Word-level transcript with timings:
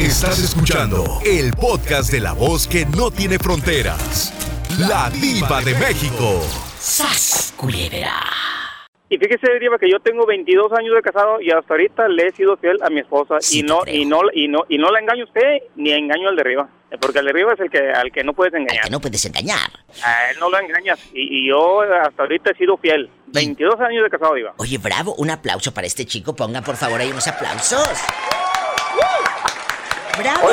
Estás 0.00 0.38
escuchando 0.38 1.20
el 1.26 1.52
podcast 1.52 2.10
de 2.10 2.20
la 2.20 2.32
voz 2.32 2.66
que 2.66 2.86
no 2.86 3.10
tiene 3.10 3.38
fronteras. 3.38 4.32
La 4.78 5.10
diva 5.10 5.60
de 5.60 5.74
México. 5.74 6.40
¡Sas, 6.78 7.52
culebra! 7.54 8.14
Y 9.10 9.18
fíjese, 9.18 9.58
Diva, 9.60 9.76
que 9.78 9.90
yo 9.90 9.98
tengo 10.00 10.24
22 10.24 10.72
años 10.72 10.94
de 10.94 11.02
casado 11.02 11.38
y 11.42 11.50
hasta 11.50 11.74
ahorita 11.74 12.08
le 12.08 12.28
he 12.28 12.32
sido 12.32 12.56
fiel 12.56 12.78
a 12.82 12.88
mi 12.88 13.00
esposa 13.00 13.34
Sí 13.40 13.58
y 13.58 13.62
no 13.62 13.80
y 13.86 14.06
no 14.06 14.20
y 14.32 14.48
no 14.48 14.60
y 14.70 14.78
no 14.78 14.90
la 14.90 15.00
engaño 15.00 15.24
a 15.24 15.26
usted 15.26 15.58
ni 15.76 15.90
engaño 15.92 16.28
al 16.30 16.36
de 16.36 16.42
arriba, 16.42 16.68
porque 17.00 17.18
el 17.18 17.26
de 17.26 17.30
arriba 17.32 17.52
es 17.52 17.60
el 17.60 17.70
que 17.70 17.90
al 17.92 18.10
que 18.10 18.24
no 18.24 18.32
puedes 18.32 18.54
Al 18.54 18.60
engañar. 18.62 18.84
que 18.84 18.90
no 18.90 19.00
puedes 19.00 19.22
engañar. 19.26 19.70
A 20.02 20.30
él 20.30 20.36
no 20.40 20.48
lo 20.48 20.58
engañas 20.58 20.98
y, 21.12 21.40
y 21.44 21.48
yo 21.48 21.82
hasta 21.82 22.22
ahorita 22.22 22.52
he 22.52 22.54
sido 22.56 22.78
fiel. 22.78 23.10
22 23.26 23.78
años 23.80 24.02
de 24.04 24.10
casado, 24.10 24.34
Diva. 24.34 24.54
Oye, 24.56 24.78
bravo, 24.78 25.14
un 25.16 25.28
aplauso 25.30 25.74
para 25.74 25.86
este 25.86 26.06
chico. 26.06 26.34
Pongan 26.34 26.64
por 26.64 26.76
favor 26.76 27.00
ahí 27.00 27.10
unos 27.10 27.26
aplausos. 27.28 27.86
¡Bravo! 30.18 30.48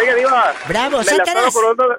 Oiga, 0.00 0.14
Diva. 0.14 0.54
Bravo, 0.68 0.98
me 0.98 1.04
la 1.04 1.10
estaba 1.12 1.26
Satanás. 1.26 1.56
acordando, 1.56 1.96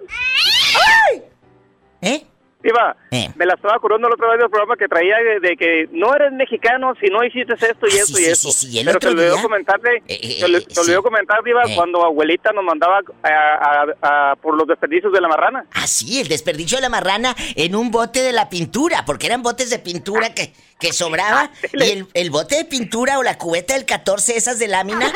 ¿Eh? 2.02 2.26
Diva, 2.62 2.96
Eh. 3.12 3.30
me 3.38 3.46
la 3.46 3.54
estaba 3.54 3.76
acordando 3.76 4.10
la 4.10 4.16
otra 4.16 4.30
vez 4.32 4.40
del 4.40 4.50
programa 4.50 4.76
que 4.76 4.90
traía 4.90 5.16
de, 5.18 5.40
de 5.40 5.56
que 5.56 5.88
no 5.94 6.14
eres 6.14 6.34
mexicano 6.34 6.94
si 7.00 7.08
no 7.08 7.24
hiciste 7.24 7.54
esto 7.54 7.88
y 7.88 7.92
Ah, 7.98 8.02
esto 8.32 8.52
sí, 8.52 8.68
y 8.68 8.72
sí, 8.72 8.80
el 8.80 8.86
Pero 8.86 9.00
te 9.00 9.08
olvidó 9.08 9.42
comentarle, 9.42 10.04
Eh, 10.08 10.20
eh, 10.22 10.36
te, 10.40 10.46
olvidó- 10.46 10.58
eh, 10.60 10.68
te 10.74 10.80
olvidó 10.82 11.04
comentar, 11.04 11.42
Diva, 11.44 11.64
Eh. 11.64 11.74
cuando 11.76 12.04
abuelita 12.06 12.52
nos 12.52 12.66
mandaba 12.66 13.00
a- 13.24 13.30
a- 13.30 14.32
a- 14.32 14.36
por 14.36 14.56
los 14.58 14.68
desperdicios 14.68 15.14
de 15.14 15.22
la 15.22 15.30
marrana. 15.30 15.66
Ah, 15.74 15.88
sí, 15.88 16.20
el 16.20 16.28
desperdicio 16.28 16.78
de 16.78 16.82
la 16.82 16.90
marrana 16.90 17.34
en 17.56 17.76
un 17.76 17.92
bote 17.92 18.22
de 18.22 18.34
la 18.34 18.50
pintura, 18.50 19.06
porque 19.06 19.28
eran 19.28 19.42
botes 19.42 19.70
de 19.70 19.80
pintura 19.80 20.34
que, 20.34 20.54
que 20.82 20.92
sobraba. 20.92 21.52
Y 21.74 21.92
el, 21.92 22.08
el 22.14 22.30
bote 22.30 22.56
de 22.58 22.66
pintura 22.66 23.20
o 23.20 23.24
la 23.24 23.38
cubeta 23.38 23.74
del 23.74 23.86
14, 23.86 24.36
esas 24.36 24.60
de 24.60 24.68
lámina. 24.68 25.14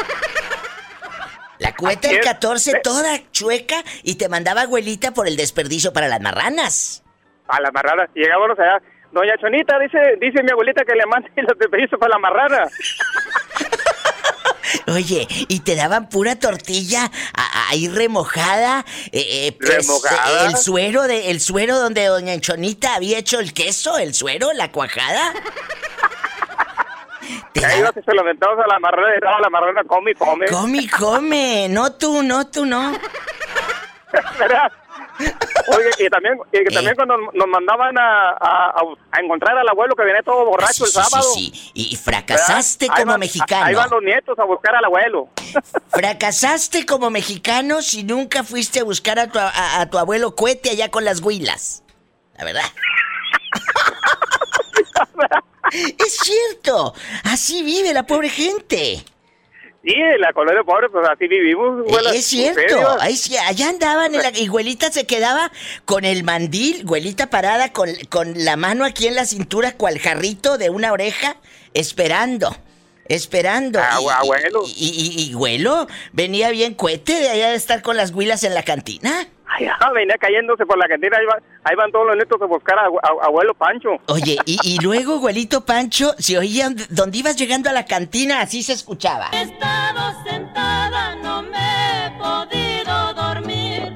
La 1.59 1.75
cubeta 1.75 2.07
del 2.07 2.17
es. 2.17 2.25
14 2.25 2.79
toda 2.83 3.19
chueca 3.31 3.83
y 4.03 4.15
te 4.15 4.27
mandaba 4.29 4.61
abuelita 4.61 5.11
por 5.11 5.27
el 5.27 5.35
desperdicio 5.37 5.93
para 5.93 6.07
las 6.07 6.19
marranas. 6.21 7.03
A 7.47 7.61
la 7.61 7.71
marrana. 7.71 8.07
Y 8.15 8.21
Llegábamos 8.21 8.57
allá. 8.59 8.81
Doña 9.11 9.37
Chonita, 9.39 9.77
dice, 9.79 9.99
dice 10.19 10.41
mi 10.43 10.49
abuelita 10.51 10.83
que 10.83 10.95
le 10.95 11.05
mande 11.05 11.29
los 11.41 11.57
desperdicios 11.59 11.99
para 11.99 12.13
la 12.13 12.19
marrana. 12.19 12.67
Oye, 14.87 15.27
y 15.47 15.59
te 15.59 15.75
daban 15.75 16.09
pura 16.09 16.37
tortilla 16.37 17.09
ahí 17.69 17.87
remojada. 17.87 18.83
eh, 19.11 19.47
eh, 19.47 19.57
pues, 19.59 19.85
¿Remojada? 19.87 20.45
eh, 20.45 20.47
el 20.49 20.57
suero 20.57 21.03
de, 21.03 21.29
el 21.31 21.39
suero 21.39 21.77
donde 21.79 22.05
doña 22.05 22.37
Chonita 22.39 22.95
había 22.95 23.19
hecho 23.19 23.39
el 23.39 23.53
queso, 23.53 23.97
el 23.97 24.13
suero, 24.13 24.51
la 24.53 24.71
cuajada. 24.71 25.31
Te 27.53 27.77
ibas 27.77 27.95
y 27.97 28.01
se 28.03 28.13
lo 28.13 28.21
aventabas 28.21 28.59
a 28.63 28.67
la 28.67 28.79
marrana 28.79 29.15
y 29.15 29.19
daba 29.19 29.39
la 29.39 29.49
marrana, 29.49 29.83
come 29.85 30.11
y 30.11 30.15
come. 30.15 30.45
Come, 30.47 30.77
y 30.79 30.87
come. 30.89 31.67
No 31.69 31.93
tú, 31.93 32.21
no 32.23 32.47
tú, 32.47 32.65
no. 32.65 32.93
¿Verdad? 34.39 34.71
Oye, 35.67 36.05
y 36.05 36.09
también, 36.09 36.37
y 36.51 36.57
que 36.57 36.63
Eh. 36.63 36.73
también 36.73 36.95
cuando 36.95 37.17
nos 37.17 37.47
mandaban 37.47 37.97
a, 37.97 38.29
a- 38.31 38.73
a- 39.11 39.19
encontrar 39.21 39.57
al 39.57 39.67
abuelo 39.69 39.95
que 39.95 40.03
venía 40.03 40.21
todo 40.23 40.45
borracho 40.45 40.73
Sí, 40.73 40.83
el 40.83 40.89
sí, 40.89 40.93
sábado. 41.09 41.29
sí. 41.33 41.71
Y 41.73 41.95
fracasaste 41.95 42.85
Ahí 42.89 43.01
como 43.01 43.11
van- 43.13 43.19
mexicano. 43.19 43.65
Ahí 43.65 43.75
van 43.75 43.89
los 43.89 44.01
nietos 44.03 44.37
a 44.39 44.43
buscar 44.45 44.75
al 44.75 44.85
abuelo. 44.85 45.29
Fracasaste 45.89 46.85
como 46.85 47.09
mexicano 47.09 47.81
si 47.81 48.03
nunca 48.03 48.43
fuiste 48.43 48.79
a 48.81 48.83
buscar 48.83 49.19
a 49.19 49.27
tu, 49.27 49.39
a- 49.39 49.87
tu 49.89 49.97
abuelo 49.99 50.35
Cuete 50.35 50.71
allá 50.71 50.89
con 50.89 51.05
las 51.05 51.21
huilas. 51.21 51.83
La 52.37 52.45
verdad. 52.45 52.63
es 55.71 56.17
cierto. 56.23 56.93
Así 57.23 57.63
vive 57.63 57.93
la 57.93 58.05
pobre 58.05 58.29
gente. 58.29 59.03
Sí, 59.85 59.93
la 60.19 60.31
colonia 60.31 60.63
pobre, 60.63 60.87
pues 60.89 61.05
así 61.09 61.27
vivimos. 61.27 61.85
abuela. 61.85 62.11
es 62.11 62.25
cierto. 62.25 63.01
Ahí 63.01 63.17
sí, 63.17 63.35
allá 63.35 63.67
andaban 63.67 64.15
en 64.15 64.21
la- 64.21 64.29
y 64.37 64.47
Güelita 64.47 64.89
se 64.93 65.05
quedaba 65.05 65.51
con 65.83 66.05
el 66.05 66.23
mandil, 66.23 66.85
Güelita 66.85 67.29
parada 67.29 67.73
con, 67.73 67.89
con 68.09 68.45
la 68.45 68.55
mano 68.55 68.85
aquí 68.85 69.07
en 69.07 69.15
la 69.15 69.25
cintura, 69.25 69.73
cual 69.73 69.99
jarrito 69.99 70.57
de 70.57 70.69
una 70.69 70.93
oreja, 70.93 71.35
esperando. 71.73 72.55
Esperando. 73.07 73.79
Ah, 73.79 73.99
y, 74.01 74.07
abuelo. 74.09 74.63
Y, 74.65 75.15
y, 75.17 75.21
y 75.29 75.33
Güelo 75.33 75.87
venía 76.13 76.49
bien 76.51 76.73
cuete 76.73 77.13
de 77.19 77.29
allá 77.29 77.49
de 77.49 77.55
estar 77.55 77.81
con 77.81 77.97
las 77.97 78.11
huilas 78.11 78.43
en 78.43 78.53
la 78.53 78.63
cantina. 78.63 79.27
Ay, 79.55 79.67
ah, 79.67 79.91
venía 79.93 80.15
cayéndose 80.17 80.65
por 80.65 80.77
la 80.79 80.87
cantina. 80.87 81.17
Ahí, 81.19 81.25
va- 81.25 81.37
ahí 81.63 81.75
van 81.75 81.91
todos 81.91 82.07
los 82.07 82.15
nietos 82.15 82.41
a 82.41 82.45
buscar 82.45 82.79
a, 82.79 82.83
a- 82.85 83.25
abuelo 83.27 83.53
Pancho. 83.53 83.89
Oye, 84.07 84.37
y, 84.45 84.57
y 84.63 84.79
luego, 84.79 85.19
Güelito 85.19 85.63
Pancho, 85.65 86.15
se 86.17 86.37
oía 86.39 86.69
donde- 86.89 87.17
ibas 87.19 87.35
llegando 87.35 87.69
a 87.69 87.73
la 87.73 87.85
cantina, 87.85 88.41
así 88.41 88.63
se 88.63 88.73
escuchaba. 88.73 89.29
He 89.33 89.41
estado 89.43 90.23
sentada, 90.27 91.15
no 91.17 91.43
me 91.43 92.07
he 92.07 92.11
podido 92.17 93.13
dormir. 93.13 93.93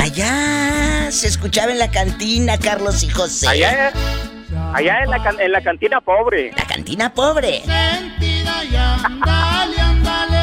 Allá 0.00 1.10
se 1.10 1.26
escuchaba 1.28 1.72
en 1.72 1.78
la 1.78 1.90
cantina, 1.90 2.58
Carlos 2.58 3.02
y 3.02 3.10
José. 3.10 3.48
Allá, 3.48 3.92
allá 4.74 5.02
en, 5.04 5.10
la, 5.10 5.22
can- 5.22 5.40
en 5.40 5.52
la 5.52 5.60
cantina 5.62 6.00
pobre. 6.00 6.52
La 6.56 6.64
cantina 6.66 7.12
pobre. 7.14 7.62
Sentida 7.64 8.64
y 8.64 8.76
andale, 8.76 9.80
andale. 9.80 10.38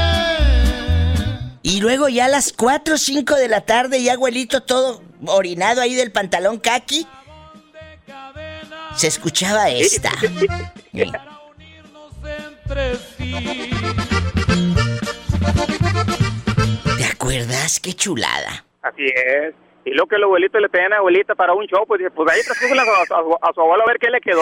Y 1.64 1.80
luego 1.82 2.10
ya 2.10 2.26
a 2.26 2.30
las 2.30 2.54
4 2.54 2.96
o 2.96 2.98
5 2.98 3.36
de 3.36 3.48
la 3.48 3.62
tarde, 3.62 4.02
ya 4.04 4.14
abuelito 4.14 4.62
todo 4.64 5.02
orinado 5.28 5.82
ahí 5.82 5.96
del 5.96 6.12
pantalón 6.12 6.58
kaki. 6.60 7.08
Se 8.96 9.08
escuchaba 9.08 9.70
esta. 9.70 10.12
Sí. 10.20 10.48
Entre 12.68 12.96
sí. 13.18 13.70
¿Te 16.98 17.06
acuerdas? 17.06 17.80
Qué 17.80 17.94
chulada. 17.94 18.66
Así 18.82 19.04
es. 19.06 19.54
Y 19.86 19.92
lo 19.92 20.08
que 20.08 20.18
los 20.18 20.26
abuelitos 20.26 20.60
le 20.60 20.68
pedían 20.68 20.94
a 20.94 20.98
abuelita 20.98 21.36
para 21.36 21.54
un 21.54 21.66
show, 21.68 21.86
pues 21.88 22.00
dice, 22.00 22.10
pues 22.12 22.32
ahí 22.32 22.42
transcúrgela 22.44 22.82
a, 22.82 22.86
su- 23.06 23.14
a 23.14 23.22
su- 23.22 23.38
a 23.42 23.54
su 23.54 23.62
abuelo 23.62 23.84
a 23.84 23.86
ver 23.86 23.98
qué 24.00 24.10
le 24.10 24.20
quedó. 24.20 24.42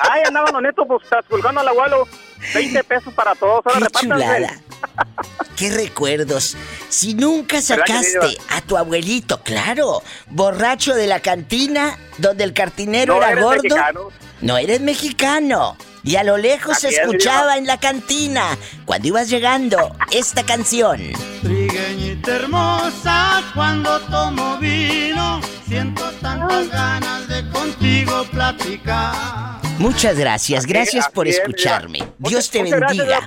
Ay, 0.00 0.22
andaban 0.26 0.52
los 0.52 0.62
nietos 0.62 0.84
pues 0.86 1.08
transculgando 1.08 1.60
al 1.62 1.68
abuelo. 1.68 2.06
20 2.54 2.84
pesos 2.84 3.12
para 3.14 3.34
todos, 3.34 3.60
ahora 3.66 3.86
Qué 3.86 4.00
chulada. 4.00 4.60
Qué 5.56 5.70
recuerdos. 5.70 6.56
Si 6.88 7.14
nunca 7.14 7.56
¿Verdad 7.68 7.84
que 7.84 7.92
sí, 8.04 8.12
sacaste 8.12 8.38
a 8.50 8.60
tu 8.62 8.76
abuelito, 8.78 9.42
claro, 9.42 10.02
borracho 10.28 10.94
de 10.94 11.06
la 11.06 11.20
cantina, 11.20 11.98
donde 12.18 12.44
el 12.44 12.54
cartinero 12.54 13.14
No 13.14 13.18
era 13.22 13.32
eres 13.32 13.44
gordo, 13.44 13.62
mexicano. 13.62 14.08
no 14.40 14.56
eres 14.58 14.80
mexicano. 14.80 15.76
Y 16.02 16.16
a 16.16 16.24
lo 16.24 16.36
lejos 16.38 16.78
se 16.78 16.88
escuchaba 16.88 17.58
en 17.58 17.66
la 17.66 17.78
cantina, 17.78 18.56
cuando 18.86 19.08
ibas 19.08 19.28
llegando, 19.28 19.94
esta 20.10 20.44
canción. 20.44 20.98
Trigueñita 21.42 22.36
hermosa, 22.36 23.42
cuando 23.54 24.00
tomo 24.02 24.56
vino, 24.58 25.40
siento 25.68 26.10
tantas 26.22 26.68
ganas 26.70 27.28
de 27.28 27.48
contigo 27.50 28.24
platicar. 28.32 29.60
Muchas 29.78 30.18
gracias, 30.18 30.66
gracias 30.66 31.08
por 31.08 31.28
es, 31.28 31.38
escucharme. 31.38 32.00
Dios 32.18 32.50
te 32.50 32.62
bendiga. 32.62 33.20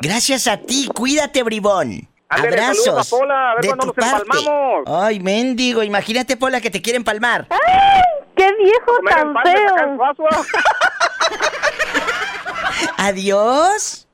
Gracias 0.00 0.46
a 0.46 0.56
ti, 0.56 0.88
cuídate, 0.92 1.42
bribón. 1.42 2.08
Ándale, 2.28 2.56
Abrazos. 2.56 3.12
a 3.12 3.16
Pola, 3.16 3.50
a 3.50 3.54
ver 3.54 3.62
de 3.62 3.68
cuándo 3.68 3.92
tu 3.92 4.00
nos 4.00 4.10
parte. 4.10 4.22
empalmamos. 4.22 4.84
Ay, 4.86 5.20
mendigo, 5.20 5.82
imagínate, 5.82 6.36
Pola, 6.36 6.60
que 6.60 6.70
te 6.70 6.82
quieren 6.82 7.04
palmar. 7.04 7.46
¡Qué 8.36 8.52
viejo 8.56 8.96
Comer 8.96 9.14
tan 9.14 9.34
feo! 9.42 9.98
Adiós. 12.98 14.06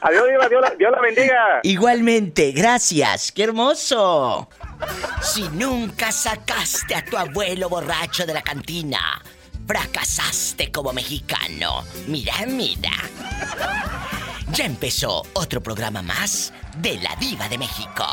Adiós, 0.00 0.28
Diva, 0.28 0.48
Dios 0.48 0.62
la, 0.62 0.70
Dios 0.70 0.92
la 0.92 1.00
bendiga. 1.00 1.60
Igualmente, 1.62 2.52
gracias. 2.52 3.32
¡Qué 3.32 3.44
hermoso! 3.44 4.48
Si 5.22 5.48
nunca 5.50 6.12
sacaste 6.12 6.94
a 6.94 7.04
tu 7.04 7.16
abuelo 7.16 7.68
borracho 7.68 8.26
de 8.26 8.34
la 8.34 8.42
cantina, 8.42 9.22
fracasaste 9.66 10.70
como 10.70 10.92
mexicano. 10.92 11.84
Mira, 12.06 12.34
mira. 12.46 12.92
Ya 14.52 14.64
empezó 14.66 15.22
otro 15.34 15.62
programa 15.62 16.02
más 16.02 16.52
de 16.76 16.96
La 16.96 17.16
Diva 17.16 17.48
de 17.48 17.58
México. 17.58 18.06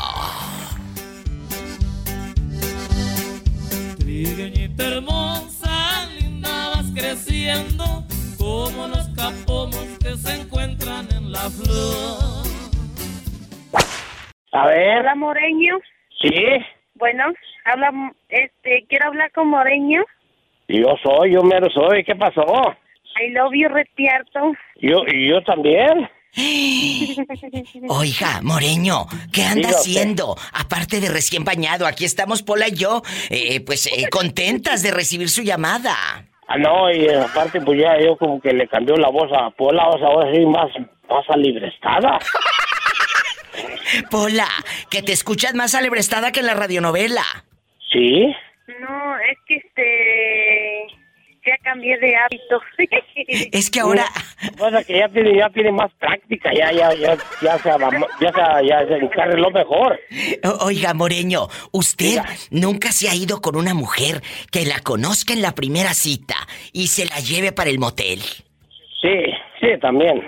Trigueñita 4.16 4.88
hermosa, 4.88 6.04
linda 6.20 6.50
vas 6.74 6.92
creciendo, 6.94 7.84
como 8.36 8.86
los 8.88 9.08
capomos 9.16 9.86
que 10.04 10.10
se 10.18 10.42
encuentran 10.42 11.06
en 11.16 11.32
la 11.32 11.48
flor. 11.48 12.44
A 14.52 14.66
ver, 14.66 14.98
Hola, 15.00 15.14
Moreño. 15.14 15.78
sí, 16.20 16.28
Bueno, 16.96 17.24
habla, 17.64 17.90
este, 18.28 18.84
quiero 18.86 19.06
hablar 19.06 19.32
con 19.32 19.48
Moreño. 19.48 20.04
yo 20.68 20.94
soy, 21.02 21.32
yo 21.32 21.42
mero 21.42 21.70
soy. 21.70 22.04
¿Qué 22.04 22.14
pasó? 22.14 22.44
I 23.18 23.30
love 23.30 23.54
you, 23.54 23.70
Retierto. 23.70 24.52
Yo, 24.76 25.04
y 25.10 25.30
yo 25.30 25.42
también. 25.44 26.06
Oiga, 27.88 28.40
Moreño, 28.42 29.06
¿qué 29.32 29.44
anda 29.44 29.68
haciendo? 29.68 30.34
Aparte 30.54 31.00
de 31.00 31.10
recién 31.10 31.44
bañado, 31.44 31.86
aquí 31.86 32.06
estamos 32.06 32.42
Pola 32.42 32.68
y 32.68 32.74
yo, 32.74 33.02
eh, 33.28 33.60
pues 33.60 33.86
eh, 33.86 34.08
contentas 34.10 34.82
de 34.82 34.92
recibir 34.92 35.28
su 35.28 35.42
llamada. 35.42 35.94
Ah, 36.48 36.56
no, 36.56 36.90
y 36.90 37.06
aparte, 37.08 37.60
pues 37.60 37.80
ya 37.80 38.00
yo 38.00 38.16
como 38.16 38.40
que 38.40 38.52
le 38.52 38.66
cambió 38.66 38.96
la 38.96 39.08
voz 39.08 39.30
a 39.32 39.50
Pola, 39.50 39.88
o 39.88 39.98
sea, 39.98 40.08
ahora 40.08 40.32
sí 40.34 40.40
más 40.46 40.70
más 41.08 41.24
alibrestada. 41.28 42.18
Pola, 44.10 44.48
que 44.90 45.02
te 45.02 45.12
escuchas 45.12 45.54
más 45.54 45.74
alebrestada 45.74 46.32
que 46.32 46.40
en 46.40 46.46
la 46.46 46.54
radionovela. 46.54 47.24
¿Sí? 47.92 48.34
No, 48.80 49.16
es 49.18 49.38
que 49.46 49.56
este 49.56 50.61
ya 51.46 51.56
cambié 51.58 51.96
de 51.98 52.16
hábito. 52.16 52.60
Es 53.52 53.70
que 53.70 53.80
ahora 53.80 54.04
Pasa 54.58 54.82
que 54.84 54.98
ya 54.98 55.08
tiene, 55.08 55.36
ya 55.36 55.48
tiene 55.50 55.72
más 55.72 55.90
práctica, 55.98 56.52
ya, 56.52 56.72
ya, 56.72 56.92
ya, 56.94 57.16
ya 57.42 57.58
se, 57.58 57.70
ya 58.20 58.32
se, 58.32 58.66
ya 58.68 58.86
se 58.86 58.94
encarriló 58.96 59.50
mejor. 59.50 59.98
O- 60.44 60.66
Oiga, 60.66 60.94
Moreño, 60.94 61.48
usted 61.72 62.18
nunca 62.50 62.92
se 62.92 63.08
ha 63.08 63.14
ido 63.14 63.40
con 63.40 63.56
una 63.56 63.74
mujer 63.74 64.22
que 64.50 64.64
la 64.66 64.80
conozca 64.80 65.32
en 65.32 65.42
la 65.42 65.52
primera 65.54 65.94
cita 65.94 66.34
y 66.72 66.88
se 66.88 67.06
la 67.06 67.18
lleve 67.20 67.52
para 67.52 67.70
el 67.70 67.78
motel. 67.78 68.20
Sí, 69.00 69.24
sí, 69.60 69.68
también. 69.80 70.22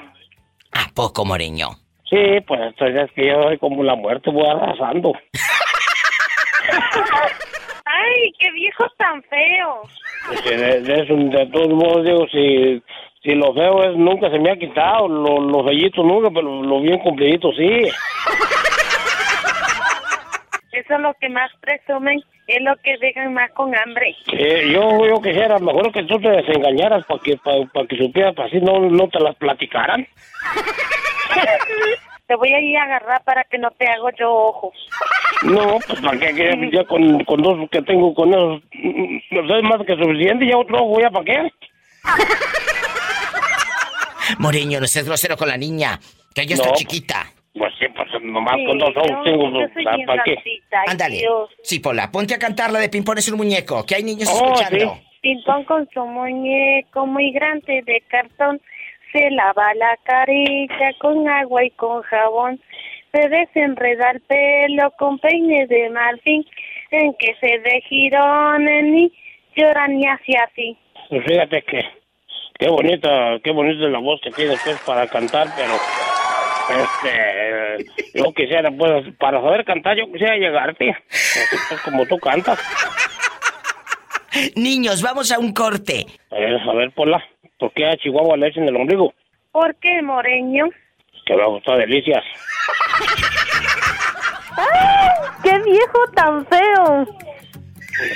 ¿A 0.72 0.88
poco, 0.94 1.24
Moreño? 1.24 1.68
Sí, 2.10 2.40
pues 2.46 2.60
entonces 2.60 3.04
es 3.04 3.12
que 3.12 3.26
yo 3.28 3.42
soy 3.44 3.58
como 3.58 3.82
la 3.82 3.94
muerte, 3.94 4.30
voy 4.30 4.46
arrasando. 4.48 5.12
Ay, 7.86 8.32
qué 8.38 8.50
viejo 8.52 8.84
tan 8.98 9.22
feo. 9.24 9.82
De, 10.30 10.80
de, 10.80 11.46
todos 11.52 11.68
modos, 11.68 12.04
digo, 12.04 12.26
si, 12.28 12.82
si 13.22 13.34
lo 13.34 13.52
feo 13.52 13.84
es, 13.84 13.96
nunca 13.96 14.30
se 14.30 14.38
me 14.38 14.50
ha 14.50 14.56
quitado, 14.56 15.06
lo, 15.06 15.40
los 15.40 15.64
bellitos 15.64 16.04
nunca, 16.04 16.30
pero 16.30 16.62
lo 16.62 16.80
bien 16.80 16.98
cumplidito 16.98 17.52
sí. 17.52 17.82
Eso 20.72 20.94
es 20.94 21.00
lo 21.00 21.14
que 21.20 21.28
más 21.28 21.50
presumen, 21.60 22.22
es 22.46 22.62
lo 22.62 22.74
que 22.76 22.96
dejan 22.98 23.34
más 23.34 23.50
con 23.52 23.74
hambre. 23.76 24.16
Eh, 24.32 24.70
yo, 24.72 25.06
yo 25.06 25.20
quisiera 25.22 25.58
mejor 25.58 25.92
que 25.92 26.04
tú 26.04 26.18
te 26.18 26.28
desengañaras 26.28 27.04
para 27.06 27.20
que, 27.20 27.36
para, 27.36 27.86
que 27.86 27.96
supieras, 27.96 28.34
para 28.34 28.48
así 28.48 28.60
no, 28.60 28.80
no 28.80 29.08
te 29.08 29.20
las 29.20 29.36
platicaran. 29.36 30.06
Te 32.26 32.36
voy 32.36 32.52
a 32.54 32.60
ir 32.60 32.76
a 32.78 32.84
agarrar 32.84 33.22
para 33.24 33.44
que 33.44 33.58
no 33.58 33.70
te 33.72 33.86
hago 33.86 34.08
yo 34.18 34.32
ojo. 34.32 34.72
No, 35.42 35.78
pues 35.86 36.00
para 36.00 36.18
qué, 36.18 36.34
que 36.34 36.70
ya 36.72 36.84
con, 36.84 37.22
con 37.24 37.42
dos 37.42 37.68
que 37.70 37.82
tengo 37.82 38.14
con 38.14 38.30
esos, 38.30 38.62
mm, 38.72 39.18
no 39.46 39.56
es 39.58 39.62
más 39.62 39.86
que 39.86 39.94
suficiente, 39.96 40.46
ya 40.48 40.56
otro 40.56 40.78
ojo, 40.84 41.00
ya 41.00 41.10
para 41.10 41.24
qué. 41.24 41.50
Moreño, 44.38 44.80
no 44.80 44.86
seas 44.86 45.06
grosero 45.06 45.36
con 45.36 45.48
la 45.48 45.56
niña, 45.56 45.98
que 46.34 46.42
ella 46.42 46.56
No, 46.56 46.62
está 46.62 46.68
pues, 46.70 46.80
chiquita. 46.80 47.26
Pues 47.56 47.72
sí, 47.78 47.86
pues 47.94 48.08
nomás 48.22 48.54
Sí, 48.56 48.66
con 48.66 48.78
dos 48.78 48.90
ojos 48.96 49.10
yo- 49.10 49.22
tengo, 49.22 49.50
yo 49.60 49.66
soy 49.74 49.84
¿para 50.06 50.22
qué? 50.24 50.36
Ándale. 50.88 51.22
Sí, 51.62 51.78
Pola, 51.80 52.10
ponte 52.10 52.34
a 52.34 52.38
cantar 52.38 52.72
la 52.72 52.80
de 52.80 52.88
Pimpón 52.88 53.18
es 53.18 53.28
un 53.28 53.36
muñeco, 53.36 53.84
que 53.84 53.96
hay 53.96 54.02
niños 54.02 54.28
Oh, 54.32 54.44
escuchando. 54.54 54.94
sí. 54.94 55.00
Pimpón 55.20 55.64
con 55.64 55.88
su 55.92 56.04
muñeco 56.04 57.06
muy 57.06 57.32
grande 57.32 57.82
de 57.86 58.02
cartón. 58.08 58.60
Se 59.14 59.30
lava 59.30 59.72
la 59.74 59.96
carita 60.02 60.92
con 60.98 61.28
agua 61.28 61.64
y 61.64 61.70
con 61.70 62.02
jabón. 62.02 62.60
Se 63.12 63.28
desenreda 63.28 64.10
el 64.10 64.20
pelo 64.22 64.90
con 64.98 65.20
peine 65.20 65.68
de 65.68 65.88
marfín. 65.90 66.44
En 66.90 67.14
que 67.14 67.36
se 67.40 67.60
de 67.60 67.80
girones 67.88 68.84
ni 68.84 69.12
lloran 69.54 69.96
ni 69.96 70.08
así 70.08 70.32
así. 70.34 70.76
Pues 71.08 71.24
fíjate 71.24 71.62
que 71.62 71.80
qué 72.58 72.68
bonita, 72.68 73.38
qué 73.44 73.52
bonita 73.52 73.86
es 73.86 73.92
la 73.92 74.00
voz 74.00 74.20
que 74.20 74.32
tienes 74.32 74.60
pues 74.64 74.80
para 74.80 75.06
cantar, 75.06 75.46
pero 75.56 75.74
este 76.82 78.18
yo 78.18 78.32
quisiera 78.32 78.70
pues 78.72 79.14
para 79.18 79.40
saber 79.40 79.64
cantar 79.64 79.96
yo 79.96 80.10
quisiera 80.10 80.36
llegarte, 80.36 80.90
así 80.90 81.56
pues 81.68 81.80
como 81.82 82.04
tú 82.06 82.18
cantas. 82.18 82.58
Niños, 84.56 85.02
vamos 85.02 85.30
a 85.30 85.38
un 85.38 85.52
corte. 85.52 86.06
A 86.32 86.36
ver, 86.36 86.60
a 86.60 86.72
ver, 86.74 86.90
Pola, 86.92 87.24
¿por 87.64 87.72
qué 87.72 87.86
a 87.86 87.96
Chihuahua 87.96 88.36
le 88.36 88.48
echan 88.48 88.68
el 88.68 88.76
ombligo? 88.76 89.14
¿Por 89.50 89.74
qué, 89.76 90.02
Moreño? 90.02 90.66
Que 91.24 91.34
me 91.34 91.46
gustó 91.46 91.74
delicias. 91.78 92.22
¡Qué 95.42 95.58
viejo 95.60 95.98
tan 96.14 96.44
feo! 96.46 97.06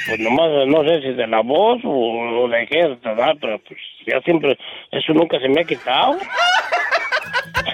Pues 0.07 0.21
nomás 0.21 0.51
no 0.67 0.85
sé 0.85 1.01
si 1.01 1.15
de 1.15 1.27
la 1.27 1.41
voz 1.41 1.83
o, 1.83 1.91
o 1.91 2.47
de 2.49 2.67
qué, 2.67 2.95
¿verdad? 3.03 3.35
Pero 3.41 3.59
pues 3.61 3.81
ya 4.07 4.21
siempre, 4.21 4.59
eso 4.91 5.15
nunca 5.15 5.41
se 5.41 5.49
me 5.49 5.63
ha 5.63 5.65
quitado. 5.65 6.13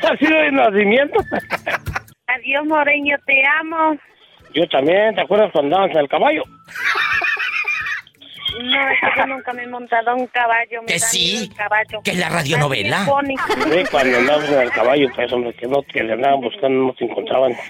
ha 0.08 0.16
sido 0.16 0.38
de 0.38 0.52
nacimiento. 0.52 1.18
Adiós, 2.28 2.64
Moreño, 2.66 3.16
te 3.26 3.42
amo. 3.60 3.98
Yo 4.54 4.64
también, 4.68 5.16
¿te 5.16 5.22
acuerdas 5.22 5.50
cuando 5.52 5.74
andábamos 5.74 5.96
en 5.96 6.02
el 6.02 6.08
caballo? 6.08 6.44
No, 8.62 8.90
es 8.90 8.98
que 9.00 9.20
yo 9.20 9.26
nunca 9.34 9.52
me 9.52 9.62
he 9.64 9.66
montado 9.66 10.10
a 10.10 10.14
un 10.14 10.26
caballo. 10.28 10.80
Me 10.82 10.86
Que 10.86 10.98
sí, 10.98 11.50
caballo. 11.56 12.00
que 12.04 12.12
en 12.12 12.20
la 12.20 12.28
radionovela. 12.28 13.00
Me. 13.22 13.34
Sí, 13.36 13.84
cuando 13.90 14.18
andábamos 14.18 14.48
en 14.50 14.60
el 14.60 14.70
caballo, 14.70 15.08
pues 15.14 15.32
hombre, 15.32 15.54
que 15.54 15.66
no, 15.66 15.82
que 15.82 16.02
le 16.02 16.12
andaban 16.12 16.40
buscando, 16.40 16.86
no 16.86 16.94
se 16.98 17.04
encontraban. 17.04 17.52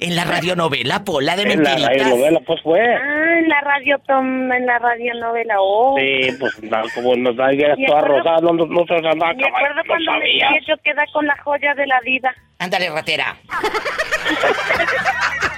En 0.00 0.16
la 0.16 0.24
radionovela, 0.24 1.04
Pola 1.04 1.36
de 1.36 1.42
En 1.44 1.62
la 1.62 1.70
mentiritas. 1.76 2.08
novela, 2.08 2.40
pues 2.44 2.60
fue. 2.62 2.80
Ah, 2.80 3.38
en 3.38 3.48
la 3.48 3.60
radio, 3.60 3.96
tom, 4.08 4.50
en 4.52 4.66
la 4.66 4.76
radionovela. 4.80 5.54
Oh. 5.60 5.96
Sí, 5.96 6.36
pues 6.38 6.52
como 6.94 7.14
nos 7.14 7.36
da 7.36 7.46
Me 7.46 7.56
toda 7.86 8.00
acuerdo- 8.00 8.18
rosada, 8.18 8.38
no, 8.42 8.52
no, 8.54 8.66
no 8.66 8.84
se 8.86 8.94
andaba 8.94 9.30
a 9.30 9.34
Me 9.34 9.42
caballo, 9.44 9.56
acuerdo 9.56 9.74
no 9.76 9.82
cuando 9.86 10.12
me 10.14 10.18
decía 10.26 10.48
yo 10.66 10.74
queda 10.82 11.04
con 11.12 11.24
la 11.26 11.36
joya 11.44 11.74
de 11.74 11.86
la 11.86 12.00
vida. 12.00 12.34
Ándale, 12.58 12.90
ratera. 12.90 13.36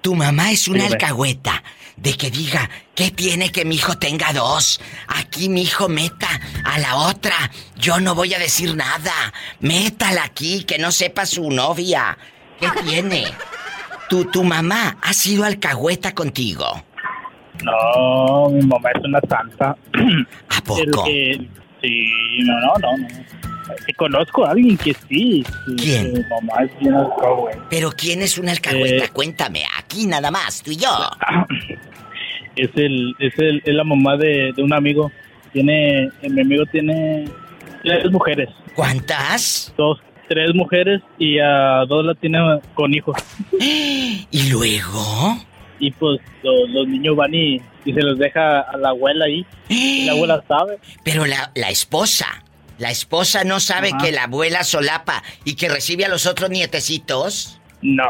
Tu 0.00 0.14
mamá 0.14 0.50
es 0.52 0.68
una 0.68 0.84
Dime. 0.84 0.94
alcahueta 0.94 1.62
de 1.96 2.16
que 2.16 2.30
diga 2.30 2.70
que 2.94 3.10
tiene 3.10 3.50
que 3.50 3.64
mi 3.64 3.74
hijo 3.74 3.98
tenga 3.98 4.32
dos. 4.32 4.80
Aquí 5.08 5.48
mi 5.48 5.62
hijo 5.62 5.88
meta 5.88 6.28
a 6.64 6.78
la 6.78 6.96
otra. 6.96 7.34
Yo 7.76 8.00
no 8.00 8.14
voy 8.14 8.34
a 8.34 8.38
decir 8.38 8.74
nada. 8.76 9.12
Métala 9.60 10.24
aquí, 10.24 10.64
que 10.64 10.78
no 10.78 10.92
sepa 10.92 11.26
su 11.26 11.50
novia. 11.50 12.16
¿Qué 12.60 12.68
tiene? 12.86 13.24
Tu, 14.08 14.24
tu 14.26 14.44
mamá 14.44 14.96
ha 15.02 15.12
sido 15.12 15.44
alcahueta 15.44 16.14
contigo. 16.14 16.84
No, 17.64 18.48
mi 18.50 18.62
mamá 18.64 18.90
es 18.94 19.04
una 19.04 19.20
santa. 19.28 19.76
¿A 20.56 20.60
poco? 20.62 21.04
que, 21.04 21.48
sí, 21.82 22.38
no, 22.44 22.60
no, 22.60 22.74
no. 22.78 22.96
no. 22.98 23.08
Conozco 23.96 24.44
a 24.46 24.50
alguien 24.52 24.76
que 24.76 24.94
sí. 25.08 25.44
¿Quién? 25.76 26.12
Mi 26.12 26.20
mamá 26.24 26.64
es 26.64 26.78
bien 26.78 26.94
alcahueta. 26.94 27.66
Pero 27.70 27.90
¿quién 27.92 28.22
es 28.22 28.38
una 28.38 28.52
alcahueta? 28.52 29.04
Eh. 29.04 29.10
Cuéntame, 29.12 29.64
aquí 29.78 30.06
nada 30.06 30.30
más, 30.30 30.62
tú 30.62 30.70
y 30.70 30.76
yo. 30.76 30.88
Es 32.56 32.70
el, 32.74 33.14
es 33.20 33.38
el, 33.38 33.62
es 33.64 33.72
la 33.72 33.84
mamá 33.84 34.16
de, 34.16 34.52
de 34.56 34.62
un 34.64 34.72
amigo. 34.72 35.12
Tiene, 35.52 36.08
mi 36.22 36.40
amigo 36.40 36.64
tiene 36.66 37.24
tres 37.84 38.10
mujeres, 38.10 38.48
¿Cuántas? 38.74 39.72
dos, 39.78 40.00
tres 40.28 40.52
mujeres 40.54 41.00
y 41.20 41.38
a 41.38 41.84
dos 41.88 42.04
la 42.04 42.14
tiene 42.16 42.38
con 42.74 42.92
hijos. 42.92 43.16
¿Y 43.60 44.50
luego? 44.50 45.38
Y 45.78 45.92
pues 45.92 46.20
los, 46.42 46.68
los 46.70 46.88
niños 46.88 47.14
van 47.14 47.32
y, 47.32 47.60
y 47.84 47.92
se 47.92 48.02
los 48.02 48.18
deja 48.18 48.60
a 48.62 48.76
la 48.76 48.88
abuela 48.88 49.26
ahí. 49.26 49.46
Y 49.68 50.04
la 50.06 50.12
abuela 50.12 50.42
sabe. 50.48 50.78
Pero 51.04 51.26
la, 51.26 51.52
la 51.54 51.70
esposa, 51.70 52.26
la 52.78 52.90
esposa 52.90 53.44
no 53.44 53.60
sabe 53.60 53.88
Ajá. 53.88 53.98
que 54.04 54.12
la 54.12 54.24
abuela 54.24 54.64
solapa 54.64 55.22
y 55.44 55.54
que 55.56 55.68
recibe 55.68 56.04
a 56.04 56.08
los 56.08 56.26
otros 56.26 56.50
nietecitos. 56.50 57.60
No, 57.82 58.08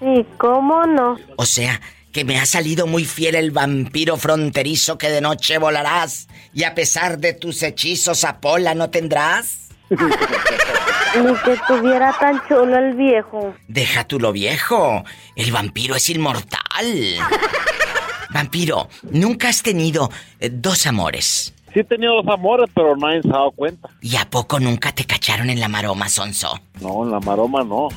Sí, 0.02 0.26
¿cómo 0.38 0.86
no? 0.88 1.16
O 1.38 1.46
sea, 1.46 1.80
que 2.12 2.26
me 2.26 2.40
ha 2.40 2.46
salido 2.46 2.88
muy 2.88 3.06
fiel 3.06 3.36
el 3.36 3.52
vampiro 3.52 4.18
fronterizo 4.18 4.98
que 4.98 5.10
de 5.10 5.22
noche 5.22 5.60
volarás 5.60 6.28
y 6.54 6.64
a 6.64 6.74
pesar 6.74 7.20
de 7.20 7.34
tus 7.34 7.62
hechizos 7.62 8.24
a 8.24 8.42
Pola 8.42 8.74
no 8.74 8.90
tendrás. 8.90 9.70
Ni 9.92 11.34
que 11.44 11.56
tuviera 11.68 12.16
tan 12.20 12.42
chulo 12.48 12.78
el 12.78 12.96
viejo. 12.96 13.54
Deja 13.68 14.06
tú 14.06 14.20
lo 14.20 14.32
viejo. 14.32 15.04
El 15.36 15.52
vampiro 15.52 15.96
es 15.96 16.10
inmortal. 16.10 16.58
Vampiro, 18.34 18.88
nunca 19.04 19.50
has 19.50 19.62
tenido 19.62 20.10
eh, 20.40 20.50
dos 20.52 20.88
amores. 20.88 21.54
Sí 21.74 21.80
he 21.80 21.84
tenido 21.84 22.22
dos 22.22 22.28
amores, 22.28 22.70
pero 22.74 22.96
nadie 22.98 23.22
se 23.22 23.30
ha 23.30 23.34
dado 23.34 23.52
cuenta. 23.52 23.90
¿Y 24.02 24.16
a 24.18 24.28
poco 24.30 24.60
nunca 24.60 24.92
te 24.92 25.06
cacharon 25.06 25.50
en 25.50 25.60
la 25.60 25.68
maroma, 25.70 26.10
Sonso? 26.10 26.60
No, 26.82 27.04
en 27.04 27.12
la 27.12 27.20
maroma 27.20 27.64
no. 27.64 27.90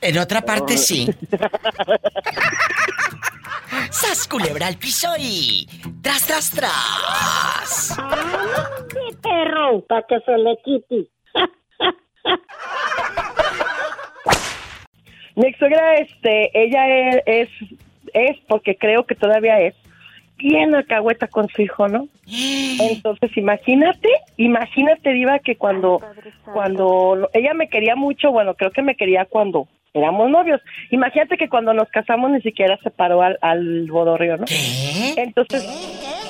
En 0.00 0.18
otra 0.18 0.42
parte 0.42 0.76
sí. 0.76 1.08
¡Sas 3.90 4.26
culebra 4.28 4.66
al 4.66 4.76
piso 4.76 5.08
y... 5.18 5.66
¡Tras, 6.02 6.26
tras, 6.26 6.50
tras! 6.50 7.96
Sí, 8.90 9.16
perro, 9.22 9.80
para 9.86 10.02
que 10.06 10.20
se 10.20 10.36
le 10.36 10.58
quite. 10.64 11.08
Mi 15.36 15.52
suegra, 15.54 15.94
este, 15.94 16.50
ella 16.52 16.86
es, 16.88 17.22
es, 17.26 17.48
es, 18.12 18.36
porque 18.48 18.76
creo 18.76 19.06
que 19.06 19.14
todavía 19.14 19.58
es, 19.60 19.74
bien 20.42 20.74
alcahueta 20.74 21.26
con 21.28 21.48
su 21.48 21.62
hijo, 21.62 21.88
¿no? 21.88 22.08
Entonces, 22.80 23.36
imagínate, 23.36 24.08
imagínate, 24.36 25.12
Diva, 25.12 25.38
que 25.38 25.56
cuando, 25.56 26.00
cuando 26.52 27.28
ella 27.32 27.54
me 27.54 27.68
quería 27.68 27.96
mucho, 27.96 28.30
bueno, 28.32 28.54
creo 28.54 28.70
que 28.70 28.82
me 28.82 28.94
quería 28.96 29.24
cuando 29.24 29.68
éramos 29.94 30.30
novios. 30.30 30.60
Imagínate 30.90 31.36
que 31.36 31.48
cuando 31.48 31.74
nos 31.74 31.88
casamos 31.90 32.30
ni 32.30 32.40
siquiera 32.40 32.78
se 32.82 32.90
paró 32.90 33.22
al, 33.22 33.38
al 33.42 33.86
bodorrio, 33.90 34.38
¿no? 34.38 34.44
¿Qué? 34.46 35.14
Entonces, 35.16 35.62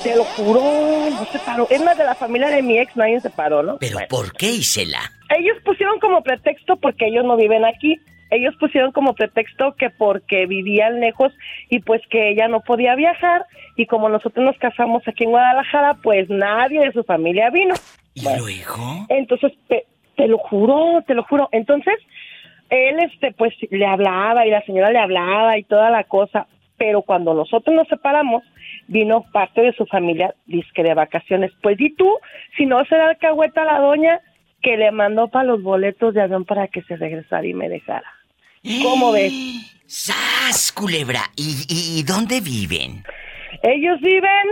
te 0.03 0.15
lo 0.15 0.23
juro, 0.25 0.61
no 1.09 1.25
se 1.25 1.39
paró. 1.39 1.67
Es 1.69 1.81
más, 1.83 1.97
de 1.97 2.03
la 2.03 2.15
familia 2.15 2.49
de 2.49 2.61
mi 2.61 2.77
ex 2.77 2.95
nadie 2.97 3.19
se 3.21 3.29
paró, 3.29 3.63
¿no? 3.63 3.77
¿Pero 3.79 3.93
Bueno. 3.93 4.07
por 4.09 4.33
qué, 4.33 4.47
Isela? 4.47 4.99
Ellos 5.37 5.57
pusieron 5.63 5.97
como 5.99 6.21
pretexto 6.21 6.75
porque 6.75 7.07
ellos 7.07 7.23
no 7.25 7.37
viven 7.37 7.63
aquí. 7.65 7.99
Ellos 8.29 8.55
pusieron 8.59 8.91
como 8.91 9.13
pretexto 9.13 9.75
que 9.75 9.89
porque 9.89 10.45
vivían 10.47 10.99
lejos 10.99 11.31
y 11.69 11.79
pues 11.79 12.01
que 12.09 12.29
ella 12.29 12.47
no 12.47 12.61
podía 12.61 12.95
viajar 12.95 13.45
y 13.75 13.85
como 13.85 14.09
nosotros 14.09 14.45
nos 14.45 14.57
casamos 14.57 15.03
aquí 15.07 15.23
en 15.25 15.31
Guadalajara, 15.31 15.95
pues 16.01 16.29
nadie 16.29 16.81
de 16.81 16.91
su 16.91 17.03
familia 17.03 17.49
vino. 17.49 17.75
¿Y 18.15 18.23
Bueno. 18.23 18.39
luego? 18.43 19.05
Entonces, 19.09 19.51
te, 19.67 19.85
te 20.15 20.27
lo 20.27 20.37
juro, 20.37 21.01
te 21.05 21.13
lo 21.15 21.23
juro. 21.23 21.49
Entonces, 21.51 21.95
él, 22.69 22.99
este, 22.99 23.31
pues, 23.33 23.53
le 23.69 23.85
hablaba 23.85 24.45
y 24.45 24.51
la 24.51 24.61
señora 24.65 24.91
le 24.91 24.99
hablaba 24.99 25.57
y 25.57 25.63
toda 25.63 25.89
la 25.89 26.03
cosa. 26.03 26.47
Pero 26.77 27.01
cuando 27.03 27.33
nosotros 27.33 27.75
nos 27.75 27.87
separamos, 27.87 28.43
vino 28.87 29.25
parte 29.31 29.61
de 29.61 29.73
su 29.73 29.85
familia 29.85 30.33
disque 30.47 30.83
de 30.83 30.93
vacaciones. 30.93 31.51
Pues, 31.61 31.79
¿y 31.79 31.95
tú? 31.95 32.09
Si 32.57 32.65
no 32.65 32.83
será 32.85 33.09
alcahueta 33.09 33.63
la 33.63 33.79
doña 33.79 34.19
que 34.63 34.77
le 34.77 34.91
mandó 34.91 35.27
para 35.27 35.45
los 35.45 35.61
boletos 35.61 36.13
de 36.13 36.21
avión 36.21 36.45
para 36.45 36.67
que 36.67 36.81
se 36.83 36.95
regresara 36.95 37.45
y 37.45 37.53
me 37.53 37.69
dejara. 37.69 38.11
¿Cómo 38.81 39.11
ves? 39.11 39.33
¡Sas, 39.85 40.71
culebra! 40.71 41.29
¿Y, 41.35 41.65
y, 41.67 41.99
y 41.99 42.03
dónde 42.03 42.41
viven? 42.41 43.03
Ellos 43.61 43.99
viven 44.01 44.47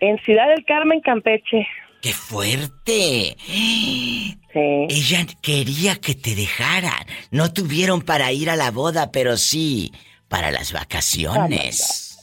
en 0.00 0.18
Ciudad 0.20 0.48
del 0.48 0.64
Carmen, 0.64 1.00
Campeche. 1.00 1.66
¡Qué 2.00 2.12
fuerte! 2.12 3.36
Sí. 3.46 4.38
Ella 4.54 5.26
quería 5.40 5.96
que 5.96 6.14
te 6.14 6.34
dejaran. 6.34 7.06
No 7.30 7.52
tuvieron 7.52 8.02
para 8.02 8.32
ir 8.32 8.50
a 8.50 8.56
la 8.56 8.70
boda, 8.70 9.10
pero 9.12 9.36
sí 9.36 9.92
para 10.28 10.50
las 10.50 10.72
vacaciones. 10.72 12.18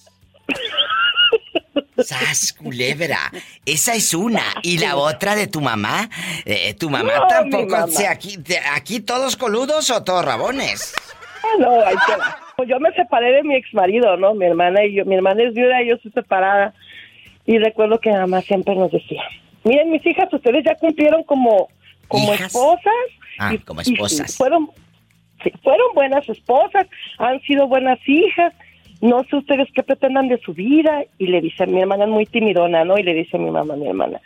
¡Sas, 2.04 2.54
culebra! 2.54 3.20
Esa 3.66 3.94
es 3.96 4.14
una. 4.14 4.42
¿Y 4.64 4.78
la 4.78 4.96
otra 4.98 5.36
de 5.36 5.48
tu 5.48 5.62
mamá? 5.62 6.10
Eh, 6.46 6.74
tu 6.76 6.90
mamá 6.90 7.14
No, 7.18 7.28
tampoco... 7.28 7.68
mamá. 7.68 7.88
aquí, 8.10 8.38
te- 8.38 8.60
¿Aquí 8.74 9.00
todos 9.00 9.36
coludos 9.36 9.90
o 9.92 10.04
todos 10.04 10.26
rabones? 10.26 10.94
Ah, 11.44 11.48
no, 11.60 11.86
ahí. 11.86 11.96
Pues 12.58 12.68
yo 12.70 12.80
me 12.80 12.92
separé 12.94 13.32
de 13.34 13.44
mi 13.44 13.56
ex 13.56 13.74
marido, 13.74 14.18
¿no? 14.18 14.34
Mi 14.34 14.46
hermana 14.46 14.84
y 14.86 14.96
yo, 14.96 15.06
mi 15.06 15.16
hermana 15.16 15.44
es 15.44 15.54
viuda 15.54 15.82
y 15.82 15.90
yo 15.90 15.98
soy 16.04 16.12
separada. 16.12 16.74
Y 17.46 17.58
recuerdo 17.58 18.00
que 18.00 18.12
mamá 18.12 18.42
siempre 18.42 18.76
nos 18.76 18.92
decía, 18.92 19.24
miren 19.64 19.90
mis 19.92 20.06
hijas, 20.06 20.32
ustedes 20.32 20.64
ya 20.66 20.76
cumplieron 20.76 21.24
como, 21.24 21.70
como 22.08 22.34
¿Hijas? 22.34 22.48
esposas. 22.48 22.94
Ah, 23.40 23.54
y- 23.54 23.60
como 23.60 23.82
y 23.82 23.94
esposas. 23.94 24.36
fueron, 24.36 24.70
sí, 25.44 25.52
fueron 25.64 25.88
buenas 25.96 26.28
esposas, 26.28 26.86
han 27.18 27.40
sido 27.42 27.68
buenas 27.68 27.98
hijas. 28.06 28.54
No 29.02 29.24
sé 29.30 29.38
ustedes 29.38 29.68
qué 29.74 29.82
pretendan 29.84 30.28
de 30.28 30.40
su 30.40 30.54
vida. 30.54 31.04
Y 31.18 31.28
le 31.28 31.42
dice, 31.42 31.66
mi 31.68 31.80
hermana 31.82 32.04
es 32.06 32.10
muy 32.10 32.26
timidona, 32.26 32.84
¿no? 32.84 32.98
Y 32.98 33.04
le 33.04 33.14
dice 33.14 33.38
a 33.38 33.40
mi 33.40 33.50
mamá, 33.52 33.74
a 33.74 33.78
mi 33.78 33.88
hermana, 33.88 34.20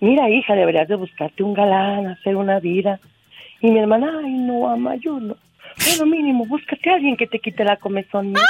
mira 0.00 0.28
hija, 0.30 0.54
deberías 0.54 0.88
de 0.88 0.94
buscarte 0.96 1.42
un 1.42 1.54
galán, 1.54 2.06
hacer 2.06 2.36
una 2.36 2.60
vida. 2.60 3.00
Y 3.60 3.70
mi 3.70 3.78
hermana, 3.78 4.20
ay 4.24 4.32
no, 4.32 4.68
ama, 4.70 4.94
yo 4.96 5.18
no. 5.18 5.36
Bueno, 5.86 6.06
mínimo, 6.06 6.46
búscate 6.46 6.90
a 6.90 6.94
alguien 6.94 7.16
que 7.16 7.26
te 7.26 7.38
quite 7.38 7.64
la 7.64 7.76
comezón. 7.76 8.32
¿no? 8.32 8.40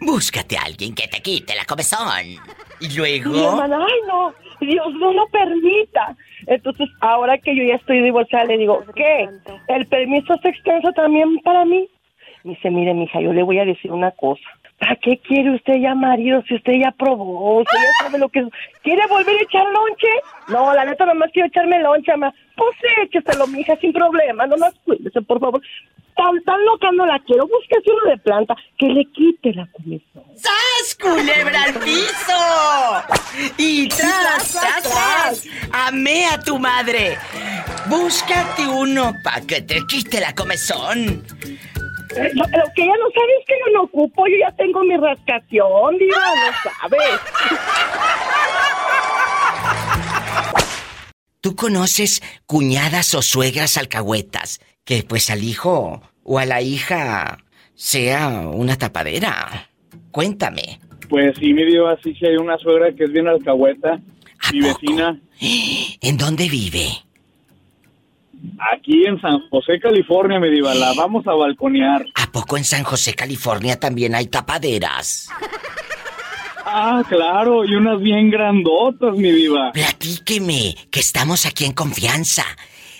Búscate 0.00 0.56
a 0.58 0.62
alguien 0.62 0.94
que 0.94 1.06
te 1.08 1.20
quite 1.20 1.54
la 1.54 1.64
comezón. 1.64 2.08
Y 2.26 2.38
Y 2.80 2.88
mi 2.88 2.96
luego... 2.96 3.50
hermana, 3.50 3.78
ay 3.86 4.00
no, 4.08 4.34
Dios 4.60 4.86
no 4.94 5.12
lo 5.12 5.26
permita. 5.28 6.16
Entonces, 6.48 6.88
ahora 7.00 7.36
que 7.36 7.54
yo 7.54 7.62
ya 7.62 7.74
estoy 7.74 8.00
divorciada, 8.00 8.46
le 8.46 8.56
digo, 8.56 8.82
¿qué? 8.94 9.28
¿El 9.68 9.86
permiso 9.86 10.34
es 10.34 10.44
extenso 10.46 10.92
también 10.92 11.38
para 11.40 11.64
mí? 11.66 11.88
Me 12.48 12.54
dice, 12.54 12.70
mire, 12.70 12.94
mija, 12.94 13.20
yo 13.20 13.34
le 13.34 13.42
voy 13.42 13.58
a 13.58 13.66
decir 13.66 13.92
una 13.92 14.10
cosa. 14.12 14.40
¿Para 14.78 14.96
qué 14.96 15.18
quiere 15.18 15.54
usted 15.54 15.74
ya 15.82 15.94
marido 15.94 16.42
si 16.48 16.54
usted 16.54 16.72
ya 16.82 16.90
probó? 16.92 17.58
Usted 17.60 17.76
ya 17.76 18.04
sabe 18.04 18.18
lo 18.18 18.30
que. 18.30 18.42
¿Quiere 18.82 19.06
volver 19.06 19.36
a 19.38 19.42
echar 19.42 19.66
lonche? 19.66 20.08
No, 20.48 20.72
la 20.72 20.86
neta, 20.86 21.04
nomás 21.04 21.30
quiero 21.30 21.48
echarme 21.48 21.78
lonche, 21.80 22.10
mamá. 22.12 22.32
Pues 22.56 22.74
écheselo, 23.02 23.46
mija, 23.48 23.76
sin 23.76 23.92
problema. 23.92 24.46
Nomás 24.46 24.72
cuídese, 24.82 25.20
por 25.20 25.38
favor. 25.40 25.60
Tan, 26.16 26.42
tan 26.44 26.64
loca 26.64 26.90
no 26.92 27.04
la 27.04 27.18
quiero. 27.18 27.46
Búsquese 27.46 27.92
uno 27.92 28.12
de 28.12 28.18
planta 28.18 28.56
que 28.78 28.86
le 28.86 29.04
quite 29.12 29.52
la 29.52 29.66
comezón. 29.66 30.24
¡Sas, 30.34 30.96
culebra 30.98 31.64
al 31.64 31.74
piso! 31.74 33.52
Y 33.58 33.88
tras, 33.88 34.52
tras, 34.58 34.82
tras. 34.84 35.48
Amé 35.86 36.24
a 36.24 36.40
tu 36.40 36.58
madre. 36.58 37.18
Búscate 37.90 38.66
uno 38.66 39.12
pa' 39.22 39.42
que 39.46 39.60
te 39.60 39.84
quite 39.86 40.18
la 40.18 40.34
comezón. 40.34 41.24
Eh, 42.16 42.30
Lo, 42.34 42.42
lo 42.44 42.64
que 42.74 42.82
ella 42.82 42.94
no 42.98 43.10
sabe 43.14 43.32
es 43.40 43.46
que 43.46 43.54
yo 43.66 43.72
no 43.74 43.82
ocupo, 43.84 44.26
yo 44.26 44.34
ya 44.40 44.54
tengo 44.56 44.82
mi 44.84 44.96
rascación, 44.96 45.98
diva, 45.98 46.16
no 46.18 46.70
sabe. 46.80 46.98
¿Tú 51.40 51.54
conoces 51.54 52.22
cuñadas 52.46 53.14
o 53.14 53.22
suegras 53.22 53.76
alcahuetas 53.76 54.60
que 54.84 55.02
pues 55.02 55.30
al 55.30 55.42
hijo 55.44 56.02
o 56.24 56.38
a 56.38 56.44
la 56.46 56.60
hija 56.62 57.38
sea 57.74 58.28
una 58.52 58.76
tapadera? 58.76 59.68
Cuéntame. 60.10 60.80
Pues 61.08 61.36
sí, 61.38 61.52
mi 61.54 61.64
diva, 61.64 61.96
sí, 62.02 62.14
sí 62.18 62.26
hay 62.26 62.36
una 62.36 62.58
suegra 62.58 62.92
que 62.92 63.04
es 63.04 63.12
bien 63.12 63.28
alcahueta. 63.28 64.00
¿A 64.40 64.52
Mi 64.52 64.60
poco? 64.62 64.74
vecina, 64.80 65.20
¿En 66.00 66.16
dónde 66.18 66.48
vive? 66.48 66.88
Aquí 68.74 69.04
en 69.06 69.20
San 69.20 69.40
José, 69.50 69.78
California, 69.80 70.38
mi 70.40 70.50
diva, 70.50 70.74
la 70.74 70.92
vamos 70.94 71.26
a 71.26 71.34
balconear. 71.34 72.04
¿A 72.14 72.30
poco 72.32 72.56
en 72.56 72.64
San 72.64 72.84
José, 72.84 73.14
California 73.14 73.78
también 73.78 74.14
hay 74.14 74.26
tapaderas? 74.26 75.28
Ah, 76.64 77.02
claro, 77.08 77.64
y 77.64 77.74
unas 77.74 78.00
bien 78.00 78.30
grandotas, 78.30 79.16
mi 79.16 79.30
diva. 79.30 79.72
Platíqueme, 79.72 80.74
que 80.90 81.00
estamos 81.00 81.46
aquí 81.46 81.64
en 81.64 81.72
confianza. 81.72 82.44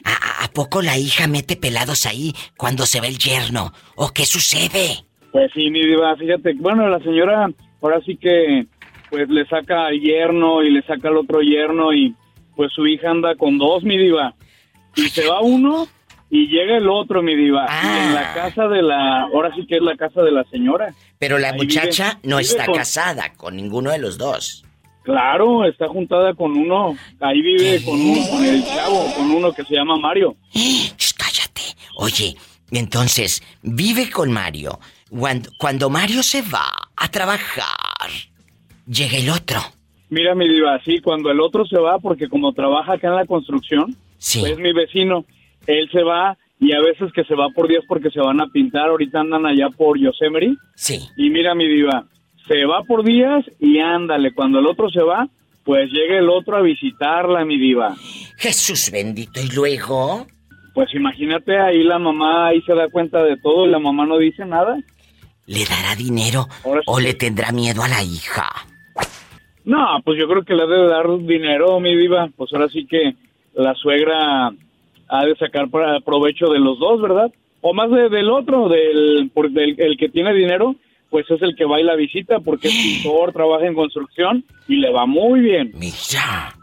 ¿A, 0.04 0.12
a- 0.12 0.44
a 0.44 0.48
poco 0.52 0.80
la 0.80 0.96
hija 0.96 1.26
mete 1.26 1.56
pelados 1.56 2.06
ahí 2.06 2.32
cuando 2.56 2.86
se 2.86 3.00
ve 3.00 3.08
el 3.08 3.18
yerno? 3.18 3.72
¿O 3.96 4.08
qué 4.10 4.24
sucede? 4.24 5.04
Pues 5.32 5.50
sí, 5.54 5.70
mi 5.70 5.84
diva, 5.84 6.16
fíjate, 6.16 6.54
bueno, 6.54 6.88
la 6.88 6.98
señora 7.00 7.50
ahora 7.82 8.00
sí 8.06 8.16
que 8.16 8.66
pues 9.10 9.28
le 9.28 9.46
saca 9.46 9.86
al 9.86 10.00
yerno 10.00 10.62
y 10.62 10.70
le 10.70 10.82
saca 10.82 11.08
al 11.08 11.16
otro 11.18 11.40
yerno 11.40 11.92
y 11.92 12.14
pues 12.56 12.72
su 12.72 12.86
hija 12.86 13.10
anda 13.10 13.34
con 13.36 13.58
dos, 13.58 13.82
mi 13.82 13.98
diva. 13.98 14.34
Y 15.04 15.08
se 15.10 15.26
va 15.26 15.40
uno 15.40 15.86
y 16.30 16.46
llega 16.48 16.76
el 16.76 16.88
otro, 16.88 17.22
mi 17.22 17.34
diva. 17.36 17.66
En 17.82 18.14
la 18.14 18.34
casa 18.34 18.68
de 18.68 18.82
la, 18.82 19.22
ahora 19.22 19.54
sí 19.54 19.66
que 19.66 19.76
es 19.76 19.82
la 19.82 19.96
casa 19.96 20.22
de 20.22 20.30
la 20.32 20.44
señora. 20.44 20.94
Pero 21.18 21.38
la 21.38 21.50
Ahí 21.50 21.56
muchacha 21.58 22.18
vive- 22.22 22.28
no 22.30 22.36
vive 22.38 22.48
está 22.48 22.66
con- 22.66 22.74
casada 22.76 23.32
con 23.34 23.56
ninguno 23.56 23.90
de 23.90 23.98
los 23.98 24.18
dos. 24.18 24.64
Claro, 25.02 25.64
está 25.64 25.88
juntada 25.88 26.34
con 26.34 26.52
uno, 26.52 26.94
ahí 27.20 27.40
vive 27.40 27.82
con 27.82 27.98
uno, 27.98 28.20
con 28.30 28.44
el 28.44 28.62
chavo, 28.62 29.06
con 29.16 29.30
uno 29.30 29.52
que 29.52 29.64
se 29.64 29.74
llama 29.74 29.96
Mario. 29.96 30.36
Shh, 30.52 31.14
cállate. 31.16 31.62
Oye, 31.96 32.36
entonces, 32.72 33.42
vive 33.62 34.10
con 34.10 34.30
Mario. 34.30 34.78
Cuando, 35.08 35.48
cuando 35.58 35.88
Mario 35.88 36.22
se 36.22 36.42
va 36.42 36.68
a 36.94 37.08
trabajar, 37.10 38.10
llega 38.86 39.16
el 39.16 39.30
otro. 39.30 39.60
Mira, 40.10 40.34
mi 40.34 40.46
diva, 40.46 40.78
sí, 40.84 41.00
cuando 41.00 41.30
el 41.30 41.40
otro 41.40 41.64
se 41.66 41.78
va, 41.78 41.98
porque 41.98 42.28
como 42.28 42.52
trabaja 42.52 42.92
acá 42.94 43.08
en 43.08 43.16
la 43.16 43.24
construcción, 43.26 43.96
Sí. 44.18 44.42
es 44.44 44.58
mi 44.58 44.72
vecino, 44.72 45.24
él 45.66 45.88
se 45.90 46.02
va 46.02 46.36
y 46.60 46.72
a 46.72 46.80
veces 46.80 47.12
que 47.12 47.24
se 47.24 47.34
va 47.34 47.48
por 47.50 47.68
días 47.68 47.84
porque 47.86 48.10
se 48.10 48.20
van 48.20 48.40
a 48.40 48.48
pintar, 48.48 48.88
ahorita 48.88 49.20
andan 49.20 49.46
allá 49.46 49.70
por 49.70 49.98
Yosemite. 49.98 50.56
Sí. 50.74 51.00
Y 51.16 51.30
mira, 51.30 51.54
mi 51.54 51.68
diva, 51.68 52.04
se 52.48 52.64
va 52.64 52.82
por 52.82 53.04
días 53.04 53.44
y 53.60 53.78
ándale, 53.78 54.32
cuando 54.32 54.58
el 54.58 54.66
otro 54.66 54.90
se 54.90 55.02
va, 55.02 55.28
pues 55.64 55.90
llega 55.90 56.18
el 56.18 56.28
otro 56.30 56.56
a 56.56 56.62
visitarla, 56.62 57.44
mi 57.44 57.58
diva. 57.58 57.94
Jesús 58.38 58.90
bendito. 58.90 59.40
¿Y 59.40 59.54
luego? 59.54 60.26
Pues 60.74 60.94
imagínate, 60.94 61.58
ahí 61.58 61.82
la 61.82 61.98
mamá 61.98 62.48
ahí 62.48 62.62
se 62.62 62.74
da 62.74 62.88
cuenta 62.88 63.22
de 63.22 63.36
todo 63.36 63.66
y 63.66 63.70
la 63.70 63.78
mamá 63.78 64.06
no 64.06 64.18
dice 64.18 64.44
nada. 64.44 64.78
¿Le 65.46 65.64
dará 65.64 65.94
dinero 65.96 66.46
o 66.86 67.00
le 67.00 67.14
tendrá 67.14 67.52
miedo 67.52 67.82
a 67.82 67.88
la 67.88 68.02
hija? 68.02 68.48
No, 69.64 70.00
pues 70.04 70.18
yo 70.18 70.28
creo 70.28 70.44
que 70.44 70.54
le 70.54 70.66
debe 70.66 70.88
dar 70.88 71.06
dinero, 71.18 71.78
mi 71.80 71.96
diva. 71.96 72.28
Pues 72.36 72.52
ahora 72.52 72.68
sí 72.68 72.86
que 72.86 73.14
la 73.62 73.74
suegra 73.74 74.52
ha 75.08 75.24
de 75.24 75.36
sacar 75.36 75.68
para 75.68 76.00
provecho 76.00 76.46
de 76.46 76.58
los 76.58 76.78
dos, 76.78 77.00
¿verdad? 77.00 77.30
O 77.60 77.74
más 77.74 77.90
de- 77.90 78.08
del 78.08 78.30
otro, 78.30 78.68
del, 78.68 79.30
por- 79.34 79.50
del 79.50 79.74
el 79.78 79.96
que 79.96 80.08
tiene 80.08 80.32
dinero, 80.32 80.76
pues 81.10 81.28
es 81.30 81.40
el 81.42 81.56
que 81.56 81.64
va 81.64 81.80
y 81.80 81.84
la 81.84 81.96
visita 81.96 82.38
porque 82.40 82.68
es 82.68 82.74
pintor, 83.02 83.32
trabaja 83.32 83.66
en 83.66 83.74
construcción 83.74 84.44
y 84.68 84.76
le 84.76 84.90
va 84.92 85.06
muy 85.06 85.40
bien. 85.40 85.72
Mira. 85.74 86.54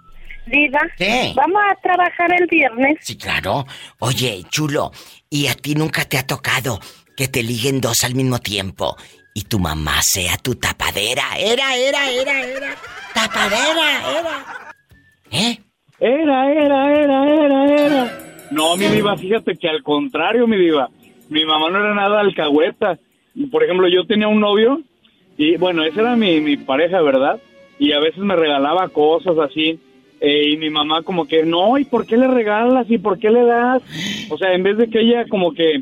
Diva, 0.48 0.80
¿Qué? 0.96 1.34
vamos 1.36 1.60
a 1.72 1.76
trabajar 1.82 2.30
el 2.40 2.46
viernes. 2.48 2.98
Sí, 3.02 3.18
claro. 3.18 3.66
Oye, 4.00 4.44
chulo, 4.50 4.92
¿y 5.30 5.48
a 5.48 5.56
ti 5.56 5.74
nunca 5.74 6.06
te 6.06 6.20
ha 6.20 6.28
tocado 6.28 6.80
que 7.18 7.28
te 7.28 7.42
liguen 7.42 7.82
dos 7.82 8.04
al 8.04 8.14
mismo 8.14 8.38
tiempo 8.38 8.96
y 9.34 9.42
tu 9.46 9.58
mamá 9.58 10.04
sea 10.04 10.38
tu 10.38 10.54
tapadera? 10.54 11.24
Era, 11.40 11.76
era, 11.76 12.10
era, 12.12 12.42
era. 12.46 12.76
Tapadera, 13.16 14.20
era. 14.20 14.46
¿Eh? 15.32 15.58
Era, 16.00 16.52
era, 16.52 16.94
era, 16.94 17.34
era, 17.34 17.66
era. 17.66 18.20
No, 18.52 18.76
mi 18.76 18.86
diva, 18.88 19.16
fíjate 19.18 19.56
que 19.56 19.68
al 19.70 19.82
contrario, 19.82 20.48
mi 20.48 20.58
diva. 20.58 20.90
Mi 21.30 21.46
mamá 21.46 21.70
no 21.70 21.80
era 21.80 21.94
nada 21.94 22.20
alcahueta. 22.20 22.98
Por 23.52 23.64
ejemplo, 23.64 23.88
yo 23.88 24.06
tenía 24.06 24.28
un 24.28 24.40
novio 24.40 24.82
y, 25.38 25.58
bueno, 25.58 25.84
esa 25.84 26.02
era 26.02 26.16
mi, 26.16 26.40
mi 26.42 26.58
pareja, 26.58 27.02
¿verdad? 27.02 27.40
Y 27.80 27.92
a 27.92 28.00
veces 28.00 28.20
me 28.20 28.36
regalaba 28.36 28.88
cosas 28.90 29.38
así. 29.40 29.80
eh, 30.22 30.50
y 30.52 30.58
mi 30.58 30.70
mamá 30.70 31.02
como 31.02 31.28
que, 31.28 31.44
no, 31.44 31.78
¿y 31.78 31.86
por 31.86 32.06
qué 32.06 32.18
le 32.18 32.28
regalas? 32.28 32.90
¿Y 32.90 32.98
por 32.98 33.20
qué 33.20 33.30
le 33.32 33.44
das? 33.44 33.82
O 34.30 34.38
sea, 34.38 34.54
en 34.54 34.64
vez 34.64 34.78
de 34.78 34.90
que 34.90 35.02
ella 35.02 35.26
como 35.28 35.54
que, 35.54 35.82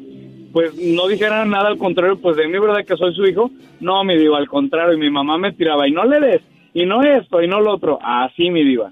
pues, 0.52 0.76
no 0.76 1.08
dijera 1.08 1.46
nada 1.46 1.68
al 1.68 1.78
contrario, 1.78 2.20
pues 2.20 2.36
de 2.36 2.48
mí, 2.48 2.58
¿verdad? 2.60 2.86
Que 2.86 2.98
soy 2.98 3.14
su 3.14 3.26
hijo. 3.26 3.52
No, 3.80 4.04
mi 4.04 4.16
diva, 4.18 4.38
al 4.38 4.48
contrario. 4.48 4.96
Y 4.96 5.00
mi 5.00 5.10
mamá 5.10 5.38
me 5.38 5.52
tiraba, 5.52 5.88
y 5.88 5.92
no 5.92 6.06
le 6.06 6.20
des, 6.20 6.42
y 6.74 6.86
no 6.86 7.04
esto, 7.04 7.42
y 7.42 7.48
no 7.48 7.60
lo 7.62 7.74
otro. 7.74 8.00
Así, 8.02 8.50
mi 8.50 8.64
diva. 8.64 8.92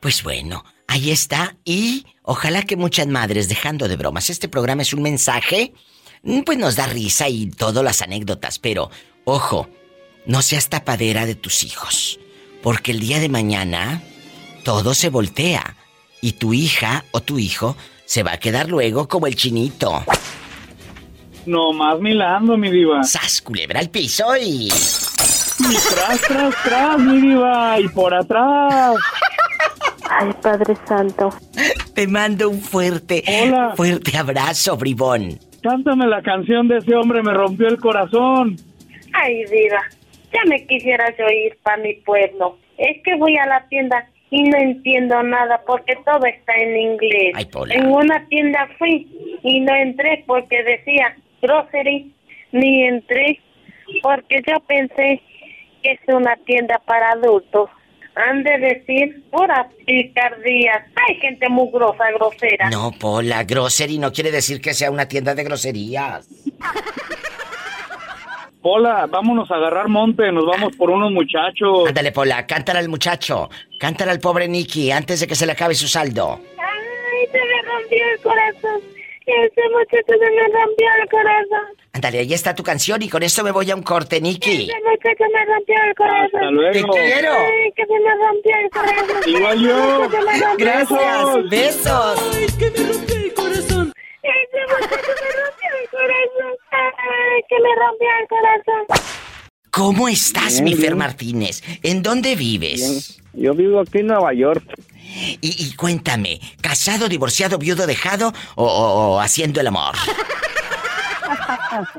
Pues 0.00 0.22
bueno, 0.22 0.64
ahí 0.88 1.10
está. 1.10 1.56
Y 1.64 2.06
ojalá 2.22 2.62
que 2.62 2.76
muchas 2.76 3.06
madres, 3.06 3.48
dejando 3.48 3.86
de 3.86 3.96
bromas, 3.96 4.30
este 4.30 4.48
programa 4.48 4.82
es 4.82 4.94
un 4.94 5.02
mensaje, 5.02 5.74
mm, 6.22 6.40
pues 6.40 6.58
nos 6.58 6.76
da 6.76 6.86
risa 6.86 7.28
y 7.28 7.50
todas 7.50 7.84
las 7.84 8.02
anécdotas, 8.02 8.58
pero 8.58 8.90
ojo, 9.24 9.68
no 10.26 10.42
seas 10.42 10.68
tapadera 10.68 11.26
de 11.26 11.34
tus 11.34 11.64
hijos, 11.64 12.18
porque 12.62 12.92
el 12.92 13.00
día 13.00 13.20
de 13.20 13.28
mañana 13.28 14.02
todo 14.64 14.94
se 14.94 15.10
voltea 15.10 15.76
y 16.22 16.32
tu 16.32 16.54
hija 16.54 17.04
o 17.12 17.20
tu 17.20 17.38
hijo 17.38 17.76
se 18.06 18.22
va 18.22 18.32
a 18.32 18.38
quedar 18.38 18.68
luego 18.68 19.06
como 19.06 19.26
el 19.26 19.36
chinito. 19.36 20.04
No 21.46 21.72
más 21.72 21.98
milando, 22.00 22.56
mi 22.56 22.70
diva. 22.70 23.02
¡Sas, 23.02 23.40
culebra 23.40 23.80
al 23.80 23.90
piso 23.90 24.36
y... 24.36 24.68
Y 24.68 25.76
tras, 25.92 26.20
tras, 26.22 26.54
tras, 26.64 26.98
mi 26.98 27.20
diva. 27.20 27.78
Y 27.80 27.88
por 27.88 28.14
atrás. 28.14 28.96
Ay, 30.10 30.30
Padre 30.42 30.74
Santo. 30.86 31.30
Te 31.94 32.06
mando 32.06 32.50
un 32.50 32.60
fuerte, 32.60 33.22
fuerte 33.76 34.16
abrazo, 34.16 34.76
bribón. 34.76 35.38
Cántame 35.62 36.06
la 36.06 36.22
canción 36.22 36.68
de 36.68 36.78
ese 36.78 36.94
hombre, 36.94 37.22
me 37.22 37.32
rompió 37.32 37.68
el 37.68 37.78
corazón. 37.78 38.56
Ay, 39.12 39.44
Diva, 39.44 39.82
ya 40.32 40.40
me 40.48 40.66
quisiera 40.66 41.14
yo 41.16 41.26
ir 41.28 41.56
para 41.62 41.76
mi 41.78 41.94
pueblo. 41.94 42.58
Es 42.78 43.02
que 43.04 43.14
voy 43.16 43.36
a 43.36 43.46
la 43.46 43.66
tienda 43.68 44.08
y 44.30 44.42
no 44.44 44.56
entiendo 44.58 45.22
nada 45.22 45.60
porque 45.66 45.96
todo 46.04 46.24
está 46.24 46.54
en 46.56 46.76
inglés. 46.76 47.32
Ay, 47.34 47.44
Pola. 47.46 47.74
En 47.74 47.86
una 47.86 48.26
tienda 48.28 48.68
fui 48.78 49.06
y 49.42 49.60
no 49.60 49.74
entré 49.74 50.24
porque 50.26 50.62
decía 50.62 51.16
grocery, 51.42 52.12
ni 52.52 52.84
entré 52.84 53.38
porque 54.02 54.40
yo 54.46 54.60
pensé 54.66 55.20
que 55.82 55.92
es 55.92 56.00
una 56.08 56.36
tienda 56.46 56.80
para 56.86 57.10
adultos. 57.10 57.70
Han 58.16 58.42
de 58.42 58.58
decir 58.58 59.22
pura 59.30 59.68
picardía. 59.86 60.86
Ay, 61.08 61.14
gente 61.16 61.48
mugrosa, 61.48 62.10
grosera. 62.16 62.68
No, 62.70 62.92
Pola, 62.92 63.44
grocery 63.44 63.98
no 63.98 64.12
quiere 64.12 64.30
decir 64.30 64.60
que 64.60 64.74
sea 64.74 64.90
una 64.90 65.06
tienda 65.06 65.34
de 65.34 65.44
groserías. 65.44 66.28
Hola, 68.62 69.06
vámonos 69.06 69.50
a 69.50 69.54
agarrar 69.54 69.88
monte, 69.88 70.30
nos 70.32 70.44
vamos 70.44 70.76
por 70.76 70.90
unos 70.90 71.10
muchachos. 71.12 71.88
Ándale, 71.88 72.12
Pola, 72.12 72.46
cántale 72.46 72.80
al 72.80 72.88
muchacho. 72.90 73.48
Cántale 73.78 74.10
al 74.10 74.20
pobre 74.20 74.48
Nicky 74.48 74.90
antes 74.90 75.20
de 75.20 75.26
que 75.26 75.34
se 75.34 75.46
le 75.46 75.52
acabe 75.52 75.74
su 75.74 75.88
saldo. 75.88 76.40
Ay, 76.58 77.26
se 77.32 77.38
me 77.38 77.62
rompió 77.62 78.04
el 78.12 78.20
corazón. 78.20 78.80
Ese 79.24 79.62
muchacho 79.70 80.12
se 80.18 80.30
me 80.30 80.42
rompió 80.48 80.86
el 81.02 81.08
corazón. 81.08 81.79
Ándale, 81.92 82.18
ahí 82.20 82.32
está 82.32 82.54
tu 82.54 82.62
canción 82.62 83.02
y 83.02 83.08
con 83.08 83.22
esto 83.22 83.42
me 83.42 83.50
voy 83.50 83.68
a 83.70 83.74
un 83.74 83.82
corte, 83.82 84.20
Nicky. 84.20 84.62
Ese 84.70 84.72
muchacho 84.88 85.24
me 85.34 85.44
rompió 85.44 85.74
el 85.88 85.94
corazón. 85.96 86.26
Hasta 86.40 86.50
luego. 86.50 86.72
Te 86.94 87.00
quiero. 87.00 87.32
Ay, 87.32 87.72
que 87.74 87.82
se 87.84 87.92
me 87.92 88.14
rompió 88.26 88.56
el 88.62 88.70
corazón. 88.70 89.22
Igual 89.28 89.60
yo. 89.60 89.76
Ese 89.76 89.98
muchacho 89.98 90.24
me 90.24 90.38
rompió 90.40 90.50
el 90.50 90.56
Gracias, 90.58 90.88
corazón. 90.88 91.48
besos. 91.50 92.18
Ay, 92.32 92.46
que 92.58 92.70
me 92.70 92.92
rompió 92.92 93.16
el 93.16 93.34
corazón. 93.34 93.92
Ese 94.22 94.60
muchacho 94.68 95.12
me 95.20 95.30
rompió 95.40 95.68
el 95.82 95.88
corazón. 95.90 96.56
Ay, 96.70 97.42
que 97.48 97.56
me 97.56 97.74
rompió 97.74 98.08
el 98.20 98.28
corazón. 98.28 98.86
¿Cómo 99.72 100.08
estás, 100.08 100.52
Bien, 100.54 100.64
mi 100.64 100.74
Fer 100.74 100.80
bien. 100.90 100.98
Martínez? 100.98 101.62
¿En 101.82 102.02
dónde 102.02 102.36
vives? 102.36 103.20
Yo 103.32 103.52
vivo 103.54 103.80
aquí 103.80 103.98
en 103.98 104.06
Nueva 104.08 104.32
York. 104.32 104.62
Y, 105.02 105.38
y 105.42 105.74
cuéntame, 105.74 106.40
¿casado, 106.60 107.08
divorciado, 107.08 107.58
viudo, 107.58 107.86
dejado 107.88 108.32
o, 108.54 108.64
o- 108.64 109.14
o 109.16 109.20
haciendo 109.20 109.60
el 109.60 109.66
amor? 109.66 109.94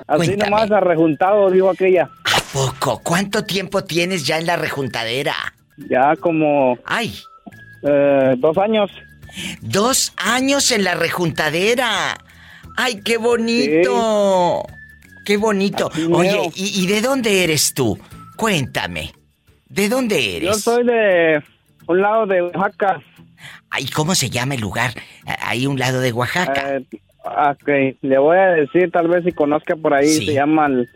Así 0.08 0.28
Cuéntame. 0.28 0.50
nomás 0.50 0.72
arrejuntado, 0.72 1.50
dijo 1.50 1.70
aquella. 1.70 2.04
¿A 2.26 2.42
poco? 2.54 3.00
¿Cuánto 3.04 3.44
tiempo 3.44 3.84
tienes 3.84 4.26
ya 4.26 4.38
en 4.38 4.46
la 4.46 4.56
rejuntadera? 4.56 5.36
Ya 5.90 6.16
como 6.18 6.78
¡Ay! 6.86 7.18
eh, 7.84 8.36
dos 8.38 8.58
años. 8.58 8.92
Dos 9.62 10.14
años 10.18 10.72
en 10.72 10.84
la 10.84 10.96
rejuntadera. 10.96 12.18
¡Ay, 12.78 13.02
qué 13.04 13.18
bonito! 13.18 14.64
¡Qué 15.26 15.38
bonito! 15.38 15.90
Así 15.94 16.06
Oye. 16.12 16.50
¿y, 16.56 16.84
y 16.84 16.88
de 16.88 17.02
dónde 17.02 17.44
eres 17.44 17.74
tú? 17.74 17.98
Cuéntame. 18.36 19.14
¿De 19.70 19.88
dónde 19.88 20.18
Yo 20.42 20.50
eres? 20.50 20.62
soy 20.62 20.86
de 20.86 21.42
un 21.88 22.02
lado 22.02 22.26
de 22.26 22.42
Oaxaca. 22.42 23.02
Ay, 23.70 23.86
¿cómo 23.88 24.16
se 24.16 24.30
llama 24.30 24.56
el 24.56 24.62
lugar? 24.62 24.94
Ahí 25.40 25.66
un 25.66 25.80
lado 25.80 26.02
de 26.02 26.12
Oaxaca. 26.12 26.76
Eh, 26.76 26.86
ok, 27.24 27.70
le 28.02 28.18
voy 28.18 28.38
a 28.38 28.48
decir, 28.52 28.92
tal 28.92 29.08
vez 29.08 29.24
si 29.24 29.32
conozca 29.32 29.76
por 29.76 29.94
ahí, 29.94 30.08
Sí. 30.08 30.26
se 30.26 30.34
llama 30.34 30.68
el, 30.68 30.90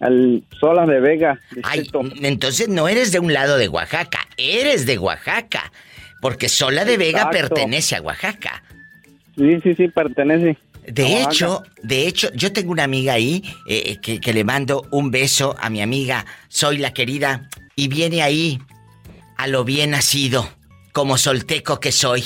el 0.00 0.44
Solas 0.58 0.88
de 0.88 1.00
Vega. 1.00 1.38
Ay, 1.62 1.88
entonces 2.22 2.68
no 2.68 2.88
eres 2.88 3.12
de 3.12 3.20
un 3.20 3.32
lado 3.32 3.56
de 3.58 3.68
Oaxaca, 3.68 4.20
eres 4.36 4.86
de 4.86 4.98
Oaxaca. 4.98 5.72
Porque 6.20 6.50
Sola 6.50 6.84
de 6.84 6.98
Vega 6.98 7.22
Exacto. 7.22 7.38
pertenece 7.54 7.96
a 7.96 8.02
Oaxaca. 8.02 8.62
Sí, 9.36 9.58
sí, 9.62 9.74
sí, 9.74 9.88
pertenece. 9.88 10.58
De 10.86 11.22
hecho, 11.22 11.62
de 11.82 12.06
hecho, 12.06 12.30
yo 12.34 12.52
tengo 12.52 12.72
una 12.72 12.84
amiga 12.84 13.14
ahí 13.14 13.42
eh, 13.66 13.96
que, 14.02 14.20
que 14.20 14.34
le 14.34 14.44
mando 14.44 14.86
un 14.90 15.10
beso 15.10 15.54
a 15.58 15.70
mi 15.70 15.80
amiga, 15.80 16.26
soy 16.48 16.76
la 16.78 16.92
querida, 16.92 17.48
y 17.74 17.88
viene 17.88 18.22
ahí 18.22 18.58
a 19.38 19.46
lo 19.46 19.64
bien 19.64 19.92
nacido, 19.92 20.46
como 20.92 21.16
solteco 21.16 21.80
que 21.80 21.92
soy. 21.92 22.22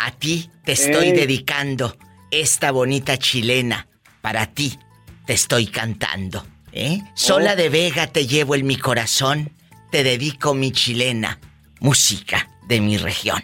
a 0.00 0.10
ti 0.10 0.50
te 0.64 0.72
estoy 0.72 1.08
Ey. 1.08 1.12
dedicando 1.12 1.96
esta 2.40 2.70
bonita 2.70 3.16
chilena. 3.18 3.86
Para 4.20 4.46
ti 4.46 4.78
te 5.26 5.34
estoy 5.34 5.66
cantando. 5.66 6.44
¿Eh? 6.72 7.00
Sola 7.14 7.52
Oh. 7.52 7.56
de 7.56 7.68
Vega 7.68 8.06
te 8.08 8.26
llevo 8.26 8.54
en 8.54 8.66
mi 8.66 8.76
corazón. 8.76 9.50
Te 9.90 10.02
dedico 10.02 10.54
mi 10.54 10.72
chilena. 10.72 11.38
Música 11.80 12.48
de 12.66 12.80
mi 12.80 12.96
región. 12.96 13.42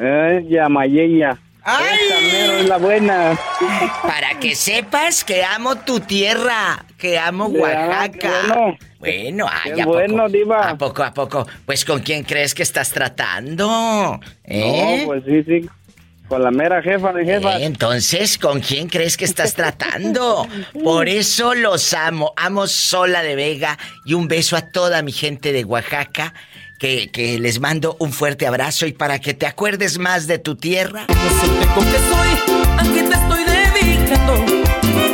Eh, 0.00 0.44
Yamayella. 0.48 1.38
¡Ay! 1.66 1.98
Esa 2.08 2.20
mero 2.20 2.52
es 2.58 2.68
la 2.68 2.76
buena. 2.76 3.38
Para 4.02 4.38
que 4.38 4.54
sepas 4.54 5.24
que 5.24 5.42
amo 5.42 5.76
tu 5.76 5.98
tierra, 6.00 6.84
que 6.98 7.18
amo 7.18 7.50
Ya, 7.50 7.58
Oaxaca. 7.60 8.30
bueno. 8.48 8.78
Bueno, 8.98 9.46
ay, 9.50 9.80
¿a 9.80 9.86
bueno, 9.86 10.16
poco? 10.24 10.28
diva. 10.28 10.68
¿A 10.70 10.78
poco, 10.78 11.02
a 11.02 11.14
poco? 11.14 11.46
Pues 11.64 11.84
¿con 11.86 12.00
quién 12.00 12.22
crees 12.24 12.54
que 12.54 12.62
estás 12.62 12.90
tratando? 12.90 14.20
¿Eh? 14.44 14.98
No, 15.00 15.06
pues 15.06 15.24
sí, 15.26 15.42
sí. 15.44 15.68
Con 16.28 16.42
la 16.42 16.50
mera 16.50 16.82
jefa 16.82 17.12
de 17.12 17.24
jefa. 17.24 17.58
Eh, 17.58 17.64
Entonces, 17.66 18.38
¿con 18.38 18.60
quién 18.60 18.88
crees 18.88 19.16
que 19.16 19.24
estás 19.26 19.54
tratando? 19.54 20.48
Por 20.82 21.08
eso 21.08 21.54
los 21.54 21.92
amo. 21.92 22.32
Amo 22.36 22.66
Sola 22.66 23.22
de 23.22 23.36
Vega 23.36 23.78
y 24.06 24.14
un 24.14 24.26
beso 24.26 24.56
a 24.56 24.62
toda 24.62 25.02
mi 25.02 25.12
gente 25.12 25.52
de 25.52 25.64
Oaxaca. 25.64 26.32
Que, 26.78 27.10
que 27.10 27.38
les 27.38 27.60
mando 27.60 27.96
un 28.00 28.12
fuerte 28.12 28.46
abrazo 28.46 28.86
y 28.86 28.92
para 28.92 29.18
que 29.20 29.32
te 29.32 29.46
acuerdes 29.46 29.98
más 29.98 30.26
de 30.26 30.38
tu 30.38 30.56
tierra. 30.56 31.06
Con 31.74 31.84
que 31.86 31.98
soy, 31.98 32.58
aquí 32.78 33.08
te 33.08 33.14
estoy 33.14 33.44
dedicando. 33.44 34.44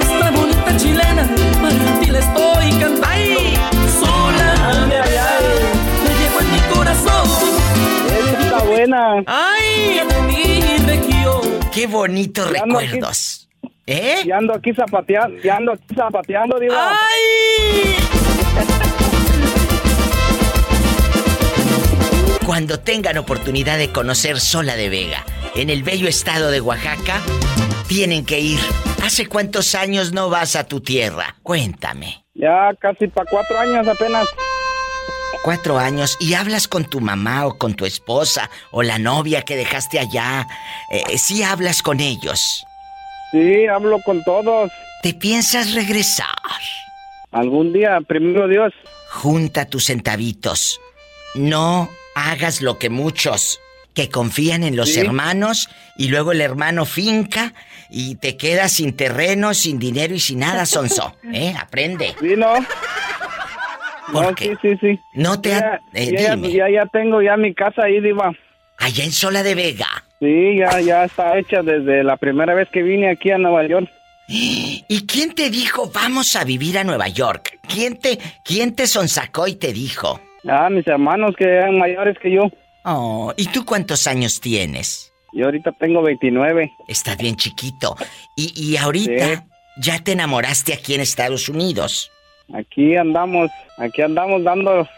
Esta 0.00 0.30
bonita 0.30 0.76
chilena, 0.78 1.28
para 1.60 2.00
ti 2.00 2.06
la 2.06 2.18
estoy 2.18 2.70
cantando. 2.80 3.40
Sola, 4.00 4.54
Ay, 4.72 4.92
ay, 4.92 5.16
ay. 5.16 5.44
te 6.06 6.22
llevo 6.22 6.40
en 6.40 6.52
mi 6.52 6.74
corazón. 6.74 7.28
Esa 8.18 8.40
está 8.42 8.58
buena. 8.64 9.22
Ay, 9.26 9.94
de 9.96 10.04
mi 10.04 10.08
región. 10.08 10.29
Qué 11.72 11.86
bonitos 11.86 12.46
aquí. 12.46 12.58
recuerdos. 12.60 13.48
¿Eh? 13.86 14.22
Ya 14.24 14.38
ando 14.38 14.54
aquí 14.54 14.72
zapateando, 14.72 15.42
ya 15.42 15.56
ando 15.56 15.72
aquí 15.72 15.94
zapateando, 15.94 16.58
diva. 16.58 16.92
¡Ay! 16.92 17.96
Cuando 22.46 22.80
tengan 22.80 23.18
oportunidad 23.18 23.78
de 23.78 23.90
conocer 23.90 24.40
Sola 24.40 24.74
de 24.76 24.88
Vega, 24.88 25.24
en 25.54 25.70
el 25.70 25.82
bello 25.82 26.08
estado 26.08 26.50
de 26.50 26.60
Oaxaca, 26.60 27.20
tienen 27.88 28.24
que 28.24 28.40
ir. 28.40 28.60
¿Hace 29.04 29.26
cuántos 29.26 29.74
años 29.74 30.12
no 30.12 30.28
vas 30.30 30.56
a 30.56 30.64
tu 30.64 30.80
tierra? 30.80 31.36
Cuéntame. 31.42 32.24
Ya 32.34 32.70
casi 32.78 33.08
para 33.08 33.30
cuatro 33.30 33.58
años 33.58 33.86
apenas. 33.86 34.26
Cuatro 35.42 35.78
años 35.78 36.16
y 36.20 36.34
hablas 36.34 36.68
con 36.68 36.84
tu 36.84 37.00
mamá 37.00 37.46
o 37.46 37.56
con 37.56 37.74
tu 37.74 37.86
esposa 37.86 38.50
o 38.70 38.82
la 38.82 38.98
novia 38.98 39.42
que 39.42 39.56
dejaste 39.56 39.98
allá. 39.98 40.46
Eh, 40.92 41.16
sí 41.16 41.42
hablas 41.42 41.80
con 41.82 42.00
ellos. 42.00 42.64
Sí, 43.32 43.66
hablo 43.66 44.00
con 44.04 44.22
todos. 44.24 44.70
¿Te 45.02 45.14
piensas 45.14 45.72
regresar? 45.72 46.26
Algún 47.32 47.72
día, 47.72 47.98
primero 48.06 48.48
Dios. 48.48 48.72
Junta 49.10 49.64
tus 49.64 49.86
centavitos. 49.86 50.78
No 51.34 51.88
hagas 52.14 52.60
lo 52.60 52.78
que 52.78 52.90
muchos 52.90 53.60
que 53.94 54.08
confían 54.10 54.62
en 54.62 54.76
los 54.76 54.90
Sí. 54.92 55.00
hermanos 55.00 55.68
y 55.96 56.08
luego 56.08 56.32
el 56.32 56.40
hermano 56.42 56.84
finca 56.84 57.54
y 57.88 58.16
te 58.16 58.36
quedas 58.36 58.72
sin 58.72 58.94
terreno, 58.94 59.54
sin 59.54 59.78
dinero 59.78 60.14
y 60.14 60.20
sin 60.20 60.40
nada, 60.40 60.66
Sonso. 60.66 61.16
¿Eh? 61.32 61.54
Aprende. 61.58 62.14
Sí, 62.20 62.34
¿no? 62.36 62.52
¿Por 64.12 64.22
no, 64.26 64.34
qué? 64.34 64.44
sí, 64.46 64.52
sí, 64.62 64.76
sí. 64.80 65.00
No 65.14 65.40
te 65.40 65.54
ha- 65.54 65.80
Ya, 65.92 66.00
eh, 66.00 66.14
ya, 66.18 66.36
dime. 66.36 66.52
ya, 66.52 66.70
ya 66.70 66.86
tengo 66.86 67.20
ya 67.22 67.36
mi 67.36 67.54
casa 67.54 67.82
ahí, 67.84 68.00
diva. 68.00 68.32
Allá 68.78 69.04
en 69.04 69.12
Sola 69.12 69.42
de 69.42 69.54
Vega. 69.54 69.86
Sí, 70.20 70.56
ya, 70.58 70.80
ya 70.80 71.04
está 71.04 71.38
hecha 71.38 71.62
desde 71.62 72.02
la 72.04 72.16
primera 72.16 72.54
vez 72.54 72.68
que 72.70 72.82
vine 72.82 73.10
aquí 73.10 73.30
a 73.30 73.38
Nueva 73.38 73.66
York. 73.66 73.88
¿Y 74.32 75.06
quién 75.06 75.34
te 75.34 75.50
dijo 75.50 75.90
vamos 75.92 76.36
a 76.36 76.44
vivir 76.44 76.78
a 76.78 76.84
Nueva 76.84 77.08
York? 77.08 77.58
¿Quién 77.68 77.96
te, 77.98 78.18
quién 78.44 78.76
te 78.76 78.86
sonsacó 78.86 79.48
y 79.48 79.56
te 79.56 79.72
dijo? 79.72 80.20
Ah, 80.48 80.68
mis 80.70 80.86
hermanos 80.86 81.34
que 81.36 81.44
eran 81.44 81.78
mayores 81.78 82.16
que 82.22 82.30
yo. 82.32 82.42
Oh, 82.84 83.32
¿y 83.36 83.46
tú 83.46 83.64
cuántos 83.64 84.06
años 84.06 84.40
tienes? 84.40 85.12
Yo 85.32 85.46
ahorita 85.46 85.72
tengo 85.80 86.00
29. 86.02 86.70
Estás 86.88 87.16
bien 87.18 87.36
chiquito. 87.36 87.96
Y, 88.36 88.52
y 88.56 88.76
ahorita 88.76 89.26
Sí. 89.26 89.42
ya 89.82 89.98
te 89.98 90.12
enamoraste 90.12 90.72
aquí 90.74 90.94
en 90.94 91.00
Estados 91.00 91.48
Unidos. 91.48 92.10
Aquí 92.54 92.96
andamos, 92.96 93.50
aquí 93.78 94.02
andamos 94.02 94.42
dando... 94.42 94.88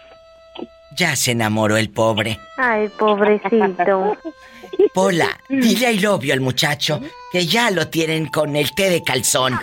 Ya 0.94 1.16
se 1.16 1.32
enamoró 1.32 1.76
el 1.76 1.90
pobre. 1.90 2.38
Ay, 2.58 2.88
pobrecito. 2.98 4.16
Pola, 4.94 5.28
dile 5.48 6.00
love 6.00 6.24
you 6.24 6.32
al 6.32 6.40
muchacho 6.40 7.00
que 7.30 7.46
ya 7.46 7.70
lo 7.70 7.88
tienen 7.88 8.26
con 8.26 8.56
el 8.56 8.74
té 8.74 8.90
de 8.90 9.02
calzón. 9.02 9.58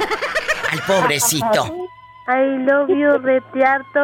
Al 0.72 0.80
pobrecito. 0.88 1.88
I 2.28 2.64
love 2.64 2.90
you, 2.90 3.18
retiarto. 3.18 4.00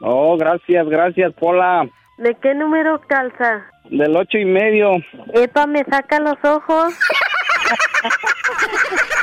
Oh, 0.00 0.36
gracias, 0.38 0.88
gracias, 0.88 1.32
Pola. 1.34 1.88
¿De 2.18 2.36
qué 2.42 2.54
número 2.54 3.00
calza? 3.06 3.64
Del 3.90 4.16
ocho 4.16 4.38
y 4.38 4.44
medio. 4.44 4.96
Epa, 5.34 5.66
me 5.66 5.84
saca 5.84 6.18
los 6.18 6.36
ojos. 6.44 6.94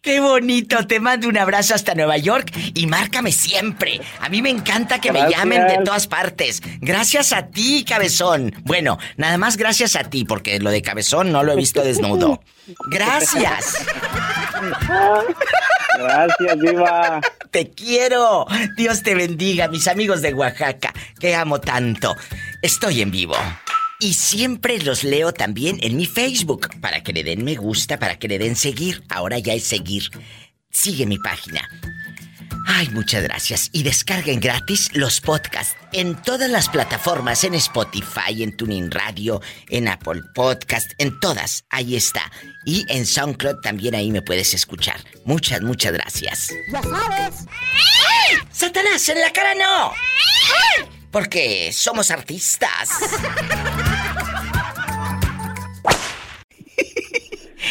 Qué 0.00 0.20
bonito, 0.20 0.86
te 0.86 1.00
mando 1.00 1.28
un 1.28 1.36
abrazo 1.36 1.74
hasta 1.74 1.94
Nueva 1.94 2.16
York 2.16 2.52
y 2.74 2.86
márcame 2.86 3.32
siempre. 3.32 4.00
A 4.20 4.28
mí 4.28 4.42
me 4.42 4.50
encanta 4.50 5.00
que 5.00 5.12
me 5.12 5.28
llamen 5.28 5.66
de 5.66 5.78
todas 5.84 6.06
partes. 6.06 6.62
Gracias 6.80 7.32
a 7.32 7.48
ti, 7.48 7.84
cabezón. 7.84 8.54
Bueno, 8.62 8.98
nada 9.16 9.38
más 9.38 9.56
gracias 9.56 9.96
a 9.96 10.04
ti, 10.04 10.24
porque 10.24 10.60
lo 10.60 10.70
de 10.70 10.82
cabezón 10.82 11.32
no 11.32 11.42
lo 11.42 11.52
he 11.52 11.56
visto 11.56 11.82
desnudo. 11.82 12.40
Gracias. 12.88 13.84
Gracias, 15.98 16.60
Diva. 16.60 17.20
Te 17.50 17.70
quiero. 17.70 18.46
Dios 18.76 19.02
te 19.02 19.14
bendiga, 19.14 19.68
mis 19.68 19.88
amigos 19.88 20.22
de 20.22 20.34
Oaxaca, 20.34 20.92
que 21.18 21.34
amo 21.34 21.60
tanto. 21.60 22.14
Estoy 22.62 23.02
en 23.02 23.10
vivo. 23.10 23.36
Y 23.98 24.14
siempre 24.14 24.78
los 24.78 25.04
leo 25.04 25.32
también 25.32 25.78
en 25.80 25.96
mi 25.96 26.06
Facebook, 26.06 26.68
para 26.80 27.02
que 27.02 27.12
le 27.12 27.24
den 27.24 27.44
me 27.44 27.54
gusta, 27.54 27.98
para 27.98 28.18
que 28.18 28.28
le 28.28 28.38
den 28.38 28.56
seguir. 28.56 29.02
Ahora 29.08 29.38
ya 29.38 29.54
es 29.54 29.64
seguir. 29.64 30.10
Sigue 30.70 31.06
mi 31.06 31.18
página. 31.18 31.68
Ay, 32.68 32.88
muchas 32.90 33.22
gracias. 33.22 33.70
Y 33.72 33.84
descarguen 33.84 34.40
gratis 34.40 34.90
los 34.92 35.20
podcasts 35.20 35.76
en 35.92 36.20
todas 36.22 36.50
las 36.50 36.68
plataformas, 36.68 37.44
en 37.44 37.54
Spotify, 37.54 38.42
en 38.42 38.56
Tuning 38.56 38.90
Radio, 38.90 39.40
en 39.70 39.88
Apple 39.88 40.20
Podcast, 40.34 40.90
en 40.98 41.18
todas. 41.20 41.64
Ahí 41.70 41.96
está. 41.96 42.30
Y 42.64 42.84
en 42.88 43.06
SoundCloud 43.06 43.60
también 43.62 43.94
ahí 43.94 44.10
me 44.10 44.20
puedes 44.20 44.52
escuchar. 44.52 45.00
Muchas, 45.24 45.62
muchas 45.62 45.92
gracias. 45.92 46.48
Ya 46.72 46.82
sabes. 46.82 47.46
¡Satanás, 48.50 49.08
en 49.08 49.20
la 49.20 49.32
cara 49.32 49.54
no! 49.54 50.95
Porque 51.10 51.72
somos 51.72 52.10
artistas. 52.10 52.90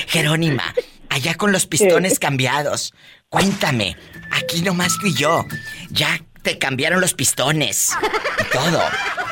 Jerónima, 0.07 0.63
allá 1.09 1.35
con 1.35 1.51
los 1.51 1.65
pistones 1.65 2.19
cambiados. 2.19 2.93
Cuéntame, 3.29 3.97
aquí 4.31 4.61
nomás 4.61 4.97
tú 4.99 5.07
y 5.07 5.13
yo. 5.13 5.45
Ya 5.89 6.19
te 6.41 6.57
cambiaron 6.57 7.01
los 7.01 7.13
pistones. 7.13 7.91
Y 8.39 8.43
todo. 8.51 8.81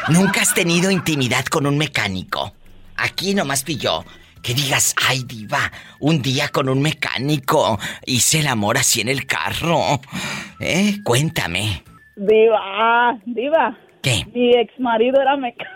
Nunca 0.09 0.41
has 0.41 0.53
tenido 0.53 0.91
intimidad 0.91 1.45
con 1.45 1.65
un 1.65 1.77
mecánico. 1.77 2.53
Aquí 2.95 3.33
nomás 3.33 3.63
tú 3.63 3.71
y 3.71 3.77
yo. 3.77 4.03
Que 4.41 4.53
digas, 4.53 4.93
ay 5.07 5.23
diva, 5.23 5.71
un 6.01 6.21
día 6.21 6.49
con 6.49 6.67
un 6.67 6.81
mecánico 6.81 7.79
hice 8.05 8.39
el 8.39 8.47
amor 8.47 8.77
así 8.77 8.99
en 8.99 9.07
el 9.07 9.25
carro. 9.25 10.01
¿Eh? 10.59 10.97
Cuéntame. 11.05 11.83
Diva, 12.17 13.17
diva. 13.25 13.77
¿Qué? 14.03 14.25
Mi 14.33 14.53
ex 14.55 14.71
marido 14.79 15.19
era 15.19 15.35
mecánico. 15.37 15.71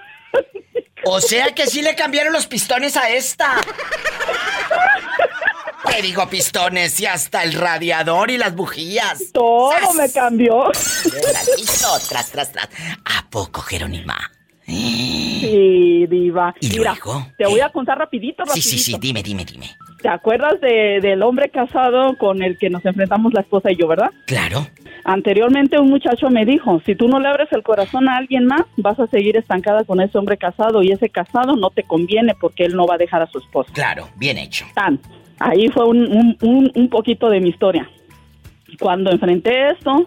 O 1.05 1.19
sea 1.21 1.47
que 1.55 1.65
sí 1.67 1.81
le 1.81 1.95
cambiaron 1.95 2.33
los 2.33 2.45
pistones 2.45 2.95
a 2.97 3.09
esta. 3.09 3.55
¿Qué 5.89 6.01
digo 6.01 6.27
pistones? 6.29 6.99
Y 6.99 7.05
hasta 7.05 7.43
el 7.43 7.53
radiador 7.53 8.29
y 8.29 8.37
las 8.37 8.53
bujías. 8.55 9.31
Todo 9.33 9.93
me 9.93 10.11
cambió. 10.11 10.69
Tras, 12.09 12.29
tras, 12.31 12.51
tras. 12.51 12.69
¿A 13.05 13.29
poco, 13.29 13.61
Jerónima? 13.61 14.17
Sí, 14.65 16.05
diva. 16.09 16.53
¿Y 16.59 16.69
Mira, 16.69 16.91
luego? 17.01 17.25
te 17.37 17.45
voy 17.45 17.61
a 17.61 17.69
contar 17.71 17.97
rapidito, 17.97 18.43
Sí, 18.43 18.49
rapidito. 18.49 18.69
sí, 18.69 18.79
sí, 18.79 18.97
dime, 18.99 19.23
dime, 19.23 19.45
dime. 19.45 19.77
¿Te 20.07 20.13
acuerdas 20.13 20.61
de- 20.61 21.01
del 21.01 21.21
hombre 21.21 21.49
casado 21.49 22.15
con 22.17 22.41
el 22.41 22.57
que 22.57 22.69
nos 22.69 22.85
enfrentamos 22.85 23.33
la 23.33 23.41
esposa 23.41 23.73
y 23.73 23.75
yo, 23.75 23.89
verdad? 23.89 24.11
Claro. 24.25 24.65
Anteriormente 25.03 25.77
un 25.79 25.89
muchacho 25.89 26.29
me 26.29 26.45
dijo, 26.45 26.81
si 26.85 26.95
tú 26.95 27.09
no 27.09 27.19
le 27.19 27.27
abres 27.27 27.49
el 27.51 27.61
corazón 27.61 28.07
a 28.07 28.15
alguien 28.15 28.45
más, 28.45 28.61
vas 28.77 28.97
a 29.01 29.07
seguir 29.07 29.35
estancada 29.35 29.83
con 29.83 29.99
ese 29.99 30.17
hombre 30.17 30.37
casado 30.37 30.81
y 30.81 30.93
ese 30.93 31.09
casado 31.09 31.57
no 31.57 31.71
te 31.71 31.83
conviene 31.83 32.35
porque 32.39 32.63
él 32.63 32.73
no 32.77 32.87
va 32.87 32.95
a 32.95 32.97
dejar 32.97 33.21
a 33.21 33.27
su 33.27 33.39
esposa. 33.39 33.69
Claro, 33.73 34.07
bien 34.15 34.37
hecho. 34.37 34.65
Tan. 34.75 34.97
Ahí 35.39 35.67
fue 35.67 35.83
un, 35.85 35.97
un, 36.09 36.37
un, 36.41 36.71
un 36.73 36.87
poquito 36.89 37.29
de 37.29 37.41
mi 37.41 37.49
historia. 37.49 37.89
Cuando 38.79 39.11
enfrenté 39.11 39.71
esto, 39.71 40.05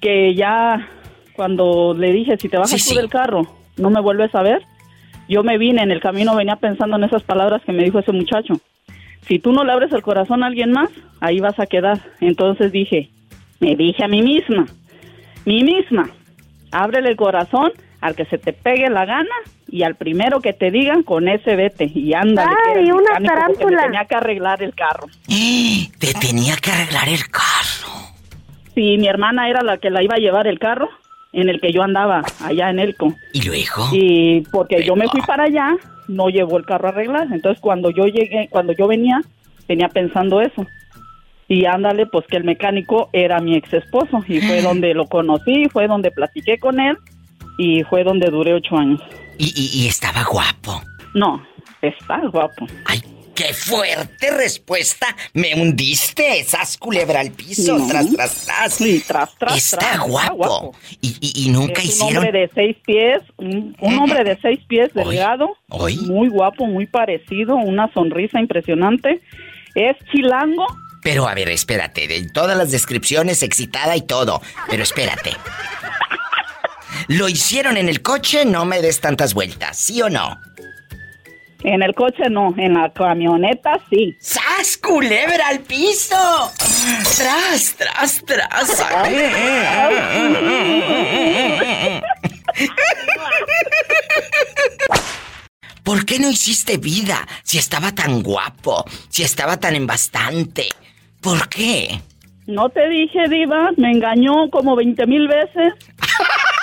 que 0.00 0.36
ya 0.36 0.88
cuando 1.34 1.94
le 1.98 2.12
dije, 2.12 2.36
si 2.36 2.48
te 2.48 2.58
bajas 2.58 2.70
Sí, 2.70 2.76
tú 2.90 2.94
sí. 2.94 2.96
del 2.96 3.08
carro, 3.10 3.42
no 3.76 3.90
me 3.90 4.00
vuelves 4.00 4.32
a 4.36 4.42
ver. 4.42 4.62
Yo 5.28 5.42
me 5.42 5.58
vine 5.58 5.82
en 5.82 5.90
el 5.90 6.00
camino, 6.00 6.36
venía 6.36 6.54
pensando 6.54 6.94
en 6.96 7.02
esas 7.02 7.24
palabras 7.24 7.60
que 7.66 7.72
me 7.72 7.82
dijo 7.82 7.98
ese 7.98 8.12
muchacho. 8.12 8.54
Si 9.28 9.38
tú 9.38 9.52
no 9.52 9.64
le 9.64 9.72
abres 9.72 9.92
el 9.92 10.02
corazón 10.02 10.42
a 10.42 10.46
alguien 10.46 10.72
más, 10.72 10.90
ahí 11.20 11.40
vas 11.40 11.58
a 11.58 11.66
quedar. 11.66 11.98
Entonces 12.20 12.72
dije, 12.72 13.10
me 13.60 13.74
dije 13.76 14.04
a 14.04 14.08
mí 14.08 14.22
misma, 14.22 14.66
mí 15.44 15.64
misma, 15.64 16.10
ábrele 16.70 17.10
el 17.10 17.16
corazón 17.16 17.72
al 18.00 18.14
que 18.14 18.24
se 18.26 18.38
te 18.38 18.52
pegue 18.52 18.88
la 18.90 19.04
gana 19.04 19.30
y 19.68 19.82
al 19.82 19.96
primero 19.96 20.40
que 20.40 20.52
te 20.52 20.70
digan 20.70 21.02
con 21.02 21.28
ese 21.28 21.56
vete 21.56 21.90
y 21.92 22.14
ándale. 22.14 22.50
que 22.72 22.78
Ay, 22.80 22.84
el 22.84 22.92
una 22.92 23.02
porque 23.08 23.20
me 23.22 23.28
tarántula. 23.28 23.82
tenía 23.82 24.04
que 24.04 24.14
arreglar 24.14 24.62
el 24.62 24.74
carro. 24.74 25.06
Te 25.98 26.12
tenía 26.14 26.54
que 26.56 26.70
arreglar 26.70 27.08
el 27.08 27.26
carro. 27.28 27.92
Sí, 28.74 28.96
mi 28.98 29.08
hermana 29.08 29.48
era 29.48 29.62
la 29.62 29.78
que 29.78 29.90
la 29.90 30.02
iba 30.04 30.14
a 30.16 30.18
llevar 30.18 30.46
el 30.46 30.58
carro 30.58 30.88
en 31.40 31.48
el 31.48 31.60
que 31.60 31.72
yo 31.72 31.82
andaba 31.82 32.22
allá 32.44 32.70
en 32.70 32.78
Elco. 32.78 33.14
¿Y 33.32 33.42
luego? 33.42 33.88
Y 33.92 34.40
porque 34.52 34.82
yo 34.84 34.96
me 34.96 35.06
fui 35.08 35.20
para 35.22 35.44
allá, 35.44 35.76
no 36.08 36.28
llevó 36.28 36.56
el 36.58 36.64
carro 36.64 36.88
a 36.88 36.90
arreglar. 36.90 37.28
Entonces 37.32 37.60
cuando 37.60 37.90
yo 37.90 38.06
llegué, 38.06 38.48
cuando 38.50 38.72
yo 38.72 38.86
venía, 38.88 39.20
venía 39.68 39.88
pensando 39.88 40.40
eso. 40.40 40.66
Y 41.48 41.64
ándale, 41.66 42.06
pues 42.06 42.26
que 42.26 42.36
el 42.38 42.44
mecánico 42.44 43.08
era 43.12 43.38
mi 43.40 43.54
ex 43.54 43.72
esposo. 43.72 44.24
Y 44.26 44.40
fue 44.40 44.62
donde 44.62 44.94
lo 44.94 45.06
conocí, 45.06 45.66
fue 45.72 45.86
donde 45.86 46.10
platiqué 46.10 46.58
con 46.58 46.80
él 46.80 46.96
y 47.58 47.82
fue 47.84 48.02
donde 48.02 48.30
duré 48.30 48.54
ocho 48.54 48.76
años. 48.76 49.00
Y, 49.38 49.52
y- 49.54 49.82
y 49.84 49.86
estaba 49.88 50.24
guapo. 50.24 50.80
No, 51.14 51.42
está 51.82 52.18
guapo. 52.32 52.66
¡Ay, 52.86 53.00
qué 53.36 53.54
fuerte 53.54 54.30
respuesta! 54.32 55.06
Me 55.34 55.54
hundiste, 55.54 56.40
esas 56.40 56.76
culebra 56.76 57.20
al 57.20 57.30
piso, 57.30 57.78
No. 57.78 57.86
tras, 57.86 58.10
tras, 58.10 58.44
tras. 58.46 58.74
Sí, 58.74 59.04
tras, 59.06 59.34
tras, 59.38 59.56
Está 59.56 59.78
tras, 59.78 60.00
guapo. 60.00 60.34
guapo. 60.36 60.74
Y, 61.00 61.16
y- 61.20 61.44
y 61.44 61.50
nunca 61.50 61.74
es 61.82 61.84
un 61.86 61.90
hicieron... 61.90 62.16
hombre 62.24 62.40
de 62.40 62.50
seis 62.54 62.76
pies, 62.84 63.20
un, 63.36 63.76
un 63.80 63.98
hombre 63.98 64.24
de 64.24 64.36
seis 64.42 64.58
pies 64.66 64.92
delgado, 64.94 65.50
Hoy. 65.68 65.96
muy 65.98 66.28
guapo, 66.28 66.66
muy 66.66 66.86
parecido, 66.86 67.54
una 67.54 67.92
sonrisa 67.92 68.40
impresionante. 68.40 69.20
Es 69.76 69.94
chilango, 70.10 70.66
Pero 71.02 71.28
a 71.28 71.34
ver, 71.34 71.50
espérate, 71.50 72.08
de 72.08 72.28
todas 72.30 72.56
las 72.56 72.72
descripciones, 72.72 73.42
excitada 73.44 73.94
y 73.96 74.00
todo. 74.02 74.40
Pero 74.68 74.82
espérate. 74.82 75.30
¿Lo 77.08 77.28
hicieron 77.28 77.76
en 77.76 77.88
el 77.88 78.02
coche? 78.02 78.44
No 78.44 78.64
me 78.64 78.80
des 78.80 79.00
tantas 79.00 79.34
vueltas, 79.34 79.78
¿sí 79.78 80.00
o 80.02 80.08
no? 80.08 80.40
En 81.66 81.82
el 81.82 81.94
coche 81.94 82.30
no, 82.30 82.54
en 82.56 82.74
la 82.74 82.92
camioneta 82.92 83.80
sí. 83.90 84.16
¡Sas, 84.20 84.76
culebra 84.78 85.48
al 85.48 85.60
piso! 85.60 86.16
¡Tras, 87.16 87.74
tras, 87.76 88.24
tras! 88.24 88.86
¿Por 95.82 96.06
qué 96.06 96.20
no 96.20 96.30
hiciste 96.30 96.78
vida 96.78 97.26
si 97.42 97.58
estaba 97.58 97.92
tan 97.92 98.22
guapo, 98.22 98.84
si 99.08 99.24
estaba 99.24 99.56
tan 99.56 99.74
embastante? 99.74 100.68
¿Por 101.20 101.48
qué? 101.48 102.00
No 102.46 102.68
te 102.68 102.88
dije, 102.88 103.28
Diva, 103.28 103.72
me 103.76 103.90
engañó 103.90 104.48
como 104.50 104.76
20 104.76 105.04
mil 105.06 105.26
veces. 105.26 105.74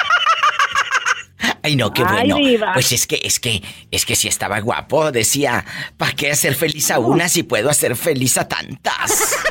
Ay, 1.63 1.75
no, 1.77 1.91
qué 1.93 2.03
bueno. 2.03 2.35
Pues 2.73 2.91
es 2.91 3.07
que, 3.07 3.19
es 3.23 3.39
que, 3.39 3.61
es 3.89 4.05
que 4.05 4.15
si 4.15 4.27
estaba 4.27 4.59
guapo, 4.59 5.11
decía, 5.11 5.63
¿para 5.97 6.11
qué 6.11 6.31
hacer 6.31 6.55
feliz 6.55 6.91
a 6.91 6.99
una 6.99 7.29
si 7.29 7.43
puedo 7.43 7.69
hacer 7.69 7.95
feliz 7.95 8.37
a 8.37 8.47
tantas? 8.47 9.35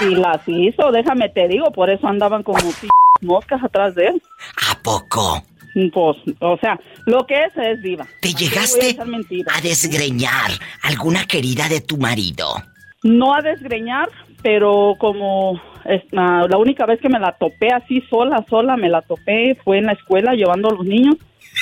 Y 0.00 0.16
las 0.16 0.40
hizo, 0.48 0.90
déjame 0.90 1.28
te 1.28 1.46
digo, 1.46 1.70
por 1.70 1.88
eso 1.88 2.08
andaban 2.08 2.42
como 2.42 2.58
p 2.58 2.88
moscas 3.20 3.62
atrás 3.62 3.94
de 3.94 4.06
él. 4.06 4.22
¿A 4.68 4.76
poco? 4.82 5.44
Pues, 5.74 6.16
o 6.40 6.58
sea, 6.60 6.80
lo 7.06 7.24
que 7.24 7.34
es 7.44 7.56
es 7.56 7.80
Diva. 7.82 8.04
¿Te 8.20 8.32
¿Para 8.32 8.38
qué 8.38 8.44
voy 8.44 8.46
a 8.46 8.50
llegaste 8.50 8.96
a 9.54 9.60
desgreñar 9.60 10.50
alguna 10.82 11.24
querida 11.26 11.68
de 11.68 11.82
tu 11.82 11.98
marido? 11.98 12.54
No 13.04 13.32
a 13.32 13.42
desgreñar, 13.42 14.08
pero 14.42 14.96
como 14.98 15.60
es- 15.84 16.02
ah, 16.16 16.46
la 16.48 16.56
única 16.56 16.84
vez 16.84 17.00
que 17.00 17.08
me 17.08 17.20
la 17.20 17.32
topé 17.38 17.68
así 17.72 18.02
sola, 18.10 18.44
sola, 18.50 18.76
me 18.76 18.88
la 18.88 19.02
topé 19.02 19.56
fue 19.62 19.78
en 19.78 19.86
la 19.86 19.92
escuela 19.92 20.32
llevando 20.34 20.68
a 20.68 20.74
los 20.74 20.84
niños. 20.84 21.14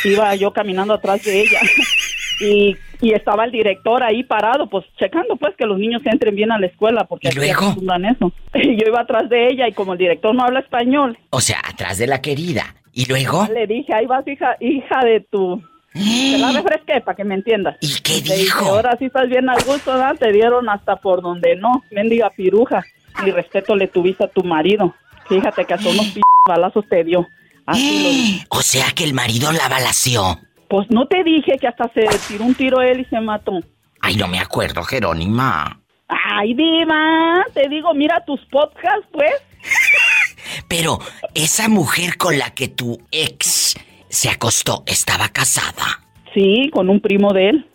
Iba 0.04 0.34
yo 0.36 0.52
caminando 0.52 0.94
atrás 0.94 1.22
de 1.24 1.40
ella 1.40 1.58
y, 2.40 2.76
y 3.00 3.12
estaba 3.12 3.44
el 3.44 3.50
director 3.52 4.02
ahí 4.02 4.22
parado, 4.24 4.68
pues 4.68 4.84
checando 4.98 5.36
pues 5.36 5.54
que 5.56 5.66
los 5.66 5.78
niños 5.78 6.02
entren 6.04 6.34
bien 6.34 6.52
a 6.52 6.58
la 6.58 6.66
escuela 6.66 7.04
porque 7.04 7.28
¿Y 7.28 7.32
luego? 7.32 7.52
acostumbran 7.66 8.04
eso. 8.06 8.32
Y 8.54 8.76
yo 8.76 8.86
iba 8.88 9.00
atrás 9.00 9.28
de 9.28 9.48
ella 9.48 9.68
y 9.68 9.72
como 9.72 9.92
el 9.92 9.98
director 9.98 10.34
no 10.34 10.42
habla 10.44 10.60
español, 10.60 11.18
O 11.30 11.40
sea, 11.40 11.60
atrás 11.68 11.98
de 11.98 12.06
la 12.06 12.20
querida. 12.20 12.74
¿Y 12.92 13.06
luego? 13.06 13.46
le 13.52 13.66
dije, 13.66 13.94
ahí 13.94 14.06
vas 14.06 14.26
hija, 14.26 14.56
hija 14.60 15.04
de 15.04 15.20
tu... 15.20 15.62
Te 15.92 16.38
la 16.38 16.52
refresqué 16.60 17.00
para 17.00 17.16
que 17.16 17.24
me 17.24 17.34
entiendas. 17.34 17.76
¿Y 17.80 18.00
qué 18.02 18.14
dije, 18.20 18.36
dijo? 18.36 18.64
ahora 18.66 18.96
sí 18.98 19.06
estás 19.06 19.28
bien 19.28 19.48
al 19.48 19.62
gusto, 19.64 19.92
¿verdad? 19.92 20.16
Te 20.18 20.32
dieron 20.32 20.68
hasta 20.68 20.96
por 20.96 21.20
donde 21.22 21.56
no. 21.56 21.82
Mendiga 21.90 22.30
piruja. 22.30 22.82
Mi 23.24 23.30
respeto 23.32 23.74
le 23.76 23.86
tuviste 23.88 24.24
a 24.24 24.28
tu 24.28 24.42
marido. 24.44 24.94
Fíjate 25.28 25.64
que 25.64 25.74
hasta 25.74 25.88
unos 25.88 26.06
p 26.14 26.20
balazos 26.46 26.84
te 26.88 27.02
dio. 27.04 27.28
Así 27.70 28.02
lo 28.02 28.08
dije. 28.08 28.46
O 28.50 28.62
sea 28.62 28.92
que 28.92 29.04
el 29.04 29.14
marido 29.14 29.52
la 29.52 29.68
balació. 29.68 30.40
Pues 30.68 30.86
no 30.90 31.06
te 31.06 31.22
dije 31.24 31.56
que 31.60 31.68
hasta 31.68 31.90
se 31.92 32.06
tiró 32.28 32.44
un 32.44 32.54
tiro 32.54 32.80
él 32.80 33.00
y 33.00 33.04
se 33.06 33.20
mató. 33.20 33.60
Ay, 34.00 34.16
no 34.16 34.28
me 34.28 34.38
acuerdo, 34.38 34.82
Jerónima. 34.82 35.80
Ay, 36.08 36.54
diva, 36.54 37.44
te 37.54 37.68
digo, 37.68 37.94
mira 37.94 38.24
tus 38.24 38.40
podcasts, 38.46 39.06
pues. 39.12 39.32
Pero 40.68 40.98
esa 41.34 41.68
mujer 41.68 42.16
con 42.16 42.38
la 42.38 42.50
que 42.50 42.68
tu 42.68 43.00
ex 43.10 43.76
se 44.08 44.28
acostó 44.28 44.82
estaba 44.86 45.28
casada. 45.28 46.04
Sí, 46.34 46.70
con 46.72 46.88
un 46.88 47.00
primo 47.00 47.32
de 47.32 47.50
él. 47.50 47.66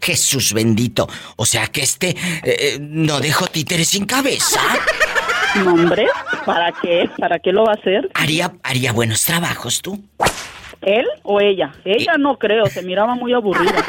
Jesús 0.00 0.52
bendito. 0.52 1.08
O 1.36 1.46
sea 1.46 1.68
que 1.68 1.82
este 1.82 2.10
eh, 2.10 2.16
eh, 2.44 2.78
no 2.80 3.20
dejó 3.20 3.46
títeres 3.46 3.88
sin 3.88 4.04
cabeza. 4.06 4.60
No, 5.56 5.74
hombre, 5.74 6.06
¿para 6.46 6.72
qué? 6.72 7.10
¿Para 7.18 7.38
qué 7.38 7.52
lo 7.52 7.64
va 7.64 7.72
a 7.72 7.74
hacer? 7.74 8.10
Haría, 8.14 8.52
haría 8.62 8.92
buenos 8.92 9.22
trabajos 9.24 9.82
tú. 9.82 10.02
¿Él 10.80 11.06
o 11.22 11.40
ella? 11.40 11.72
Ella 11.84 12.16
no 12.18 12.38
creo, 12.38 12.66
se 12.66 12.82
miraba 12.82 13.14
muy 13.14 13.32
aburrida. 13.32 13.84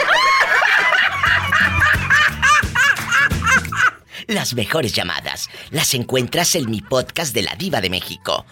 Las 4.27 4.53
mejores 4.53 4.93
llamadas 4.93 5.49
las 5.71 5.93
encuentras 5.93 6.55
en 6.55 6.69
mi 6.69 6.81
podcast 6.81 7.33
de 7.33 7.43
la 7.43 7.55
Diva 7.55 7.81
de 7.81 7.89
México. 7.89 8.45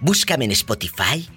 Búscame 0.00 0.44
en 0.44 0.52
Spotify 0.52 1.28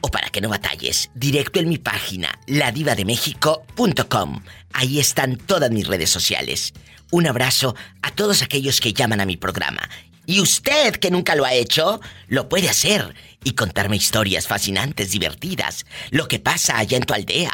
o 0.00 0.08
para 0.08 0.28
que 0.28 0.40
no 0.40 0.48
batalles, 0.48 1.10
directo 1.14 1.58
en 1.58 1.68
mi 1.68 1.78
página, 1.78 2.38
ladivademéxico.com. 2.46 4.42
Ahí 4.72 5.00
están 5.00 5.36
todas 5.36 5.70
mis 5.70 5.86
redes 5.86 6.10
sociales. 6.10 6.72
Un 7.10 7.26
abrazo 7.26 7.74
a 8.02 8.10
todos 8.10 8.42
aquellos 8.42 8.80
que 8.80 8.92
llaman 8.92 9.20
a 9.20 9.26
mi 9.26 9.36
programa. 9.36 9.88
Y 10.26 10.40
usted 10.40 10.94
que 10.96 11.10
nunca 11.10 11.34
lo 11.36 11.44
ha 11.44 11.54
hecho, 11.54 12.00
lo 12.28 12.48
puede 12.48 12.68
hacer 12.68 13.14
y 13.44 13.54
contarme 13.54 13.96
historias 13.96 14.48
fascinantes, 14.48 15.12
divertidas, 15.12 15.84
lo 16.10 16.26
que 16.26 16.38
pasa 16.40 16.78
allá 16.78 16.96
en 16.96 17.04
tu 17.04 17.14
aldea. 17.14 17.52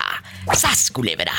¡Sas, 0.54 0.90
culebra! 0.90 1.32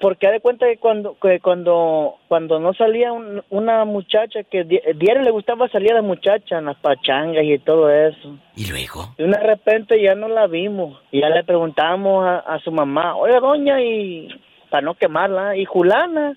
Porque 0.00 0.28
de 0.28 0.40
cuenta 0.40 0.64
que 0.66 0.78
cuando 0.78 1.18
que 1.20 1.40
cuando 1.40 2.14
cuando 2.26 2.58
no 2.58 2.72
salía 2.72 3.12
un- 3.12 3.42
una 3.50 3.84
muchacha 3.84 4.42
que 4.50 4.64
di- 4.64 4.80
diario 4.96 5.22
le 5.22 5.30
gustaba 5.30 5.68
salir 5.68 5.92
a 5.92 5.96
la 5.96 6.02
muchacha 6.02 6.56
en 6.58 6.64
las 6.64 6.76
pachangas 6.78 7.44
y 7.44 7.58
todo 7.58 7.90
eso. 7.90 8.38
¿Y 8.56 8.64
luego? 8.66 9.14
Y 9.18 9.24
de 9.24 9.38
repente 9.38 10.02
ya 10.02 10.14
no 10.14 10.28
la 10.28 10.46
vimos. 10.46 10.98
Y 11.12 11.20
ya 11.20 11.28
le 11.28 11.44
preguntamos 11.44 12.24
a, 12.26 12.38
a 12.38 12.58
su 12.60 12.72
mamá, 12.72 13.14
oye 13.14 13.38
doña, 13.40 13.82
y 13.82 14.28
para 14.70 14.80
no 14.82 14.94
quemarla, 14.94 15.54
y 15.58 15.66
Julana, 15.66 16.34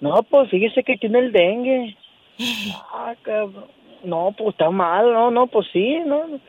no, 0.00 0.22
pues 0.24 0.50
fíjese 0.50 0.82
que 0.84 0.98
tiene 0.98 1.20
el 1.20 1.32
dengue. 1.32 1.96
Ah. 2.92 3.14
No, 4.04 4.32
pues 4.36 4.50
está 4.50 4.70
mal, 4.70 5.12
no, 5.12 5.30
no, 5.30 5.46
pues 5.48 5.66
sí, 5.72 5.98
no. 6.06 6.40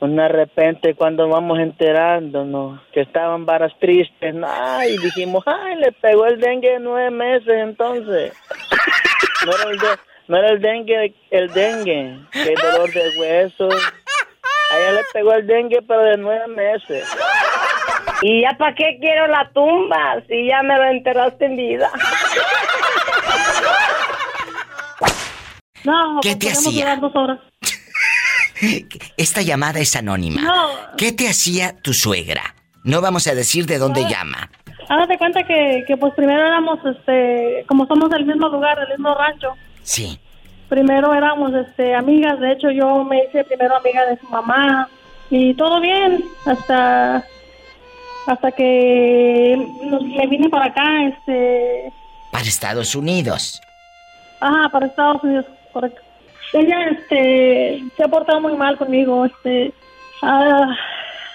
De 0.00 0.28
repente 0.28 0.94
cuando 0.94 1.28
vamos 1.28 1.58
enterándonos 1.58 2.80
que 2.92 3.00
estaban 3.00 3.46
varas 3.46 3.72
tristes, 3.80 4.34
ay, 4.46 4.96
dijimos, 4.98 5.42
ay, 5.46 5.76
le 5.76 5.92
pegó 5.92 6.26
el 6.26 6.38
dengue 6.40 6.72
de 6.72 6.80
nueve 6.80 7.10
meses 7.10 7.48
entonces. 7.48 8.32
No 9.44 9.52
era 9.52 9.70
el, 9.70 9.78
de- 9.78 9.98
no 10.28 10.36
era 10.38 10.48
el 10.50 10.60
dengue, 10.60 11.14
el 11.30 11.48
dengue, 11.52 12.18
que 12.32 12.54
dolor 12.62 12.90
de 12.92 13.18
huesos. 13.18 13.74
A 14.72 14.78
ella 14.78 14.92
le 14.92 15.00
pegó 15.12 15.32
el 15.32 15.46
dengue, 15.46 15.80
pero 15.86 16.02
de 16.02 16.16
nueve 16.18 16.46
meses. 16.48 17.06
¿Y 18.22 18.42
ya 18.42 18.50
para 18.58 18.74
qué 18.74 18.98
quiero 19.00 19.26
la 19.28 19.50
tumba 19.54 20.20
si 20.28 20.46
ya 20.48 20.62
me 20.62 20.76
lo 20.76 20.84
enterraste 20.84 21.44
en 21.46 21.56
vida? 21.56 21.90
No, 25.86 26.20
¿Qué 26.20 26.36
te 26.36 26.50
hacía? 26.50 26.96
dos 26.96 27.14
horas. 27.14 27.38
Esta 29.16 29.42
llamada 29.42 29.80
es 29.80 29.94
anónima. 29.96 30.40
No. 30.42 30.68
¿Qué 30.96 31.12
te 31.12 31.28
hacía 31.28 31.76
tu 31.82 31.92
suegra? 31.92 32.54
No 32.84 33.00
vamos 33.00 33.26
a 33.26 33.34
decir 33.34 33.66
de 33.66 33.78
dónde 33.78 34.04
llama. 34.08 34.50
Hágate 34.88 35.18
cuenta 35.18 35.42
que, 35.42 35.84
que 35.86 35.96
pues 35.96 36.14
primero 36.14 36.46
éramos, 36.46 36.78
este, 36.84 37.64
como 37.66 37.86
somos 37.86 38.08
del 38.10 38.24
mismo 38.24 38.48
lugar, 38.48 38.78
del 38.78 38.88
mismo 38.90 39.14
rancho, 39.14 39.54
Sí. 39.82 40.18
primero 40.68 41.12
éramos, 41.12 41.52
este, 41.54 41.94
amigas, 41.94 42.38
de 42.40 42.52
hecho 42.52 42.70
yo 42.70 43.02
me 43.04 43.24
hice 43.24 43.44
primero 43.44 43.76
amiga 43.76 44.04
de 44.06 44.16
su 44.18 44.26
mamá 44.28 44.88
y 45.30 45.54
todo 45.54 45.80
bien 45.80 46.24
hasta 46.46 47.24
hasta 48.28 48.50
que 48.52 49.56
me 50.16 50.26
vine 50.28 50.48
para 50.48 50.66
acá, 50.66 50.84
este, 51.04 51.92
Para 52.32 52.44
Estados 52.44 52.94
Unidos. 52.94 53.60
ajá, 54.40 54.68
para 54.70 54.86
Estados 54.86 55.22
Unidos, 55.24 55.46
correcto. 55.76 56.00
Ella, 56.54 56.88
este, 56.88 57.84
se 57.96 58.02
ha 58.02 58.08
portado 58.08 58.40
muy 58.40 58.54
mal 58.54 58.78
conmigo, 58.78 59.26
este, 59.26 59.74
ha, 60.22 60.74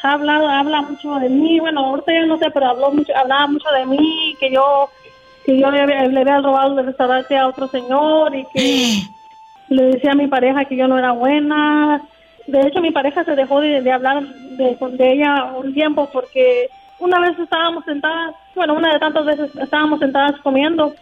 ha 0.02 0.12
hablado, 0.12 0.48
habla 0.48 0.82
mucho 0.82 1.16
de 1.16 1.30
mí, 1.30 1.60
bueno, 1.60 1.86
ahorita 1.86 2.12
ya 2.12 2.26
no 2.26 2.40
sé, 2.40 2.50
pero 2.50 2.70
habló 2.70 2.92
mucho, 2.92 3.16
hablaba 3.16 3.46
mucho 3.46 3.70
de 3.70 3.86
mí, 3.86 4.36
que 4.40 4.52
yo, 4.52 4.90
que 5.46 5.60
yo 5.60 5.70
le 5.70 5.82
había, 5.82 6.08
le 6.08 6.22
había 6.22 6.40
robado 6.40 6.80
el 6.80 6.88
restaurante 6.88 7.38
a 7.38 7.48
otro 7.48 7.68
señor 7.68 8.36
y 8.36 8.46
que 8.52 9.02
le 9.76 9.84
decía 9.84 10.14
a 10.14 10.16
mi 10.16 10.28
pareja 10.28 10.66
que 10.66 10.76
yo 10.76 10.88
no 10.88 10.98
era 10.98 11.12
buena. 11.12 12.02
De 12.48 12.62
hecho, 12.62 12.82
mi 12.82 12.90
pareja 12.90 13.24
se 13.24 13.36
dejó 13.36 13.62
de, 13.62 13.82
de 13.82 13.92
hablar 13.92 14.24
de, 14.24 14.76
de 14.76 15.12
ella 15.12 15.52
un 15.56 15.72
tiempo 15.72 16.10
porque 16.12 16.68
una 16.98 17.20
vez 17.20 17.38
estábamos 17.38 17.86
sentadas, 17.86 18.34
bueno, 18.56 18.74
una 18.74 18.94
de 18.94 19.00
tantas 19.00 19.26
veces 19.26 19.56
estábamos 19.56 20.00
sentadas 20.00 20.40
comiendo 20.42 20.96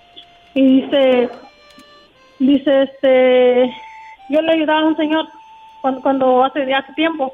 y 0.54 0.82
dice, 0.82 1.30
dice, 2.40 2.84
este, 2.84 3.74
yo 4.30 4.42
le 4.42 4.54
ayudaba 4.54 4.82
a 4.82 4.86
un 4.86 4.98
señor 4.98 5.28
cuando, 5.82 6.02
cuando 6.02 6.44
hace, 6.44 6.74
hace 6.74 6.94
tiempo 6.94 7.34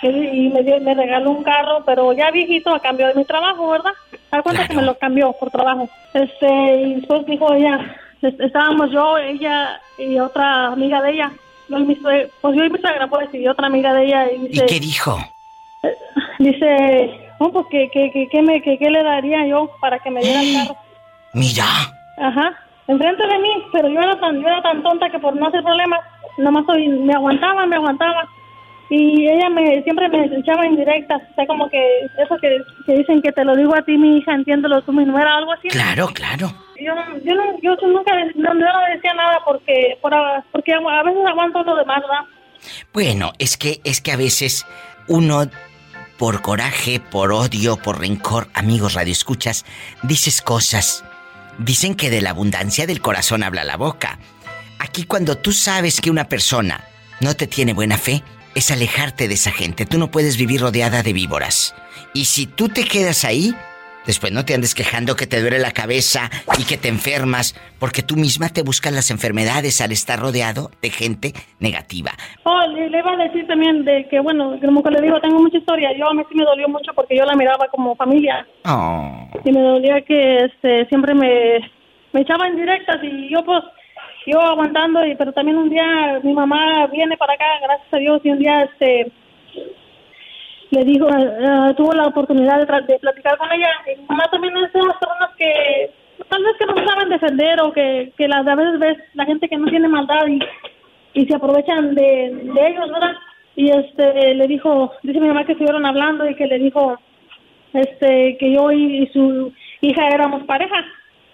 que- 0.00 0.08
y 0.10 0.48
me, 0.50 0.62
me 0.80 0.94
regaló 0.94 1.30
un 1.30 1.42
carro, 1.44 1.82
pero 1.86 2.12
ya 2.12 2.30
viejito 2.30 2.74
a 2.74 2.80
cambio 2.80 3.06
de 3.08 3.14
mi 3.14 3.24
trabajo, 3.24 3.68
¿verdad? 3.70 3.92
¿Te 4.10 4.18
das 4.30 4.42
cuenta 4.42 4.66
que 4.66 4.74
me 4.74 4.82
lo 4.82 4.96
cambió 4.98 5.32
por 5.32 5.50
trabajo? 5.50 5.88
Este, 6.12 6.76
y 6.82 6.94
después 6.96 7.24
dijo 7.26 7.52
ella, 7.54 7.96
es- 8.22 8.38
estábamos 8.40 8.90
yo, 8.90 9.18
ella 9.18 9.80
y 9.98 10.18
otra 10.18 10.66
amiga 10.66 11.00
de 11.02 11.12
ella, 11.12 11.30
y 11.68 11.94
pues 11.94 12.56
yo 12.56 12.64
y 12.64 12.70
mi 12.70 12.78
suegra, 12.78 13.06
pues, 13.06 13.32
y 13.34 13.46
otra 13.48 13.66
amiga 13.68 13.92
de 13.94 14.04
ella, 14.04 14.30
y 14.32 14.34
¿Y 14.36 14.48
dice, 14.48 14.66
qué 14.66 14.80
dijo? 14.80 15.18
dice, 16.38 17.30
oh, 17.38 17.50
pues, 17.52 17.66
¿qué, 17.70 17.88
qué, 17.92 18.10
qué, 18.12 18.28
qué 18.30 18.42
me, 18.42 18.60
qué, 18.62 18.78
qué 18.78 18.90
le 18.90 19.02
daría 19.02 19.46
yo 19.46 19.70
para 19.80 19.98
que 19.98 20.10
me 20.10 20.20
diera 20.22 20.40
el 20.40 20.52
carro? 20.54 20.76
Mira. 21.32 21.64
Ajá, 22.18 22.52
enfrente 22.88 23.26
de 23.26 23.38
mí, 23.38 23.50
pero 23.72 23.88
yo 23.88 24.00
era 24.00 24.18
tan, 24.20 24.40
yo 24.40 24.46
era 24.46 24.62
tan 24.62 24.82
tonta 24.82 25.10
que 25.10 25.18
por 25.18 25.34
no 25.36 25.46
hacer 25.46 25.62
problemas, 25.62 26.00
nomás 26.38 26.64
soy- 26.66 26.88
me 26.88 27.14
aguantaba, 27.14 27.66
me 27.66 27.76
aguantaba. 27.76 28.28
Y 28.90 29.26
ella 29.26 29.48
me 29.48 29.82
siempre 29.82 30.08
me 30.10 30.26
echaba 30.26 30.66
indirectas, 30.66 31.22
o 31.30 31.34
sea, 31.34 31.46
como 31.46 31.68
que 31.70 31.80
eso 32.22 32.36
que, 32.40 32.58
que 32.84 32.96
dicen 32.98 33.22
que 33.22 33.32
te 33.32 33.42
lo 33.44 33.56
digo 33.56 33.74
a 33.74 33.82
ti, 33.82 33.96
mi 33.96 34.18
hija, 34.18 34.34
entiéndelo 34.34 34.82
tú, 34.82 34.92
mi 34.92 35.04
nuera, 35.06 35.36
algo 35.36 35.52
así. 35.52 35.68
Claro, 35.68 36.08
claro. 36.08 36.48
Yo, 36.78 36.92
yo, 37.24 37.34
no, 37.34 37.42
yo 37.62 37.76
nunca 37.88 38.12
no, 38.34 38.52
yo 38.52 38.54
no 38.54 38.80
decía 38.92 39.14
nada 39.14 39.38
porque, 39.44 39.96
por, 40.02 40.12
a- 40.14 40.44
porque 40.52 40.74
a 40.74 41.02
veces 41.02 41.24
aguanto 41.26 41.62
lo 41.62 41.76
demás, 41.76 42.00
¿verdad? 42.02 42.24
Bueno, 42.92 43.32
es 43.38 43.56
que 43.56 43.80
es 43.84 44.00
que 44.02 44.12
a 44.12 44.16
veces 44.16 44.66
uno 45.08 45.44
por 46.18 46.42
coraje, 46.42 47.00
por 47.00 47.32
odio, 47.32 47.76
por 47.76 48.00
rencor, 48.00 48.48
amigos 48.54 48.94
radioescuchas, 48.94 49.64
dices 50.02 50.42
cosas. 50.42 51.04
Dicen 51.58 51.94
que 51.94 52.10
de 52.10 52.20
la 52.20 52.30
abundancia 52.30 52.86
del 52.86 53.00
corazón 53.00 53.42
habla 53.42 53.64
la 53.64 53.76
boca. 53.76 54.18
Aquí 54.78 55.04
cuando 55.04 55.38
tú 55.38 55.52
sabes 55.52 56.00
que 56.00 56.10
una 56.10 56.28
persona 56.28 56.84
no 57.20 57.34
te 57.34 57.46
tiene 57.46 57.72
buena 57.72 57.96
fe, 57.96 58.22
es 58.54 58.70
alejarte 58.70 59.28
de 59.28 59.34
esa 59.34 59.52
gente. 59.52 59.86
Tú 59.86 59.98
no 59.98 60.10
puedes 60.10 60.36
vivir 60.36 60.60
rodeada 60.60 61.02
de 61.02 61.12
víboras. 61.12 61.74
Y 62.12 62.26
si 62.26 62.46
tú 62.46 62.68
te 62.68 62.84
quedas 62.84 63.24
ahí, 63.24 63.54
después 64.06 64.32
no 64.32 64.44
te 64.44 64.54
andes 64.54 64.74
quejando 64.74 65.16
que 65.16 65.26
te 65.26 65.40
duele 65.40 65.58
la 65.58 65.72
cabeza 65.72 66.30
y 66.58 66.64
que 66.64 66.76
te 66.76 66.88
enfermas, 66.88 67.54
porque 67.78 68.02
tú 68.02 68.16
misma 68.16 68.48
te 68.48 68.62
buscas 68.62 68.92
las 68.92 69.10
enfermedades 69.10 69.80
al 69.80 69.92
estar 69.92 70.18
rodeado 70.18 70.70
de 70.82 70.90
gente 70.90 71.32
negativa. 71.60 72.12
Oh, 72.44 72.66
le, 72.68 72.90
le 72.90 72.98
iba 72.98 73.12
a 73.12 73.16
decir 73.16 73.46
también 73.46 73.84
de 73.84 74.06
que, 74.08 74.20
bueno, 74.20 74.58
como 74.60 74.82
que 74.82 74.90
le 74.90 75.02
digo, 75.02 75.20
tengo 75.20 75.40
mucha 75.40 75.58
historia. 75.58 75.90
Yo 75.96 76.08
a 76.08 76.14
mí 76.14 76.22
sí 76.28 76.36
me 76.36 76.44
dolió 76.44 76.68
mucho 76.68 76.92
porque 76.94 77.16
yo 77.16 77.24
la 77.24 77.36
miraba 77.36 77.66
como 77.68 77.96
familia. 77.96 78.46
Oh. 78.64 79.28
Y 79.44 79.52
me 79.52 79.60
dolía 79.60 80.00
que 80.02 80.36
este, 80.44 80.86
siempre 80.86 81.14
me, 81.14 81.58
me 82.12 82.20
echaba 82.20 82.46
en 82.46 82.56
directas 82.56 82.98
y 83.02 83.30
yo 83.30 83.44
pues, 83.44 83.62
yo 84.26 84.40
aguantando, 84.40 85.04
y, 85.06 85.14
pero 85.16 85.32
también 85.32 85.58
un 85.58 85.68
día 85.68 86.20
mi 86.22 86.32
mamá 86.32 86.86
viene 86.86 87.16
para 87.16 87.34
acá, 87.34 87.44
gracias 87.62 87.92
a 87.92 87.98
Dios, 87.98 88.20
y 88.24 88.30
un 88.30 88.38
día 88.38 88.62
este 88.62 89.12
le 90.70 90.84
dijo, 90.84 91.06
eh, 91.08 91.74
tuvo 91.76 91.92
la 91.92 92.06
oportunidad 92.06 92.58
de, 92.66 92.92
de 92.92 92.98
platicar 92.98 93.36
con 93.38 93.50
ella. 93.52 93.68
Y 93.94 94.00
mi 94.00 94.06
mamá 94.08 94.24
también 94.30 94.56
es 94.56 94.72
de 94.72 94.82
las 94.82 94.96
personas 94.96 95.30
que 95.36 95.90
tal 96.28 96.42
vez 96.42 96.52
que 96.58 96.66
no 96.66 96.74
saben 96.88 97.08
defender 97.08 97.60
o 97.60 97.72
que, 97.72 98.12
que 98.16 98.28
las, 98.28 98.46
a 98.46 98.54
veces 98.54 98.78
ves 98.78 98.98
la 99.14 99.24
gente 99.24 99.48
que 99.48 99.56
no 99.56 99.66
tiene 99.66 99.88
maldad 99.88 100.26
y, 100.28 100.38
y 101.20 101.26
se 101.26 101.34
aprovechan 101.34 101.94
de, 101.94 102.50
de 102.54 102.68
ellos, 102.68 102.90
¿verdad? 102.90 103.12
Y 103.56 103.70
este 103.70 104.34
le 104.34 104.46
dijo, 104.48 104.92
dice 105.02 105.20
mi 105.20 105.28
mamá 105.28 105.44
que 105.44 105.52
estuvieron 105.52 105.86
hablando 105.86 106.28
y 106.28 106.34
que 106.34 106.46
le 106.46 106.58
dijo 106.58 106.98
este 107.72 108.36
que 108.38 108.52
yo 108.52 108.70
y, 108.72 109.02
y 109.04 109.06
su 109.12 109.52
hija 109.80 110.08
éramos 110.08 110.44
pareja. 110.44 110.76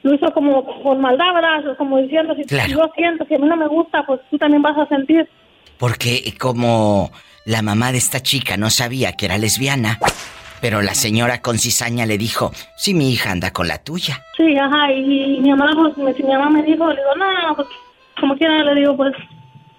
Lo 0.03 0.14
hizo 0.14 0.33
como 0.33 0.64
con 0.83 1.01
maldad, 1.01 1.35
¿verdad? 1.35 1.77
Como 1.77 1.99
diciendo, 1.99 2.35
si 2.35 2.45
Claro. 2.45 2.71
yo 2.71 2.90
siento 2.97 3.27
que 3.27 3.35
a 3.35 3.38
mí 3.38 3.47
no 3.47 3.57
me 3.57 3.69
gusta, 3.69 4.03
pues 4.07 4.21
tú 4.31 4.38
también 4.38 4.62
vas 4.62 4.77
a 4.79 4.87
sentir. 4.87 5.29
Porque 5.79 6.23
como 6.38 7.11
la 7.44 7.62
mamá 7.62 7.92
de 7.92 7.98
esta 7.98 8.20
chica 8.20 8.57
no 8.57 8.70
sabía 8.70 9.12
que 9.12 9.26
era 9.26 9.38
lesbiana, 9.38 9.98
pero 10.61 10.83
la 10.83 10.94
señora 10.94 11.40
con 11.40 11.59
cizaña 11.59 12.07
le 12.07 12.18
dijo, 12.18 12.53
sí, 12.76 12.94
mi 12.94 13.11
hija 13.11 13.31
anda 13.31 13.53
con 13.53 13.68
la 13.68 13.79
tuya. 13.79 14.22
Sí, 14.37 14.57
ajá, 14.57 14.92
y, 14.92 15.40
mi 15.40 15.50
mamá, 15.50 15.72
pues, 15.94 16.16
si 16.16 16.22
mi 16.22 16.33
mamá 16.33 16.50
me 16.50 16.62
dijo, 16.62 16.87
le 16.88 17.00
digo, 17.00 17.14
no, 17.16 17.57
pues, 17.57 17.68
como 18.20 18.37
quiera, 18.37 18.62
le 18.64 18.81
digo, 18.81 18.96
pues, 18.96 19.14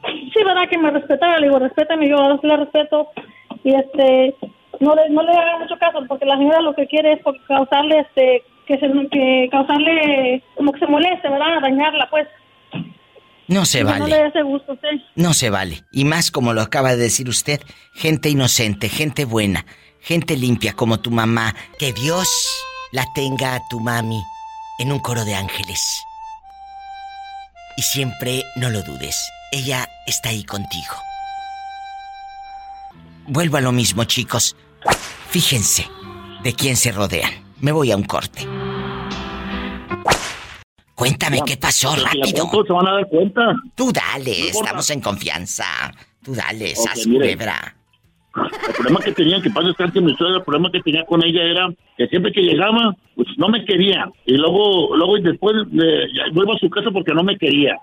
sí, 0.04 0.44
verdad 0.44 0.68
que 0.70 0.78
me 0.78 0.92
respetaba, 0.92 1.38
le 1.38 1.48
digo, 1.48 1.60
respétame, 1.60 2.10
yo 2.10 2.40
le 2.42 2.58
respeto, 2.58 3.10
y 3.64 3.76
este, 3.76 4.36
no 4.80 4.96
le, 4.96 5.10
no 5.10 5.22
le 5.22 5.32
haga 5.32 5.60
mucho 5.60 5.78
caso, 5.78 6.00
porque 6.08 6.26
la 6.26 6.38
señora 6.38 6.62
lo 6.62 6.74
que 6.74 6.88
quiere 6.88 7.14
es 7.14 7.20
por 7.20 7.40
causarle, 7.46 8.00
este, 8.00 8.44
que 8.66 8.80
se, 8.80 8.88
que 9.10 9.50
causarle, 9.52 10.42
como 10.56 10.72
que 10.72 10.80
se 10.80 10.88
moleste, 10.88 11.30
¿verdad? 11.30 11.62
Dañarla, 11.62 12.10
pues. 12.10 12.28
No 13.52 13.66
se 13.66 13.84
No 13.84 13.92
le 13.92 14.00
vale, 14.00 14.28
ese 14.28 14.44
gusto 14.44 14.72
usted. 14.72 14.88
no 15.16 15.34
se 15.34 15.50
vale. 15.50 15.84
Y 15.92 16.06
más 16.06 16.32
como 16.32 16.54
lo 16.54 16.62
acaba 16.62 16.92
de 16.92 17.04
decir 17.04 17.28
usted, 17.28 17.62
gente 17.94 18.30
inocente, 18.30 18.88
gente 18.88 19.26
buena, 19.26 19.66
gente 20.00 20.38
limpia 20.38 20.72
como 20.72 21.02
tu 21.02 21.12
mamá. 21.12 21.54
Que 21.78 21.92
Dios 21.92 22.30
la 22.94 23.06
tenga 23.14 23.56
a 23.56 23.62
tu 23.70 23.82
mami 23.82 24.24
en 24.80 24.94
un 24.94 25.00
coro 25.00 25.26
de 25.26 25.36
ángeles. 25.36 25.82
Y 27.76 27.82
siempre 27.82 28.42
no 28.56 28.70
lo 28.70 28.84
dudes, 28.84 29.18
ella 29.52 29.86
está 30.08 30.30
ahí 30.30 30.46
contigo. 30.46 30.96
Vuelvo 33.28 33.58
a 33.58 33.62
lo 33.62 33.74
mismo, 33.74 34.06
chicos. 34.06 34.56
Fíjense 35.30 35.90
de 36.42 36.54
quién 36.54 36.78
se 36.78 36.94
rodean. 36.94 37.32
Me 37.60 37.74
voy 37.74 37.92
a 37.92 37.98
un 37.98 38.04
corte. 38.04 38.48
Cuéntame 41.02 41.40
qué 41.48 41.58
pasó 41.58 41.94
Si 41.96 42.02
la 42.02 42.10
rápido. 42.10 42.48
cuento, 42.48 42.64
se 42.68 42.74
van 42.74 42.88
a 42.88 42.94
dar 42.94 43.08
cuenta. 43.08 43.56
Tú 43.74 43.92
dale, 43.92 44.38
No 44.40 44.60
estamos 44.60 44.90
en 44.92 45.02
confianza. 45.02 45.66
Tú 46.24 46.36
dale, 46.36 46.74
Ok, 46.74 46.76
sas 46.76 47.08
culebra. 47.08 47.76
El 48.36 48.74
problema 48.76 49.00
que 49.00 49.12
tenía, 49.12 49.42
que 49.42 49.50
pasa 49.50 49.68
descanse 49.70 50.00
mi 50.00 50.14
suegra, 50.16 50.38
el 50.38 50.44
problema 50.44 50.72
que 50.72 50.80
tenía 50.82 51.04
con 51.06 51.24
ella 51.26 51.42
era 51.42 51.70
que 51.98 52.06
siempre 52.06 52.32
que 52.32 52.42
llegaba, 52.42 52.96
pues 53.16 53.28
no 53.38 53.50
me 53.50 53.66
quería. 53.66 54.12
Y 54.28 54.38
luego, 54.38 54.96
luego 54.96 55.18
y 55.18 55.24
después 55.24 55.56
eh, 55.74 56.06
vuelvo 56.34 56.54
a 56.54 56.60
su 56.60 56.70
casa 56.70 56.92
porque 56.92 57.16
no 57.16 57.24
me 57.24 57.36
quería. 57.36 57.78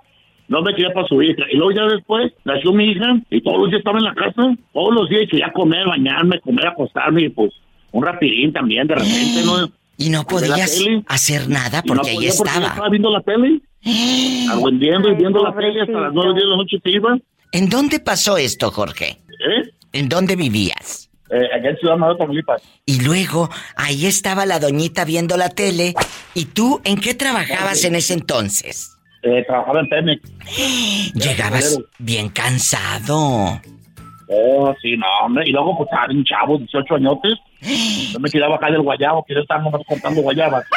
No 0.47 0.63
me 0.63 0.73
quería 0.73 0.93
para 0.95 1.09
su 1.09 1.21
hija. 1.21 1.43
Y 1.51 1.57
luego 1.57 1.73
ya 1.73 1.87
después 1.93 2.33
nació 2.45 2.73
mi 2.73 2.85
hija 2.93 3.21
y 3.31 3.41
todos 3.41 3.59
los 3.63 3.71
días 3.71 3.81
estaba 3.81 3.99
en 3.99 4.05
la 4.05 4.15
casa. 4.15 4.55
Todos 4.73 4.95
los 4.95 5.09
días 5.09 5.29
quería 5.29 5.53
comer, 5.53 5.89
bañarme, 5.89 6.39
comer, 6.39 6.69
acostarme 6.69 7.23
y 7.23 7.29
pues 7.31 7.51
un 7.91 8.05
rapidín 8.05 8.53
también 8.53 8.87
de 8.87 8.95
repente, 8.95 9.43
¿no? 9.45 9.69
Y 9.99 10.11
no 10.11 10.25
podías 10.25 10.81
hacer 11.09 11.49
nada 11.49 11.83
Y 11.85 11.89
no 11.89 11.95
porque 11.97 12.11
ahí 12.11 12.17
podía 12.17 12.33
porque 12.39 12.51
estaba. 12.51 12.67
estaba 12.69 12.89
viendo 12.89 13.11
la 13.11 13.21
tele. 13.21 13.61
Aguendiendo 14.51 15.11
y 15.11 15.15
viendo 15.17 15.43
la 15.43 15.55
tele 15.55 15.83
hasta 15.83 16.01
las 16.01 16.13
nueve, 16.15 16.33
diez 16.33 16.45
de 16.45 16.51
la 16.51 16.57
noche 16.57 16.77
se 16.83 16.91
iba. 16.91 17.19
¿En 17.53 17.69
dónde 17.69 17.99
pasó 18.01 18.37
esto, 18.39 18.71
Jorge? 18.71 19.19
¿Eh? 19.29 19.71
¿En 19.93 20.09
dónde 20.09 20.37
vivías? 20.37 21.11
Eh, 21.31 21.49
allá 21.55 21.71
en 21.71 21.77
Ciudad 21.77 21.97
Madero, 21.97 22.17
Tamaulipas. 22.19 22.63
Y 22.87 23.03
luego, 23.03 23.51
ahí 23.77 24.07
estaba 24.07 24.47
la 24.47 24.59
doñita 24.59 25.05
viendo 25.05 25.37
la 25.37 25.51
tele. 25.51 25.95
¿Y 26.35 26.47
tú 26.47 26.81
en 26.85 26.97
qué 27.01 27.15
trabajabas 27.15 27.85
en 27.85 27.97
ese 27.97 28.15
entonces? 28.15 28.97
Eh, 29.23 29.45
trabajaba 29.47 29.81
en 29.81 29.89
Pemex. 29.89 30.23
Llegabas 31.15 31.79
bien 31.99 32.29
cansado. 32.31 33.61
Oh, 34.29 34.75
sí, 34.81 34.97
no, 34.97 35.07
hombre. 35.25 35.45
Y 35.49 35.53
luego, 35.53 35.77
pues, 35.77 35.89
estaba 35.91 36.13
un 36.13 36.25
chavo, 36.25 36.59
18 36.59 36.95
añotes. 36.95 37.35
Yo 37.61 38.21
me 38.21 38.31
quería 38.31 38.49
bajar 38.49 38.73
del 38.73 38.83
guayabo, 38.83 39.25
quería 39.25 39.43
estar 39.43 39.63
nomás 39.63 39.83
cortando 39.87 40.21
guayabas. 40.23 40.65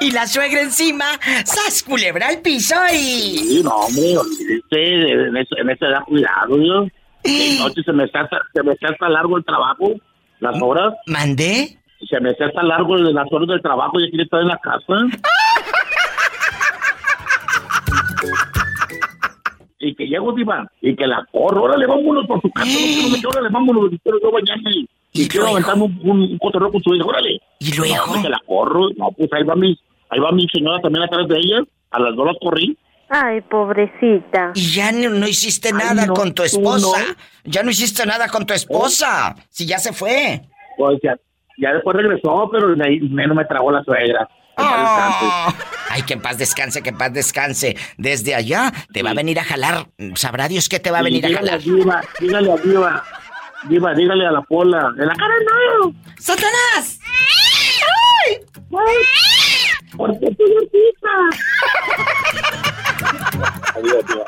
Y 0.00 0.12
la 0.12 0.28
suegra 0.28 0.60
encima, 0.60 1.06
¡sas 1.44 1.82
culebra 1.82 2.28
al 2.28 2.38
piso 2.40 2.76
y... 2.92 3.36
Sí, 3.38 3.60
no, 3.64 3.70
hombre, 3.70 4.16
olvídese, 4.16 5.10
en, 5.10 5.36
esa- 5.36 5.56
en 5.60 5.70
esa 5.70 5.86
edad, 5.88 6.02
cuidado, 6.06 6.56
yo. 6.56 6.82
De 7.24 7.56
noche 7.58 7.82
se 7.84 7.92
me 7.92 8.04
está, 8.04 8.28
se 8.54 8.62
me 8.62 8.74
está 8.74 8.90
hasta 8.90 9.08
largo 9.08 9.38
el 9.38 9.44
trabajo, 9.44 9.90
las 10.38 10.62
horas. 10.62 10.94
¿Mandé? 11.06 11.76
Se 12.08 12.20
me 12.20 12.30
está 12.30 12.46
hasta 12.46 12.62
largo 12.62 12.96
las 12.96 13.26
horas 13.32 13.48
del 13.48 13.60
trabajo 13.60 13.98
y 13.98 14.08
quiere 14.10 14.22
estar 14.22 14.40
en 14.42 14.48
la 14.48 14.58
casa. 14.58 14.94
Y 19.84 19.96
que 19.96 20.06
llego, 20.06 20.32
diva, 20.32 20.70
y 20.80 20.94
que 20.94 21.06
la 21.08 21.26
corro, 21.32 21.64
órale, 21.64 21.86
vámonos 21.86 22.24
por 22.26 22.40
su 22.40 22.48
casa, 22.52 22.70
no 23.22 23.28
órale, 23.30 23.48
vámonos, 23.50 23.90
quiero 24.04 24.20
yo 24.22 24.30
bañarme 24.30 24.86
y, 25.12 25.22
y 25.22 25.28
quiero 25.28 25.48
aventarme 25.48 25.84
un, 25.84 26.00
un, 26.02 26.20
un 26.22 26.38
cotorreo 26.38 26.70
con 26.72 26.82
su 26.82 26.94
hija, 26.94 27.04
órale. 27.04 27.40
¿Y 27.58 27.72
luego? 27.74 28.16
No, 28.16 28.28
la 28.28 28.40
corro, 28.46 28.88
no, 28.96 29.10
pues 29.12 29.30
ahí 29.32 29.44
va 29.44 29.54
mi, 29.54 29.78
ahí 30.10 30.18
va 30.20 30.32
mi 30.32 30.46
señora 30.48 30.80
también 30.80 31.04
atrás 31.04 31.28
de 31.28 31.38
ella, 31.38 31.62
a 31.90 31.98
las 32.00 32.16
dos 32.16 32.26
las 32.26 32.36
corrí. 32.40 32.76
Ay, 33.14 33.42
pobrecita. 33.42 34.52
Y 34.54 34.72
ya 34.72 34.90
no, 34.90 35.10
no 35.10 35.28
hiciste 35.28 35.70
nada 35.70 36.06
no, 36.06 36.14
con 36.14 36.32
tu 36.32 36.42
esposa. 36.44 36.98
no. 36.98 37.14
Ya 37.44 37.62
no 37.62 37.70
hiciste 37.70 38.06
nada 38.06 38.26
con 38.28 38.46
tu 38.46 38.54
esposa. 38.54 39.36
Si 39.50 39.66
ya 39.66 39.78
se 39.78 39.92
fue. 39.92 40.40
Pues 40.78 40.98
ya, 41.02 41.14
ya 41.58 41.74
después 41.74 41.94
regresó, 41.94 42.48
pero 42.50 42.74
de 42.74 42.82
ahí 42.82 43.00
menos 43.00 43.36
me 43.36 43.44
tragó 43.44 43.70
la 43.70 43.84
suegra. 43.84 44.26
Ah. 44.56 45.54
Ay, 45.90 46.02
que 46.02 46.14
en 46.14 46.22
paz 46.22 46.38
descanse, 46.38 46.82
que 46.82 46.88
en 46.88 46.96
paz 46.96 47.12
descanse. 47.12 47.76
Desde 47.98 48.34
allá 48.34 48.72
te 48.94 49.02
va 49.02 49.10
a 49.10 49.14
venir 49.14 49.38
a 49.38 49.44
jalar. 49.44 49.88
Sabrá 50.14 50.48
Dios 50.48 50.70
que 50.70 50.80
te 50.80 50.90
va 50.90 51.00
a 51.00 51.02
venir 51.02 51.24
a 51.26 51.28
dígale 51.28 51.50
jalar. 51.50 51.62
Diva, 51.62 52.00
dígale 52.18 52.52
a 52.52 52.56
Diva, 52.56 53.04
Diva, 53.68 53.94
dígale 53.94 54.26
a 54.26 54.32
la 54.32 54.42
pola, 54.42 54.92
en 54.98 55.06
la 55.06 55.14
cara 55.14 55.34
no. 55.80 55.94
¡Satanás! 56.18 57.00
¡Ay! 58.26 58.38
¿Por 59.96 60.18
qué 60.18 60.34
tú 60.34 60.44
Adiós, 63.76 64.06
Diva. 64.06 64.24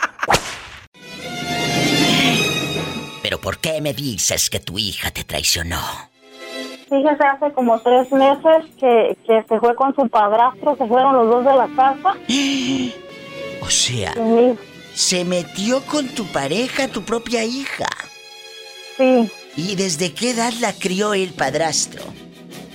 Pero 3.23 3.39
¿por 3.39 3.59
qué 3.59 3.81
me 3.81 3.93
dices 3.95 4.51
que 4.51 4.61
tu 4.61 4.79
hija 4.79 5.11
te 5.11 5.25
traicionó? 5.25 5.81
Fíjese, 6.89 7.25
hace 7.25 7.53
como 7.55 7.81
tres 7.81 8.13
meses 8.13 8.67
que, 8.79 9.17
que 9.27 9.43
se 9.49 9.59
fue 9.59 9.75
con 9.75 9.95
su 9.97 10.09
padrastro, 10.09 10.77
se 10.77 10.87
fueron 10.87 11.15
los 11.15 11.29
dos 11.29 11.45
de 11.45 11.57
la 11.57 11.69
casa. 11.75 12.15
O 13.63 13.71
sea, 13.71 14.13
Sí, 14.13 14.59
se 14.93 15.25
metió 15.25 15.81
con 15.87 16.07
tu 16.09 16.27
pareja, 16.27 16.87
tu 16.89 17.03
propia 17.03 17.45
hija. 17.45 17.87
Sí, 18.97 19.31
¿Y 19.57 19.77
desde 19.77 20.13
qué 20.13 20.31
edad 20.31 20.53
la 20.61 20.73
crió 20.73 21.15
el 21.15 21.33
padrastro? 21.33 22.03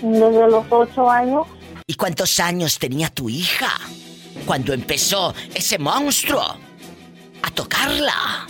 desde 0.02 0.50
los 0.50 0.66
ocho 0.70 1.10
años. 1.10 1.46
¿Y 1.86 1.96
cuántos 1.96 2.40
años 2.40 2.80
tenía 2.80 3.10
tu 3.10 3.30
hija 3.30 3.70
cuando 4.46 4.74
empezó 4.74 5.34
ese 5.54 5.78
monstruo 5.78 6.42
a 6.42 7.52
tocarla? 7.54 8.48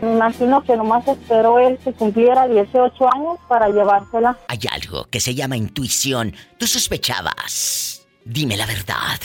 Me 0.00 0.12
imagino 0.12 0.62
que 0.62 0.76
nomás 0.76 1.06
esperó 1.06 1.58
él 1.58 1.76
que 1.84 1.92
cumpliera 1.92 2.46
18 2.48 3.14
años 3.14 3.38
para 3.48 3.68
llevársela. 3.68 4.38
Hay 4.48 4.60
algo 4.70 5.04
que 5.10 5.20
se 5.20 5.34
llama 5.34 5.56
intuición. 5.56 6.34
Tú 6.58 6.66
sospechabas. 6.66 8.06
Dime 8.24 8.56
la 8.56 8.66
verdad. 8.66 9.20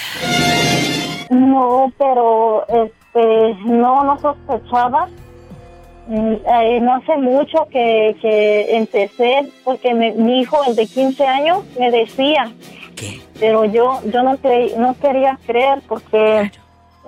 No, 1.29 1.93
pero 1.97 2.65
este, 2.67 3.53
no, 3.65 4.03
no 4.03 4.19
sospechaba. 4.19 5.07
Mm, 6.07 6.33
eh, 6.45 6.79
no 6.81 6.95
hace 6.95 7.15
mucho 7.17 7.67
que, 7.71 8.15
que 8.21 8.75
empecé, 8.75 9.51
porque 9.63 9.93
me- 9.93 10.11
mi 10.13 10.41
hijo, 10.41 10.63
el 10.65 10.75
de 10.75 10.85
15 10.85 11.25
años, 11.25 11.63
me 11.79 11.91
decía. 11.91 12.51
Pero 13.39 13.65
yo, 13.65 13.99
yo 14.11 14.23
no, 14.23 14.37
creí, 14.37 14.73
no 14.77 14.95
quería 14.99 15.37
creer, 15.45 15.81
porque 15.87 16.51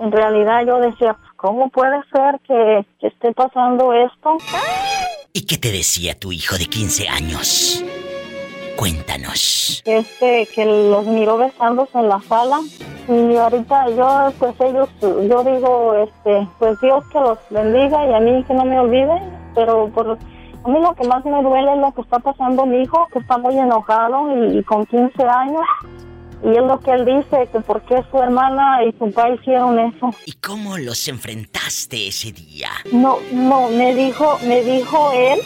en 0.00 0.12
realidad 0.12 0.66
yo 0.66 0.78
decía, 0.78 1.16
¿cómo 1.36 1.68
puede 1.70 1.98
ser 2.12 2.40
que, 2.46 2.84
que 3.00 3.06
esté 3.08 3.32
pasando 3.32 3.92
esto? 3.94 4.36
¿Y 5.32 5.46
qué 5.46 5.56
te 5.58 5.70
decía 5.70 6.18
tu 6.18 6.32
hijo 6.32 6.56
de 6.58 6.66
15 6.66 7.08
años? 7.08 7.84
Cuéntanos. 8.76 9.82
este 9.86 10.46
que 10.54 10.64
los 10.64 11.06
miró 11.06 11.38
besándose 11.38 11.98
en 11.98 12.08
la 12.08 12.20
sala 12.22 12.60
y 13.08 13.36
ahorita 13.36 13.88
yo 13.90 14.32
pues 14.38 14.54
ellos 14.60 14.88
yo 15.00 15.44
digo 15.44 15.94
este 15.94 16.48
pues 16.58 16.80
Dios 16.80 17.04
que 17.12 17.20
los 17.20 17.38
bendiga 17.50 18.06
y 18.06 18.14
a 18.14 18.20
mí 18.20 18.44
que 18.44 18.54
no 18.54 18.64
me 18.64 18.78
olvide 18.78 19.20
pero 19.54 19.88
por 19.90 20.18
a 20.64 20.68
mí 20.68 20.80
lo 20.80 20.94
que 20.94 21.06
más 21.06 21.24
me 21.24 21.42
duele 21.42 21.72
es 21.72 21.78
lo 21.78 21.92
que 21.92 22.02
está 22.02 22.18
pasando 22.18 22.66
mi 22.66 22.82
hijo 22.82 23.06
que 23.12 23.20
está 23.20 23.38
muy 23.38 23.56
enojado 23.58 24.50
y, 24.52 24.58
y 24.58 24.62
con 24.64 24.84
15 24.86 25.22
años 25.22 25.64
y 26.44 26.50
es 26.50 26.62
lo 26.62 26.78
que 26.80 26.90
él 26.92 27.04
dice 27.06 27.48
que 27.50 27.60
por 27.60 27.80
qué 27.82 28.02
su 28.10 28.18
hermana 28.18 28.84
y 28.84 28.92
su 28.98 29.10
padre 29.10 29.36
hicieron 29.40 29.78
eso 29.78 30.10
¿Y 30.26 30.32
cómo 30.32 30.76
los 30.76 31.08
enfrentaste 31.08 32.08
ese 32.08 32.32
día? 32.32 32.70
no 32.92 33.18
no 33.32 33.68
me 33.70 33.94
dijo 33.94 34.38
me 34.46 34.62
dijo 34.62 35.12
él 35.12 35.38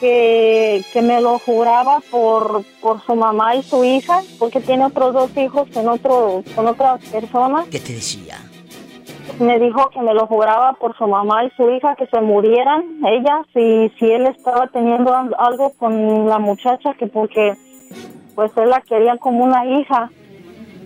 que, 0.00 0.84
que 0.92 1.02
me 1.02 1.20
lo 1.20 1.38
juraba 1.38 2.00
por, 2.10 2.62
por 2.80 3.00
su 3.04 3.14
mamá 3.14 3.54
y 3.56 3.62
su 3.62 3.84
hija, 3.84 4.20
porque 4.38 4.60
tiene 4.60 4.84
otros 4.86 5.12
dos 5.14 5.36
hijos 5.36 5.68
con, 5.72 5.88
otro, 5.88 6.42
con 6.54 6.66
otras 6.66 7.04
personas. 7.06 7.66
¿Qué 7.68 7.80
te 7.80 7.94
decía? 7.94 8.36
Me 9.40 9.58
dijo 9.58 9.90
que 9.90 10.00
me 10.00 10.14
lo 10.14 10.26
juraba 10.26 10.72
por 10.74 10.96
su 10.96 11.06
mamá 11.06 11.44
y 11.44 11.50
su 11.56 11.68
hija, 11.70 11.94
que 11.96 12.06
se 12.06 12.20
murieran 12.20 12.82
ellas, 13.06 13.46
y 13.54 13.90
si 13.98 14.10
él 14.10 14.26
estaba 14.26 14.66
teniendo 14.68 15.14
al- 15.14 15.34
algo 15.38 15.70
con 15.78 16.28
la 16.28 16.38
muchacha, 16.38 16.94
que 16.94 17.06
porque 17.06 17.54
pues 18.34 18.50
él 18.56 18.70
la 18.70 18.80
quería 18.80 19.16
como 19.16 19.44
una 19.44 19.64
hija. 19.66 20.10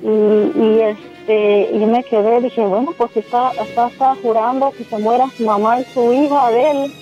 Y, 0.03 0.09
y 0.09 0.81
este 0.81 1.71
y 1.73 1.79
me 1.87 2.03
quedé, 2.03 2.41
dije, 2.41 2.67
bueno, 2.67 2.91
pues 2.99 3.17
está, 3.17 3.53
está, 3.53 3.87
está 3.87 4.17
jurando 4.21 4.73
que 4.77 4.83
se 4.85 4.99
muera 4.99 5.29
su 5.37 5.45
mamá 5.45 5.81
y 5.81 5.85
su 5.85 6.13
hija 6.13 6.51
de 6.51 6.71
él. 6.73 6.93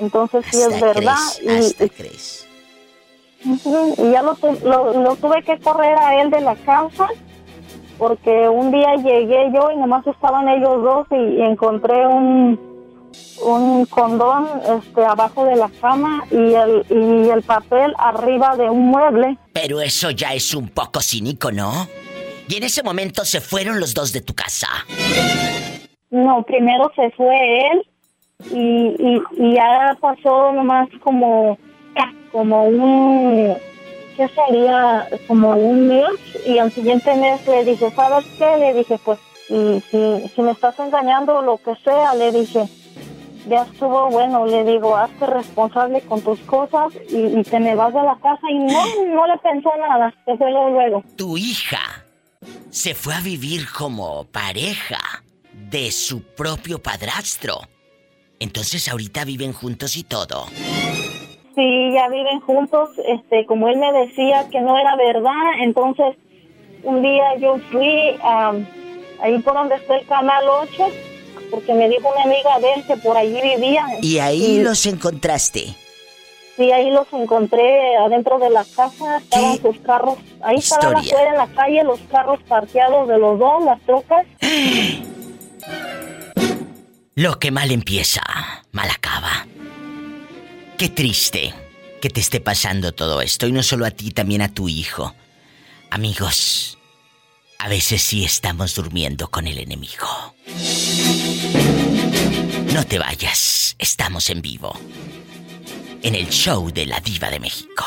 Entonces 0.00 0.44
sí 0.50 0.58
es 0.60 0.80
verdad. 0.80 1.14
crees, 1.36 1.42
y, 1.42 1.66
hasta 1.66 1.88
crees. 1.88 2.48
Ujú, 3.44 3.94
Y 3.98 4.10
ya 4.12 4.22
lo, 4.22 4.36
lo, 4.64 5.02
lo 5.02 5.16
tuve 5.16 5.42
que 5.42 5.58
correr 5.60 5.96
a 5.98 6.20
él 6.20 6.30
de 6.30 6.40
la 6.40 6.56
casa 6.56 7.08
porque 7.98 8.48
un 8.48 8.70
día 8.70 8.94
llegué 8.96 9.50
yo 9.52 9.70
y 9.72 9.76
nomás 9.76 10.06
estaban 10.06 10.48
ellos 10.48 10.82
dos 10.82 11.06
y, 11.10 11.16
y 11.38 11.42
encontré 11.42 12.06
un, 12.06 12.58
un 13.44 13.86
condón 13.86 14.48
este, 14.78 15.04
abajo 15.04 15.44
de 15.44 15.56
la 15.56 15.68
cama 15.80 16.24
y 16.30 16.54
el, 16.54 16.86
y 16.88 17.28
el 17.28 17.42
papel 17.42 17.92
arriba 17.98 18.56
de 18.56 18.70
un 18.70 18.86
mueble. 18.86 19.36
Pero 19.52 19.80
eso 19.80 20.10
ya 20.12 20.32
es 20.32 20.54
un 20.54 20.68
poco 20.68 21.00
cínico, 21.00 21.50
¿no? 21.50 21.88
Y 22.48 22.56
en 22.56 22.62
ese 22.62 22.82
momento 22.82 23.24
se 23.24 23.40
fueron 23.40 23.80
los 23.80 23.94
dos 23.94 24.12
de 24.12 24.20
tu 24.20 24.34
casa. 24.34 24.68
No, 26.10 26.42
primero 26.44 26.90
se 26.96 27.10
fue 27.10 27.66
él 27.72 27.87
y, 28.44 28.94
y, 28.98 29.22
y 29.36 29.54
ya 29.54 29.96
pasó 30.00 30.52
nomás 30.52 30.88
como, 31.02 31.58
como 32.30 32.64
un, 32.64 33.54
¿qué 34.16 34.28
sería? 34.28 35.08
Como 35.26 35.50
un 35.50 35.88
mes 35.88 36.10
y 36.46 36.58
al 36.58 36.70
siguiente 36.72 37.14
mes 37.16 37.46
le 37.46 37.64
dije, 37.64 37.90
¿sabes 37.90 38.24
qué? 38.38 38.56
Le 38.58 38.74
dije, 38.74 38.98
pues, 39.04 39.18
y 39.48 39.80
si, 39.90 40.28
si 40.28 40.42
me 40.42 40.52
estás 40.52 40.78
engañando 40.78 41.38
o 41.38 41.42
lo 41.42 41.58
que 41.58 41.74
sea, 41.82 42.14
le 42.14 42.30
dije, 42.32 42.68
ya 43.48 43.62
estuvo 43.62 44.10
bueno, 44.10 44.46
le 44.46 44.64
digo, 44.64 44.96
hazte 44.96 45.26
responsable 45.26 46.00
con 46.02 46.20
tus 46.22 46.38
cosas 46.40 46.92
y, 47.08 47.42
te 47.42 47.58
me 47.58 47.74
vas 47.74 47.94
de 47.94 48.02
la 48.02 48.16
casa 48.22 48.50
y 48.50 48.58
no, 48.58 48.84
no 49.14 49.26
le 49.26 49.38
pensó 49.38 49.70
nada, 49.78 50.14
se 50.24 50.36
fue 50.36 50.50
luego. 50.50 51.02
Tu 51.16 51.36
hija 51.38 52.04
se 52.70 52.94
fue 52.94 53.14
a 53.14 53.20
vivir 53.20 53.66
como 53.76 54.24
pareja 54.24 55.00
de 55.52 55.90
su 55.90 56.22
propio 56.22 56.80
padrastro. 56.80 57.60
Entonces 58.40 58.88
ahorita 58.88 59.24
viven 59.24 59.52
juntos 59.52 59.96
y 59.96 60.04
todo. 60.04 60.46
Sí, 61.54 61.92
ya 61.92 62.08
viven 62.08 62.40
juntos, 62.40 62.90
este, 63.06 63.44
como 63.46 63.68
él 63.68 63.78
me 63.78 63.92
decía 63.92 64.48
que 64.50 64.60
no 64.60 64.78
era 64.78 64.94
verdad, 64.94 65.32
entonces 65.60 66.16
un 66.84 67.02
día 67.02 67.36
yo 67.40 67.58
fui 67.72 68.16
a 68.22 68.52
ahí 69.20 69.38
por 69.40 69.54
donde 69.54 69.74
está 69.74 69.96
el 69.96 70.06
canal 70.06 70.44
8, 70.48 70.86
porque 71.50 71.74
me 71.74 71.88
dijo 71.88 72.08
una 72.08 72.22
amiga 72.22 72.60
de 72.60 72.74
él 72.74 72.86
que 72.86 72.96
por 72.98 73.16
allí 73.16 73.40
vivía. 73.42 73.84
Y 74.02 74.18
ahí 74.18 74.62
los 74.62 74.86
encontraste. 74.86 75.74
Sí, 76.56 76.72
ahí 76.72 76.90
los 76.90 77.06
encontré 77.12 77.96
adentro 77.96 78.38
de 78.38 78.50
la 78.50 78.64
casa, 78.64 79.18
estaban 79.18 79.58
sus 79.60 79.78
carros, 79.78 80.16
ahí 80.42 80.56
estaban 80.56 80.98
Historia. 80.98 81.12
afuera 81.14 81.30
en 81.30 81.36
la 81.38 81.46
calle 81.54 81.84
los 81.84 82.00
carros 82.10 82.40
parqueados 82.48 83.08
de 83.08 83.18
los 83.18 83.38
dos, 83.38 83.64
las 83.64 83.80
trocas. 83.82 84.26
Lo 87.18 87.40
que 87.40 87.50
mal 87.50 87.72
empieza, 87.72 88.22
mal 88.70 88.88
acaba. 88.88 89.44
Qué 90.78 90.88
triste 90.88 91.52
que 92.00 92.10
te 92.10 92.20
esté 92.20 92.40
pasando 92.40 92.92
todo 92.92 93.20
esto 93.22 93.48
y 93.48 93.50
no 93.50 93.64
solo 93.64 93.86
a 93.86 93.90
ti, 93.90 94.12
también 94.12 94.40
a 94.40 94.54
tu 94.54 94.68
hijo. 94.68 95.16
Amigos, 95.90 96.78
a 97.58 97.68
veces 97.68 98.02
sí 98.02 98.24
estamos 98.24 98.76
durmiendo 98.76 99.32
con 99.32 99.48
el 99.48 99.58
enemigo. 99.58 100.06
No 102.72 102.86
te 102.86 103.00
vayas, 103.00 103.74
estamos 103.80 104.30
en 104.30 104.40
vivo. 104.40 104.78
En 106.02 106.14
el 106.14 106.28
show 106.28 106.70
de 106.70 106.86
la 106.86 107.00
diva 107.00 107.30
de 107.30 107.40
México. 107.40 107.84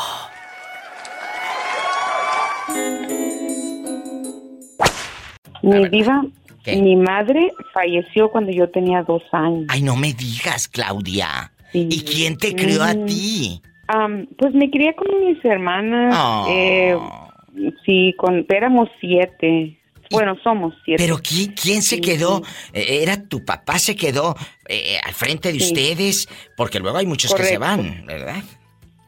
Mi 5.62 5.88
diva, 5.88 6.22
mi 6.66 6.96
madre 6.96 7.52
falleció 7.74 8.30
cuando 8.30 8.52
yo 8.52 8.68
tenía 8.70 9.02
dos 9.02 9.22
años. 9.32 9.66
Ay, 9.68 9.82
no 9.82 9.96
me 9.96 10.12
digas, 10.12 10.68
Claudia. 10.68 11.52
¿Y 11.72 12.02
quién 12.02 12.36
te 12.36 12.54
crió 12.54 12.82
a 12.82 12.94
Mm. 12.94 13.06
ti? 13.06 13.62
Am, 13.88 14.26
pues 14.38 14.54
me 14.54 14.70
crié 14.70 14.94
con 14.94 15.08
mis 15.26 15.44
hermanas. 15.44 16.14
Oh. 16.18 16.46
eh, 16.50 16.96
sí, 17.84 18.14
con, 18.18 18.46
éramos 18.48 18.88
siete. 19.00 19.78
Bueno, 20.10 20.36
somos 20.44 20.74
siete. 20.84 21.02
¿Pero 21.02 21.18
quién, 21.22 21.52
quién 21.54 21.82
se 21.82 21.96
Sí, 21.96 22.00
quedó? 22.02 22.42
sí. 22.44 22.52
Eh, 22.74 23.00
¿Era 23.02 23.22
tu 23.26 23.44
papá 23.46 23.78
se 23.78 23.96
quedó 23.96 24.34
eh, 24.68 24.98
al 25.02 25.14
frente 25.14 25.52
de 25.52 25.58
Sí. 25.60 25.64
ustedes? 25.72 26.28
Porque 26.56 26.78
luego 26.80 26.98
hay 26.98 27.06
muchos 27.06 27.34
que 27.34 27.42
se 27.44 27.58
Correcto. 27.58 27.82
van, 27.82 28.06
¿verdad? 28.06 28.42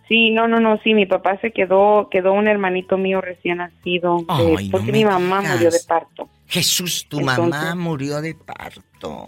Sí, 0.09 0.31
no, 0.31 0.47
no, 0.49 0.61
no, 0.61 0.79
sí, 0.85 0.93
mi 0.95 1.07
papá 1.07 1.39
se 1.41 1.51
quedó, 1.51 2.09
quedó 2.11 2.33
un 2.35 2.47
hermanito 2.47 2.99
mío 2.99 3.21
recién 3.23 3.59
nacido, 3.59 4.19
eh, 4.21 4.55
Ay, 4.59 4.69
porque 4.71 4.93
mi 4.93 5.05
mamá 5.05 5.41
digas. 5.41 5.55
murió 5.55 5.71
de 5.71 5.81
parto. 5.89 6.29
Jesús, 6.47 7.07
tu 7.09 7.21
Entonces- 7.21 7.49
mamá 7.51 7.75
murió 7.75 8.21
de 8.21 8.35
parto. 8.35 9.27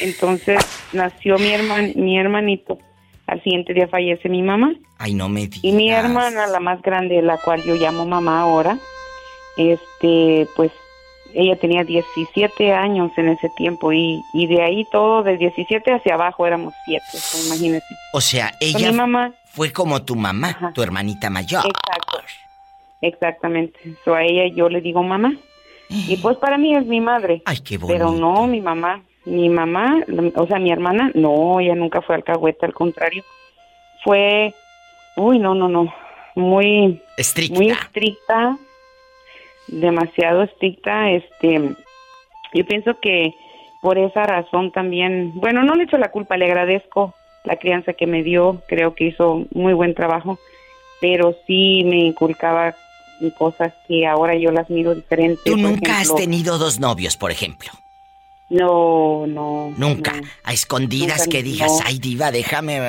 Entonces 0.00 0.58
nació 0.92 1.38
mi 1.38 1.48
herman, 1.52 1.92
mi 1.96 2.18
hermanito. 2.18 2.78
Al 3.26 3.42
siguiente 3.42 3.72
día 3.72 3.86
fallece 3.88 4.28
mi 4.28 4.42
mamá. 4.42 4.74
Ay, 4.98 5.14
no 5.14 5.28
me 5.28 5.42
digas. 5.46 5.60
Y 5.62 5.72
mi 5.72 5.90
hermana, 5.90 6.46
la 6.48 6.60
más 6.60 6.82
grande, 6.82 7.22
la 7.22 7.38
cual 7.38 7.62
yo 7.62 7.74
llamo 7.76 8.04
mamá 8.04 8.40
ahora, 8.40 8.76
este, 9.56 10.46
pues 10.56 10.72
ella 11.32 11.54
tenía 11.56 11.84
17 11.84 12.72
años 12.72 13.12
en 13.16 13.28
ese 13.28 13.48
tiempo 13.56 13.92
y, 13.92 14.20
y 14.34 14.46
de 14.48 14.62
ahí 14.62 14.84
todo, 14.90 15.22
de 15.22 15.36
17 15.36 15.92
hacia 15.92 16.14
abajo 16.14 16.44
éramos 16.46 16.74
siete, 16.84 17.04
so, 17.12 17.46
imagínese. 17.46 17.86
O 18.12 18.20
sea, 18.20 18.52
ella 18.60 18.90
mi 18.90 18.96
mamá, 18.96 19.32
fue 19.50 19.72
como 19.72 20.04
tu 20.04 20.14
mamá, 20.14 20.72
tu 20.74 20.82
hermanita 20.82 21.28
mayor. 21.28 21.64
Exacto. 21.66 22.20
Exactamente. 23.00 23.78
So, 24.04 24.14
a 24.14 24.22
ella 24.22 24.54
yo 24.54 24.68
le 24.68 24.80
digo 24.80 25.02
mamá. 25.02 25.34
Y 25.88 26.16
pues 26.18 26.36
para 26.36 26.56
mí 26.56 26.76
es 26.76 26.86
mi 26.86 27.00
madre. 27.00 27.42
Ay, 27.44 27.58
qué 27.58 27.78
Pero 27.78 28.12
no, 28.12 28.46
mi 28.46 28.60
mamá. 28.60 29.02
Mi 29.24 29.48
mamá, 29.48 30.04
o 30.36 30.46
sea, 30.46 30.58
mi 30.58 30.70
hermana, 30.70 31.10
no, 31.14 31.60
ella 31.60 31.74
nunca 31.74 32.00
fue 32.00 32.14
alcahueta, 32.14 32.64
al 32.64 32.74
contrario. 32.74 33.24
Fue, 34.04 34.54
uy, 35.16 35.38
no, 35.38 35.54
no, 35.54 35.68
no. 35.68 35.92
Muy 36.36 37.02
estricta. 37.16 37.58
Muy 37.58 37.70
estricta. 37.70 38.56
Demasiado 39.66 40.44
estricta. 40.44 41.10
Este, 41.10 41.74
yo 42.54 42.66
pienso 42.66 42.98
que 43.00 43.34
por 43.82 43.98
esa 43.98 44.22
razón 44.22 44.70
también, 44.70 45.32
bueno, 45.34 45.64
no 45.64 45.74
le 45.74 45.84
echo 45.84 45.98
la 45.98 46.10
culpa, 46.10 46.36
le 46.36 46.46
agradezco 46.46 47.14
la 47.44 47.56
crianza 47.56 47.92
que 47.92 48.06
me 48.06 48.22
dio, 48.22 48.62
creo 48.68 48.94
que 48.94 49.04
hizo 49.06 49.46
muy 49.52 49.72
buen 49.72 49.94
trabajo, 49.94 50.38
pero 51.00 51.36
sí 51.46 51.82
me 51.84 51.98
inculcaba 52.06 52.74
cosas 53.36 53.74
que 53.86 54.06
ahora 54.06 54.34
yo 54.36 54.50
las 54.50 54.70
miro 54.70 54.94
diferente. 54.94 55.42
Tú 55.44 55.56
nunca 55.56 56.00
has 56.00 56.14
tenido 56.14 56.56
dos 56.58 56.80
novios, 56.80 57.16
por 57.16 57.30
ejemplo. 57.30 57.70
No, 58.48 59.26
no. 59.26 59.72
Nunca. 59.76 60.12
no. 60.12 60.26
A 60.42 60.52
escondidas 60.52 61.18
Nunca, 61.20 61.30
que 61.30 61.42
digas, 61.42 61.70
no. 61.70 61.78
ay, 61.84 61.98
diva, 61.98 62.30
déjame. 62.32 62.80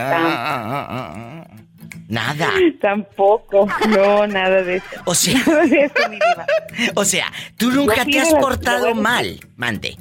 Nada. 2.07 2.51
Tampoco, 2.81 3.67
no, 3.89 4.27
nada 4.27 4.63
de 4.63 4.77
eso. 4.77 4.85
O 5.05 5.13
sea, 5.13 5.39
Nada 5.47 5.65
de 5.65 5.83
eso, 5.85 6.09
mi 6.09 6.15
diva. 6.15 6.45
o 6.95 7.05
sea, 7.05 7.31
tú 7.57 7.71
nunca 7.71 8.05
te 8.05 8.19
has 8.19 8.33
portado 8.33 8.95
mal. 8.95 9.39
Mande. 9.55 9.97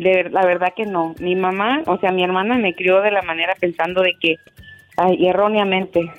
De 0.00 0.30
la 0.30 0.46
verdad 0.46 0.72
que 0.74 0.86
no. 0.86 1.14
Mi 1.20 1.36
mamá, 1.36 1.82
o 1.86 1.98
sea, 1.98 2.10
mi 2.10 2.24
hermana 2.24 2.56
me 2.56 2.74
crió 2.74 3.02
de 3.02 3.10
la 3.10 3.22
manera 3.22 3.54
pensando 3.60 4.02
de 4.02 4.14
que, 4.18 4.36
ay, 4.96 5.26
erróneamente, 5.28 6.10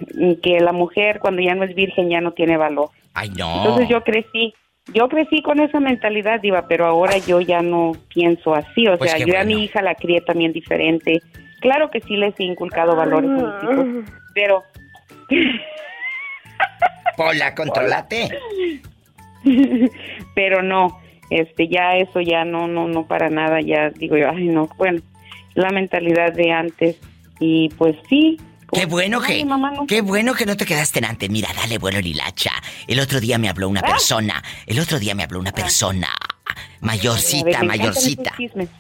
que 0.44 0.60
la 0.60 0.72
mujer 0.72 1.20
cuando 1.20 1.42
ya 1.42 1.56
no 1.56 1.64
es 1.64 1.74
virgen 1.74 2.10
ya 2.10 2.22
no 2.22 2.32
tiene 2.34 2.58
valor. 2.58 2.90
Ay, 3.14 3.30
no. 3.30 3.58
Entonces 3.58 3.90
yo 3.90 4.04
crecí, 4.04 4.54
yo 4.94 5.10
crecí 5.10 5.42
con 5.42 5.60
esa 5.60 5.80
mentalidad, 5.80 6.40
Diva, 6.42 6.68
pero 6.68 6.86
ahora 6.86 7.18
yo 7.18 7.42
ya 7.42 7.62
no 7.62 7.94
pienso 8.14 8.54
así. 8.54 8.88
O 8.88 8.98
Pues 8.98 9.12
sea, 9.12 9.26
yo 9.26 9.40
a 9.40 9.44
mi 9.44 9.64
hija 9.64 9.82
la 9.82 9.96
crié 9.96 10.22
también 10.22 10.54
diferente. 10.54 11.22
Claro 11.60 11.90
que 11.90 12.02
sí 12.02 12.16
les 12.18 12.40
he 12.40 12.44
inculcado 12.44 12.96
valores 12.96 13.30
a 13.32 13.34
mis 13.34 13.64
hijos, 13.64 13.88
pero 14.36 14.64
Pola, 17.18 17.54
controlate. 17.56 18.30
pero 20.36 20.62
no, 20.62 21.01
este 21.32 21.68
ya 21.68 21.96
eso 21.98 22.22
ya 22.22 22.46
no 22.46 22.68
no 22.68 22.88
no 22.88 23.08
para 23.08 23.30
nada, 23.30 23.60
ya 23.62 23.90
digo 23.90 24.16
yo, 24.18 24.30
ay 24.30 24.48
no, 24.48 24.70
bueno, 24.78 25.02
la 25.56 25.70
mentalidad 25.72 26.34
de 26.34 26.52
antes 26.52 26.98
y 27.40 27.70
pues 27.70 27.96
sí. 28.08 28.40
Qué 28.74 28.86
bueno 28.86 29.20
Ay, 29.22 29.40
que, 29.40 29.46
mamá, 29.46 29.72
no. 29.72 29.86
qué 29.86 30.00
bueno 30.00 30.34
que 30.34 30.46
no 30.46 30.56
te 30.56 30.66
quedaste 30.66 31.00
en 31.00 31.06
antes. 31.06 31.30
Mira, 31.30 31.50
dale 31.54 31.78
vuelo 31.78 32.00
lilacha. 32.00 32.52
El 32.88 33.02
otro 33.02 33.20
día 33.20 33.38
me 33.38 33.50
habló 33.50 33.68
una 33.68 33.82
Ah. 33.82 33.88
persona. 33.92 34.42
El 34.66 34.80
otro 34.80 34.98
día 34.98 35.14
me 35.14 35.24
habló 35.24 35.40
una 35.42 35.52
persona. 35.52 36.08
Mayorcita, 36.80 37.60
ver, 37.60 37.66
mayorcita. 37.66 38.34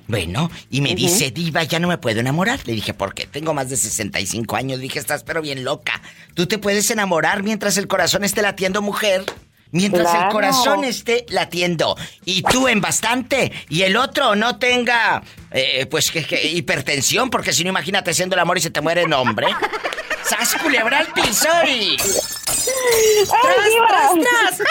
Bueno, 0.07 0.49
y 0.69 0.81
me 0.81 0.95
dice, 0.95 1.31
Diva, 1.31 1.63
ya 1.63 1.79
no 1.79 1.87
me 1.89 1.97
puedo 1.97 2.19
enamorar. 2.21 2.59
Le 2.65 2.73
dije, 2.73 2.93
¿por 2.93 3.13
qué? 3.13 3.27
Tengo 3.27 3.53
más 3.53 3.69
de 3.69 3.75
65 3.77 4.55
años. 4.55 4.77
Le 4.79 4.83
dije, 4.83 4.97
estás 4.99 5.23
pero 5.23 5.41
bien 5.41 5.63
loca. 5.65 6.01
Tú 6.35 6.47
te 6.47 6.57
puedes 6.57 6.89
enamorar 6.89 7.43
mientras 7.43 7.77
el 7.77 7.87
corazón 7.87 8.23
esté 8.23 8.41
latiendo, 8.41 8.81
mujer. 8.81 9.23
Mientras 9.71 10.13
el 10.13 10.29
corazón 10.29 10.83
esté 10.83 11.25
latiendo. 11.29 11.95
Y 12.25 12.41
tú 12.43 12.67
en 12.67 12.81
bastante. 12.81 13.51
Y 13.69 13.83
el 13.83 13.95
otro 13.97 14.35
no 14.35 14.57
tenga, 14.57 15.23
eh, 15.51 15.85
pues, 15.89 16.11
que, 16.11 16.23
que 16.25 16.45
hipertensión. 16.47 17.29
Porque 17.29 17.53
si 17.53 17.63
no, 17.63 17.69
imagínate 17.69 18.11
haciendo 18.11 18.35
el 18.35 18.41
amor 18.41 18.57
y 18.57 18.61
se 18.61 18.69
te 18.69 18.81
muere 18.81 19.03
el 19.03 19.13
hombre. 19.13 19.47
¡Sas 20.23 20.55
culebra 20.61 20.99
al 20.99 21.07
piso 21.07 21.47
y... 21.67 21.97
¡Tras, 21.97 23.31
tras, 23.87 24.59
tras! 24.59 24.67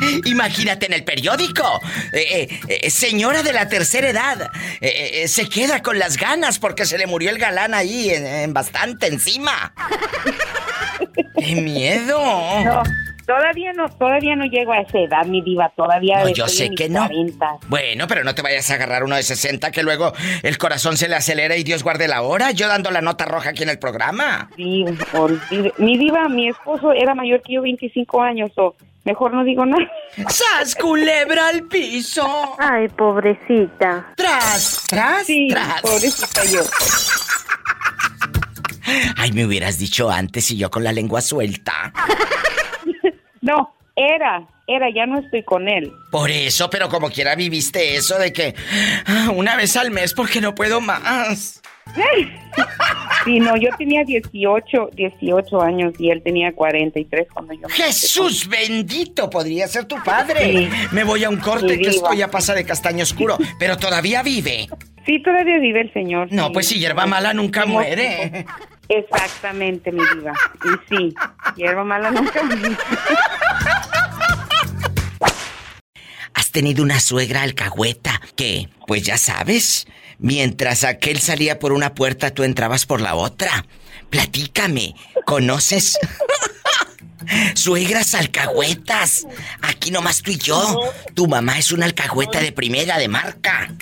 Imagínate 0.24 0.86
en 0.86 0.92
el 0.92 1.04
periódico. 1.04 1.80
Eh, 2.12 2.60
eh, 2.68 2.90
señora 2.90 3.42
de 3.42 3.52
la 3.52 3.68
tercera 3.68 4.10
edad. 4.10 4.50
eh, 4.80 5.26
se 5.28 5.48
queda 5.48 5.82
con 5.82 5.98
las 5.98 6.16
ganas 6.16 6.58
porque 6.58 6.86
se 6.86 6.98
le 6.98 7.06
murió 7.06 7.30
el 7.30 7.38
galán 7.38 7.74
ahí 7.74 8.10
en, 8.10 8.26
en 8.26 8.52
bastante 8.52 9.06
encima. 9.06 9.72
¡Qué 11.38 11.54
miedo! 11.54 12.18
No, 12.64 12.82
todavía 13.36 13.72
no, 13.72 13.88
todavía 13.88 14.34
no 14.34 14.44
llego 14.46 14.72
a 14.72 14.80
esa 14.80 14.98
edad, 14.98 15.24
mi 15.26 15.40
diva, 15.42 15.70
todavía 15.76 16.16
No, 16.16 16.28
estoy 16.28 16.34
yo 16.34 16.48
sé 16.48 16.64
en 16.66 16.74
que 16.74 16.88
no. 16.88 17.06
40. 17.06 17.46
Bueno, 17.68 18.06
pero 18.08 18.24
no 18.24 18.34
te 18.34 18.42
vayas 18.42 18.68
a 18.70 18.74
agarrar 18.74 19.04
uno 19.04 19.14
de 19.16 19.22
60 19.22 19.70
que 19.70 19.82
luego 19.84 20.12
el 20.42 20.58
corazón 20.58 20.96
se 20.96 21.08
le 21.08 21.14
acelera 21.16 21.56
y 21.56 21.62
Dios 21.62 21.82
guarde 21.84 22.08
la 22.08 22.22
hora. 22.22 22.50
Yo 22.50 22.66
dando 22.66 22.90
la 22.90 23.00
nota 23.00 23.24
roja 23.26 23.50
aquí 23.50 23.62
en 23.62 23.68
el 23.68 23.78
programa. 23.78 24.50
Sí, 24.56 24.84
olvide- 25.12 25.72
Mi 25.78 25.96
diva, 25.96 26.28
mi 26.28 26.48
esposo 26.48 26.92
era 26.92 27.14
mayor 27.14 27.40
que 27.42 27.52
yo 27.54 27.62
25 27.62 28.20
años, 28.22 28.50
o 28.56 28.74
mejor 29.04 29.32
no 29.32 29.44
digo 29.44 29.64
nada. 29.64 29.88
¡Sas, 30.28 30.74
culebra 30.74 31.48
al 31.48 31.62
piso! 31.68 32.26
Ay, 32.58 32.88
pobrecita. 32.88 34.12
¡Tras, 34.16 34.82
tras, 34.88 35.24
Sí, 35.26 35.46
tras! 35.50 35.80
pobrecita 35.82 36.44
yo. 36.46 36.60
Ay, 39.16 39.30
me 39.32 39.44
hubieras 39.46 39.78
dicho 39.78 40.10
antes 40.10 40.50
y 40.50 40.56
yo 40.56 40.68
con 40.70 40.82
la 40.82 40.92
lengua 40.92 41.20
suelta. 41.20 41.92
No, 43.40 43.74
era, 43.96 44.46
era, 44.66 44.88
ya 44.94 45.06
no 45.06 45.18
estoy 45.18 45.42
con 45.42 45.68
él. 45.68 45.92
Por 46.10 46.30
eso, 46.30 46.70
pero 46.70 46.88
como 46.88 47.10
quiera 47.10 47.34
viviste 47.34 47.96
eso 47.96 48.18
de 48.18 48.32
que 48.32 48.54
ah, 49.06 49.30
una 49.34 49.56
vez 49.56 49.76
al 49.76 49.90
mes 49.90 50.14
porque 50.14 50.40
no 50.40 50.54
puedo 50.54 50.80
más. 50.80 51.60
Sí, 53.24 53.38
no, 53.38 53.54
yo 53.56 53.68
tenía 53.76 54.02
18, 54.02 54.90
18 54.94 55.60
años 55.60 55.92
y 55.98 56.10
él 56.10 56.22
tenía 56.22 56.52
43 56.52 57.28
cuando 57.32 57.52
yo 57.52 57.68
me 57.68 57.74
Jesús 57.74 58.48
bendito, 58.48 59.28
podría 59.28 59.68
ser 59.68 59.84
tu 59.84 59.96
padre. 60.02 60.40
Sí. 60.40 60.68
Me 60.92 61.04
voy 61.04 61.24
a 61.24 61.28
un 61.28 61.36
corte 61.36 61.76
Sí, 61.76 61.82
que 61.82 61.90
esto 61.90 62.12
ya 62.14 62.30
pasa 62.30 62.54
de 62.54 62.64
castaño 62.64 63.02
oscuro, 63.02 63.36
pero 63.58 63.76
todavía 63.76 64.22
vive. 64.22 64.68
Sí, 65.04 65.22
todavía 65.22 65.58
vive 65.58 65.82
el 65.82 65.92
señor. 65.92 66.28
No, 66.30 66.46
sí. 66.46 66.52
pues 66.54 66.68
si 66.68 66.78
hierba 66.78 67.04
mala 67.06 67.34
nunca 67.34 67.66
muere. 67.66 68.46
Exactamente, 68.90 69.92
mi 69.92 70.02
diva. 70.14 70.32
Y 70.64 70.88
sí, 70.88 71.14
hierba 71.54 71.84
mala 71.84 72.10
nunca. 72.10 72.40
Has 76.34 76.50
tenido 76.50 76.82
una 76.82 76.98
suegra 76.98 77.42
alcahueta 77.42 78.20
que, 78.34 78.68
pues 78.88 79.04
ya 79.04 79.16
sabes, 79.16 79.86
mientras 80.18 80.82
aquel 80.82 81.20
salía 81.20 81.60
por 81.60 81.72
una 81.72 81.94
puerta, 81.94 82.32
tú 82.32 82.42
entrabas 82.42 82.84
por 82.84 83.00
la 83.00 83.14
otra. 83.14 83.64
Platícame, 84.10 84.96
¿conoces? 85.24 85.96
Suegras 87.54 88.14
alcahuetas. 88.14 89.24
Aquí 89.62 89.92
nomás 89.92 90.20
tú 90.22 90.32
y 90.32 90.38
yo. 90.38 90.92
Tu 91.14 91.28
mamá 91.28 91.60
es 91.60 91.70
una 91.70 91.86
alcahueta 91.86 92.40
de 92.40 92.50
primera, 92.50 92.98
de 92.98 93.06
marca. 93.06 93.72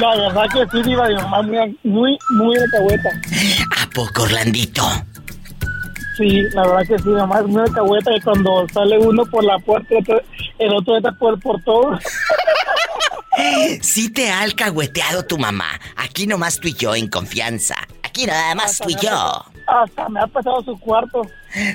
La 0.00 0.14
verdad 0.14 0.46
que 0.52 0.66
sí, 0.70 0.82
Diva, 0.82 1.08
mi 1.08 1.14
mamá 1.14 1.42
muy, 1.42 1.78
muy, 1.84 2.18
muy 2.30 2.56
alcahueta. 2.56 3.08
¿A 3.80 3.90
poco, 3.94 4.22
Orlandito? 4.24 4.82
Sí, 6.18 6.42
la 6.52 6.62
verdad 6.66 6.86
que 6.86 6.98
sí, 6.98 7.08
mi 7.08 7.14
mamá 7.14 7.40
es 7.40 7.46
muy 7.46 7.62
alcahueta 7.62 8.14
y 8.14 8.20
cuando 8.20 8.66
sale 8.72 8.98
uno 8.98 9.24
por 9.26 9.44
la 9.44 9.58
puerta, 9.58 9.94
el 10.58 10.72
otro, 10.74 10.92
el 10.92 10.96
entra 10.98 11.12
por, 11.12 11.40
por 11.40 11.62
todo. 11.62 11.98
Sí 13.82 14.10
te 14.10 14.30
ha 14.30 14.40
alcahueteado 14.40 15.26
tu 15.26 15.38
mamá. 15.38 15.78
Aquí 15.96 16.26
nomás 16.26 16.58
tú 16.58 16.68
y 16.68 16.74
yo 16.74 16.94
en 16.94 17.08
confianza. 17.08 17.76
Aquí 18.02 18.26
nada 18.26 18.54
más 18.54 18.78
tú 18.78 18.88
y 18.90 18.96
yo. 18.96 19.44
Hasta 19.66 20.08
me 20.08 20.20
ha 20.20 20.26
pasado 20.26 20.62
su 20.62 20.78
cuarto. 20.78 21.22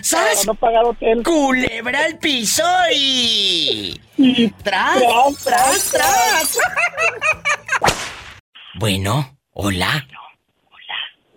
¿Sabes? 0.02 0.40
Para 0.40 0.46
no 0.48 0.56
pagar 0.56 0.84
hotel. 0.86 1.24
Culebra 1.24 2.06
al 2.06 2.18
piso 2.18 2.64
y... 2.96 4.00
¡Tras, 4.64 4.98
Tras, 5.00 5.44
tras, 5.44 5.92
tras! 5.92 6.58
Bueno, 8.76 9.38
hola. 9.52 10.08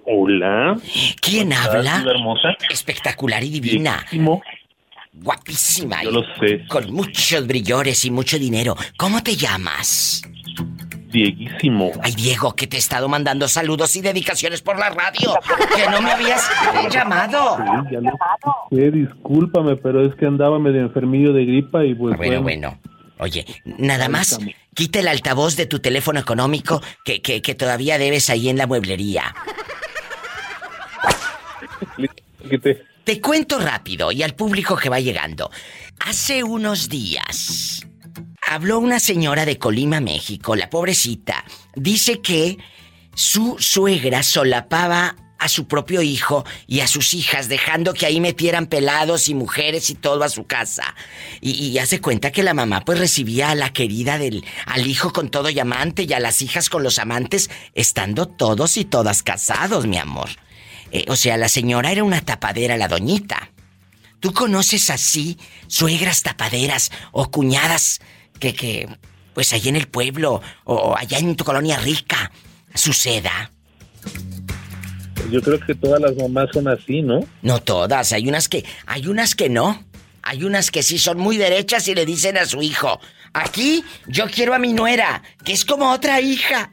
Hola. 0.07 0.77
¿Quién 1.21 1.51
¿Cómo 1.51 1.61
estás, 1.61 1.75
habla? 1.75 2.05
hermosa? 2.11 2.49
Espectacular 2.71 3.43
y 3.43 3.51
divina. 3.51 4.07
Bienísimo. 4.11 4.43
Guapísima. 5.15 6.03
Yo 6.03 6.11
lo 6.11 6.23
sé. 6.41 6.65
Con 6.69 6.93
muchos 6.93 7.47
brillores 7.47 8.05
y 8.05 8.11
mucho 8.11 8.39
dinero. 8.39 8.77
¿Cómo 8.97 9.23
te 9.23 9.37
llamas? 9.37 10.23
Dieguísimo. 11.11 11.93
Ay, 12.03 12.13
Diego, 12.13 12.55
que 12.57 12.67
te 12.67 12.77
he 12.77 12.81
estado 12.81 13.09
mandando 13.09 13.47
saludos 13.47 13.95
y 13.95 14.01
dedicaciones 14.01 14.63
por 14.63 14.79
la 14.79 14.91
radio. 14.91 15.35
Que 15.77 15.89
no 15.89 16.03
me 16.03 16.11
habías 16.11 16.43
llamado. 16.91 17.57
Sí, 17.57 17.63
ya 17.93 18.01
lo 18.01 18.11
sé, 18.71 18.91
discúlpame, 18.91 19.77
pero 19.77 20.05
es 20.05 20.15
que 20.17 20.27
andaba 20.27 20.59
medio 20.59 20.81
enfermillo 20.81 21.33
de 21.33 21.45
gripa 21.45 21.85
y 21.85 21.95
pues 21.95 22.17
Bueno, 22.17 22.43
bueno. 22.43 22.79
Oye, 23.19 23.47
nada 23.65 24.09
más, 24.09 24.41
quita 24.75 24.99
el 24.99 25.07
altavoz 25.07 25.55
de 25.55 25.67
tu 25.67 25.79
teléfono 25.79 26.19
económico 26.19 26.83
que, 27.05 27.23
que, 27.23 27.41
que 27.43 27.55
todavía 27.55 27.97
debes 27.97 28.29
ahí 28.29 28.49
en 28.49 28.59
la 28.59 28.67
mueblería. 28.67 29.33
Te 33.05 33.21
cuento 33.21 33.59
rápido 33.59 34.13
y 34.13 34.23
al 34.23 34.35
público 34.35 34.77
que 34.77 34.89
va 34.89 34.99
llegando. 34.99 35.51
Hace 36.01 36.43
unos 36.43 36.89
días 36.89 37.87
habló 38.49 38.79
una 38.79 38.99
señora 38.99 39.45
de 39.45 39.59
Colima, 39.59 40.01
México, 40.01 40.57
la 40.57 40.71
pobrecita. 40.71 41.45
Dice 41.75 42.23
que 42.23 42.57
su 43.15 43.57
suegra 43.59 44.23
solapaba 44.23 45.17
a 45.39 45.49
su 45.49 45.67
propio 45.69 46.01
hijo 46.01 46.47
y 46.67 46.81
a 46.81 46.87
sus 46.87 47.13
hijas, 47.13 47.49
dejando 47.49 47.93
que 47.93 48.07
ahí 48.07 48.21
metieran 48.21 48.69
pelados 48.69 49.29
y 49.29 49.35
mujeres 49.35 49.91
y 49.91 49.95
todo 49.95 50.25
a 50.25 50.31
su 50.31 50.47
casa. 50.47 50.95
Y, 51.43 51.51
y 51.51 51.79
hace 51.79 52.01
cuenta 52.01 52.33
que 52.33 52.43
la 52.43 52.55
mamá 52.55 52.87
pues 52.87 52.99
recibía 52.99 53.51
a 53.51 53.55
la 53.55 53.71
querida 53.71 54.17
del, 54.17 54.47
al 54.65 54.87
hijo 54.87 55.13
con 55.13 55.29
todo 55.29 55.51
y 55.51 55.61
amante 55.61 56.05
y 56.05 56.13
a 56.15 56.21
las 56.21 56.41
hijas 56.41 56.71
con 56.71 56.83
los 56.83 56.99
amantes, 56.99 57.51
estando 57.75 58.27
todos 58.27 58.79
y 58.79 58.87
todas 58.87 59.23
casados, 59.23 59.87
mi 59.87 59.99
amor. 59.99 60.31
Eh, 60.95 61.07
o 61.09 61.17
sea, 61.17 61.37
la 61.37 61.49
señora 61.49 61.91
era 61.91 62.05
una 62.05 62.21
tapadera, 62.21 62.77
la 62.77 62.87
doñita. 62.87 63.51
¿Tú 64.21 64.33
conoces 64.33 64.91
así 64.91 65.37
suegras 65.67 66.23
tapaderas 66.23 66.93
o 67.11 67.33
cuñadas 67.33 68.01
que, 68.39 68.55
que, 68.55 68.89
pues 69.35 69.53
allá 69.53 69.71
en 69.71 69.77
el 69.77 69.89
pueblo 69.89 70.41
o 70.63 70.97
allá 70.97 71.19
en 71.19 71.35
tu 71.35 71.45
colonia 71.45 71.79
rica 71.79 72.31
suceda? 72.75 73.51
Yo 75.33 75.43
creo 75.43 75.59
que 75.59 75.75
todas 75.75 76.01
las 76.01 76.15
mamás 76.15 76.51
son 76.53 76.69
así, 76.69 77.03
¿no? 77.03 77.27
No 77.43 77.61
todas, 77.61 78.13
hay 78.13 78.29
unas 78.29 78.49
que, 78.49 78.65
hay 78.87 79.09
unas 79.09 79.35
que 79.35 79.49
no. 79.49 79.85
Hay 80.23 80.45
unas 80.45 80.71
que 80.71 80.85
sí 80.85 80.99
son 80.99 81.19
muy 81.19 81.37
derechas 81.39 81.89
y 81.89 81.95
le 81.97 82.07
dicen 82.07 82.39
a 82.39 82.47
su 82.47 82.63
hijo, 82.63 83.01
aquí 83.33 83.85
yo 84.07 84.27
quiero 84.31 84.55
a 84.55 84.61
mi 84.61 84.73
nuera, 84.73 85.25
que 85.45 85.53
es 85.53 85.65
como 85.65 85.91
otra 85.91 86.21
hija. 86.21 86.71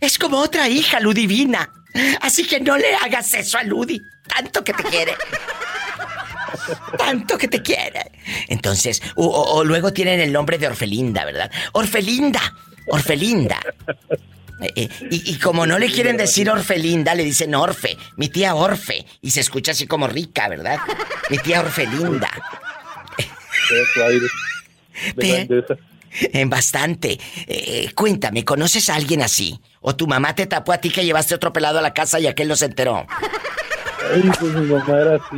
Es 0.00 0.18
como 0.18 0.38
otra 0.38 0.68
hija, 0.68 1.00
Ludivina. 1.00 1.75
Así 2.20 2.46
que 2.46 2.60
no 2.60 2.76
le 2.76 2.94
hagas 2.96 3.32
eso 3.34 3.58
a 3.58 3.62
Ludi, 3.62 4.00
tanto 4.26 4.62
que 4.64 4.72
te 4.72 4.82
quiere. 4.84 5.14
Tanto 6.98 7.36
que 7.38 7.48
te 7.48 7.62
quiere. 7.62 8.10
Entonces, 8.48 9.02
o, 9.14 9.26
o- 9.26 9.56
o 9.56 9.64
luego 9.64 9.92
tienen 9.92 10.20
el 10.20 10.32
nombre 10.32 10.58
de 10.58 10.66
Orfelinda, 10.68 11.24
¿verdad? 11.24 11.50
Orfelinda, 11.72 12.40
Orfelinda. 12.88 13.60
Eh, 14.60 14.72
eh, 14.74 14.88
y, 15.10 15.32
y 15.32 15.38
como 15.38 15.66
no 15.66 15.78
le 15.78 15.90
quieren 15.90 16.16
decir 16.16 16.48
Orfelinda, 16.50 17.14
le 17.14 17.24
dicen 17.24 17.54
Orfe, 17.54 17.96
mi 18.16 18.28
tía 18.28 18.54
Orfe. 18.54 19.04
Y 19.20 19.30
se 19.30 19.40
escucha 19.40 19.72
así 19.72 19.86
como 19.86 20.06
rica, 20.08 20.48
¿verdad? 20.48 20.78
Mi 21.30 21.38
tía 21.38 21.60
Orfelinda. 21.60 22.30
Eso, 23.18 24.04
aire. 24.06 24.26
De 25.14 25.22
Te- 25.22 25.28
grandeza. 25.46 25.74
En 26.32 26.48
bastante. 26.50 27.18
Eh, 27.46 27.90
cuéntame, 27.94 28.44
¿conoces 28.44 28.88
a 28.90 28.94
alguien 28.94 29.22
así? 29.22 29.60
¿O 29.80 29.94
tu 29.96 30.06
mamá 30.06 30.34
te 30.34 30.46
tapó 30.46 30.72
a 30.72 30.78
ti 30.78 30.90
que 30.90 31.04
llevaste 31.04 31.34
otro 31.34 31.52
pelado 31.52 31.78
a 31.78 31.82
la 31.82 31.94
casa 31.94 32.18
y 32.20 32.26
aquel 32.26 32.48
no 32.48 32.56
se 32.56 32.66
enteró? 32.66 33.06
Ay, 34.14 34.22
pues 34.38 34.52
mi 34.54 34.66
mamá 34.66 35.00
era 35.00 35.16
así. 35.16 35.36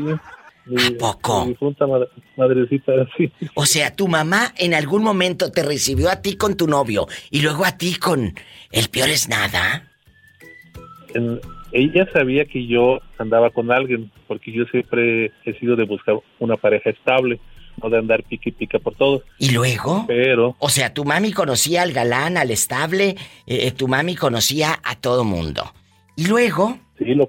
Mi, 0.66 0.91
poco? 0.99 1.47
Mi 1.47 1.57
madre- 1.87 2.09
madrecita 2.37 2.93
era 2.95 3.03
así. 3.14 3.33
O 3.55 3.64
sea, 3.64 3.95
tu 3.97 4.07
mamá 4.07 4.53
en 4.59 4.74
algún 4.74 5.03
momento 5.03 5.51
te 5.51 5.62
recibió 5.62 6.11
a 6.11 6.20
ti 6.20 6.37
con 6.37 6.57
tu 6.57 6.66
novio 6.66 7.07
y 7.31 7.41
luego 7.41 7.64
a 7.64 7.79
ti 7.79 7.95
con 7.97 8.35
el 8.70 8.89
peor 8.91 9.09
es 9.09 9.29
nada. 9.29 9.89
En- 11.14 11.41
ella 11.72 12.09
sabía 12.12 12.47
que 12.47 12.66
yo 12.66 13.01
andaba 13.18 13.51
con 13.51 13.70
alguien, 13.70 14.11
porque 14.26 14.53
yo 14.53 14.64
siempre 14.66 15.33
he 15.45 15.53
sido 15.59 15.76
de 15.76 15.85
buscar 15.85 16.16
una 16.39 16.57
pareja 16.57 16.89
estable, 16.91 17.41
no 17.83 17.91
de 17.91 17.99
andar 17.99 18.22
pique 18.24 18.51
y 18.51 18.53
pica 18.53 18.79
por 18.79 18.95
todos. 18.95 19.22
¿Y 19.39 19.51
luego? 19.53 20.05
Pero, 20.07 20.57
O 20.59 20.68
sea, 20.68 20.93
tu 20.93 21.05
mami 21.05 21.33
conocía 21.33 21.83
al 21.83 21.93
galán, 21.93 22.37
al 22.37 22.51
estable, 22.51 23.11
eh, 23.47 23.66
eh, 23.66 23.70
tu 23.72 23.89
mami 23.89 24.14
conocía 24.16 24.79
a 24.85 24.97
todo 24.97 25.24
mundo. 25.24 25.64
Y 26.16 26.26
luego, 26.26 26.79
sí, 26.99 27.14
lo, 27.14 27.29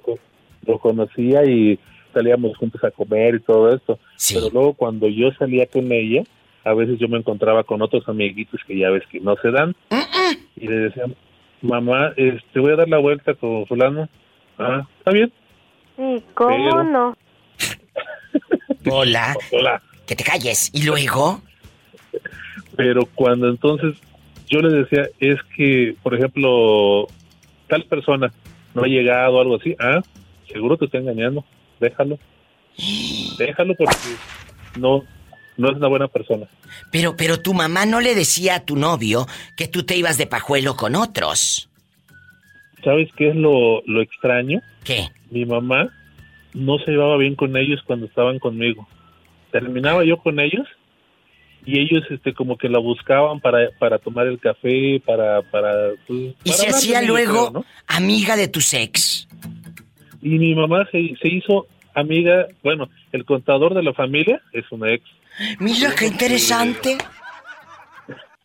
lo 0.66 0.80
conocía 0.80 1.44
y 1.46 1.80
salíamos 2.14 2.58
juntos 2.58 2.84
a 2.84 2.92
comer 2.92 3.36
y 3.36 3.40
todo 3.42 3.74
esto. 3.74 4.00
Pero 4.34 4.50
luego 4.52 4.74
cuando 4.74 5.08
yo 5.08 5.32
salía 5.38 5.68
con 5.68 5.92
ella, 5.92 6.24
a 6.66 6.74
veces 6.74 6.98
yo 7.00 7.08
me 7.08 7.18
encontraba 7.18 7.64
con 7.64 7.82
otros 7.82 8.08
amiguitos 8.10 8.60
que 8.68 8.78
ya 8.78 8.90
ves 8.90 9.04
que 9.12 9.20
no 9.20 9.36
se 9.42 9.52
dan. 9.52 9.76
Y 10.56 10.68
le 10.68 10.76
decía, 10.76 11.04
mamá, 11.62 12.14
este, 12.18 12.60
voy 12.60 12.74
a 12.74 12.76
dar 12.78 12.90
la 12.90 12.98
vuelta 12.98 13.34
con 13.36 13.66
fulano. 13.68 14.10
Ah, 14.58 14.88
¿está 14.98 15.12
bien? 15.12 15.32
Sí, 15.96 16.24
¿cómo 16.34 16.50
Pero- 16.50 16.84
no? 16.84 17.18
hola, 18.90 19.36
Hola. 19.52 19.82
Que 20.10 20.16
te 20.16 20.24
calles. 20.24 20.72
Y 20.74 20.82
luego, 20.82 21.40
Pero 22.76 23.02
cuando 23.14 23.48
entonces 23.48 23.96
yo 24.50 24.60
le 24.60 24.82
decía, 24.82 25.08
es 25.20 25.38
que, 25.56 25.96
por 26.02 26.16
ejemplo, 26.16 27.08
tal 27.68 27.84
persona 27.84 28.34
no 28.74 28.84
ha 28.84 28.88
llegado 28.88 29.36
o 29.36 29.42
algo 29.42 29.58
así, 29.58 29.76
ah, 29.80 30.02
seguro 30.52 30.78
te 30.78 30.86
está 30.86 30.98
engañando, 30.98 31.46
déjalo. 31.80 32.18
Déjalo 33.38 33.76
porque 33.76 33.96
no, 34.80 35.04
no 35.58 35.70
es 35.70 35.78
una 35.78 35.88
buena 35.88 36.08
persona. 36.08 36.48
pero, 36.92 37.16
pero 37.16 37.40
tu 37.40 37.54
mamá 37.54 37.86
no 37.86 38.02
le 38.02 38.16
decía 38.16 38.56
a 38.56 38.66
tu 38.66 38.78
novio 38.78 39.28
que 39.56 39.68
tú 39.68 39.84
te 39.84 39.96
ibas 39.96 40.18
de 40.18 40.26
pajuelo 40.26 40.76
con 40.76 40.96
otros. 40.96 41.70
¿Sabes 42.84 43.10
qué 43.16 43.30
es 43.30 43.36
lo, 43.36 43.84
lo 43.86 44.02
extraño? 44.02 44.60
¿Qué? 44.84 45.10
Mi 45.30 45.46
mamá 45.46 45.90
no 46.56 46.80
se 46.80 46.90
llevaba 46.90 47.18
bien 47.18 47.36
con 47.36 47.56
ellos 47.56 47.84
cuando 47.86 48.08
estaban 48.08 48.40
conmigo. 48.40 48.88
Terminaba 49.52 50.04
yo 50.04 50.18
con 50.18 50.40
ellos 50.40 50.68
y 51.66 51.80
ellos 51.80 52.04
este 52.10 52.34
como 52.34 52.58
que 52.58 52.70
la 52.70 52.80
buscaban 52.80 53.40
para, 53.40 53.70
para 53.80 54.00
tomar 54.00 54.28
el 54.28 54.40
café, 54.40 55.02
para... 55.06 55.42
para 55.44 55.92
pues, 56.08 56.34
Y 56.44 56.52
para 56.52 56.58
se 56.58 56.70
hacía 56.70 57.02
luego 57.02 57.50
creo, 57.50 57.62
¿no? 57.62 57.66
amiga 57.88 58.36
de 58.36 58.48
tu 58.48 58.60
ex. 58.60 59.28
Y 60.22 60.38
mi 60.38 60.56
mamá 60.56 60.88
se, 60.92 61.16
se 61.22 61.28
hizo 61.28 61.68
amiga, 61.94 62.48
bueno, 62.64 62.90
el 63.12 63.26
contador 63.26 63.74
de 63.74 63.84
la 63.84 63.94
familia 63.94 64.42
es 64.54 64.66
una 64.72 64.92
ex. 64.92 65.04
Mira 65.60 65.94
qué 65.98 66.08
interesante. 66.08 66.98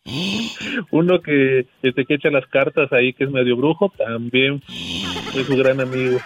Uno 0.91 1.19
que, 1.21 1.65
este, 1.81 2.05
que 2.05 2.13
echa 2.15 2.29
las 2.29 2.45
cartas 2.47 2.91
ahí, 2.93 3.13
que 3.13 3.23
es 3.23 3.31
medio 3.31 3.57
brujo, 3.57 3.91
también 3.97 4.61
es 5.35 5.47
su 5.47 5.57
gran 5.57 5.81
amigo. 5.81 6.19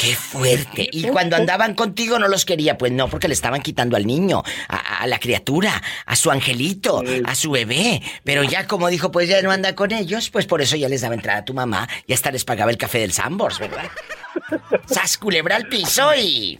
¡Qué 0.00 0.14
fuerte! 0.14 0.88
Y 0.90 1.02
cuando 1.08 1.36
andaban 1.36 1.74
contigo 1.74 2.18
no 2.18 2.26
los 2.26 2.46
quería, 2.46 2.78
pues 2.78 2.90
no, 2.90 3.08
porque 3.08 3.28
le 3.28 3.34
estaban 3.34 3.60
quitando 3.60 3.96
al 3.96 4.06
niño, 4.06 4.42
a, 4.68 5.02
a 5.02 5.06
la 5.06 5.18
criatura, 5.18 5.82
a 6.06 6.16
su 6.16 6.30
angelito, 6.30 7.02
a 7.24 7.34
su 7.34 7.50
bebé. 7.50 8.00
Pero 8.24 8.42
ya 8.42 8.66
como 8.66 8.88
dijo, 8.88 9.12
pues 9.12 9.28
ya 9.28 9.42
no 9.42 9.50
anda 9.50 9.74
con 9.74 9.92
ellos, 9.92 10.30
pues 10.30 10.46
por 10.46 10.62
eso 10.62 10.76
ya 10.76 10.88
les 10.88 11.02
daba 11.02 11.14
entrada 11.14 11.40
a 11.40 11.44
tu 11.44 11.52
mamá 11.52 11.86
y 12.06 12.14
hasta 12.14 12.30
les 12.30 12.44
pagaba 12.44 12.70
el 12.70 12.78
café 12.78 13.00
del 13.00 13.12
Sambors, 13.12 13.58
¿verdad? 13.58 13.90
¡Sas 14.86 15.18
culebra 15.18 15.56
al 15.56 15.68
piso 15.68 16.14
y... 16.14 16.58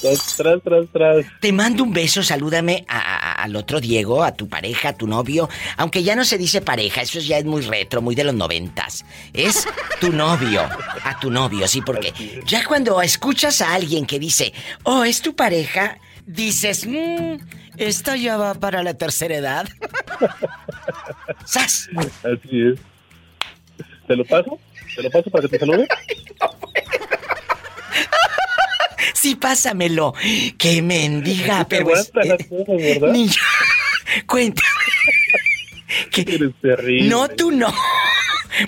Tras, 0.00 0.36
tras, 0.62 0.86
tras. 0.92 1.26
Te 1.40 1.52
mando 1.52 1.82
un 1.82 1.92
beso, 1.92 2.22
salúdame 2.22 2.84
a- 2.88 2.98
a- 2.98 3.32
al 3.42 3.56
otro 3.56 3.80
Diego, 3.80 4.22
a 4.22 4.32
tu 4.32 4.48
pareja, 4.48 4.90
a 4.90 4.92
tu 4.96 5.06
novio. 5.06 5.48
Aunque 5.76 6.02
ya 6.02 6.14
no 6.16 6.24
se 6.24 6.36
dice 6.38 6.60
pareja, 6.60 7.02
eso 7.02 7.18
ya 7.20 7.38
es 7.38 7.44
muy 7.44 7.62
retro, 7.62 8.02
muy 8.02 8.14
de 8.14 8.24
los 8.24 8.34
noventas. 8.34 9.04
Es 9.32 9.66
tu 10.00 10.12
novio, 10.12 10.62
a 11.04 11.18
tu 11.20 11.30
novio, 11.30 11.66
sí, 11.68 11.80
porque 11.80 12.12
ya 12.46 12.64
cuando 12.66 13.00
escuchas 13.02 13.60
a 13.62 13.74
alguien 13.74 14.06
que 14.06 14.18
dice, 14.18 14.52
oh, 14.82 15.04
es 15.04 15.22
tu 15.22 15.34
pareja, 15.34 15.98
dices, 16.26 16.86
mmm, 16.86 17.36
esta 17.76 18.16
ya 18.16 18.36
va 18.36 18.54
para 18.54 18.82
la 18.82 18.94
tercera 18.94 19.36
edad. 19.36 19.68
¡Sas! 21.44 21.88
Así 22.22 22.60
es. 22.72 22.78
¿Te 24.06 24.16
lo 24.16 24.24
paso? 24.24 24.58
¿Te 24.96 25.02
lo 25.02 25.10
paso 25.10 25.30
para 25.30 25.42
que 25.42 25.48
te 25.48 25.58
salude? 25.58 25.88
Sí, 29.24 29.36
pásamelo. 29.36 30.12
Que 30.58 30.82
mendiga, 30.82 31.66
pero 31.66 31.94
es- 31.96 32.10
las 32.14 32.36
cosas, 32.46 32.76
¿verdad? 32.76 33.08
Ni 33.10 33.26
yo. 33.26 33.40
Cuéntame. 34.26 34.68
Eres 36.14 36.50
terrible. 36.60 37.08
No, 37.08 37.28
tú 37.30 37.50
no. 37.50 37.72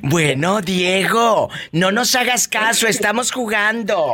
Bueno, 0.01 0.63
Diego, 0.63 1.51
no 1.73 1.93
nos 1.93 2.15
hagas 2.15 2.49
caso, 2.49 2.89
estamos 2.89 3.33
jugando. 3.33 4.07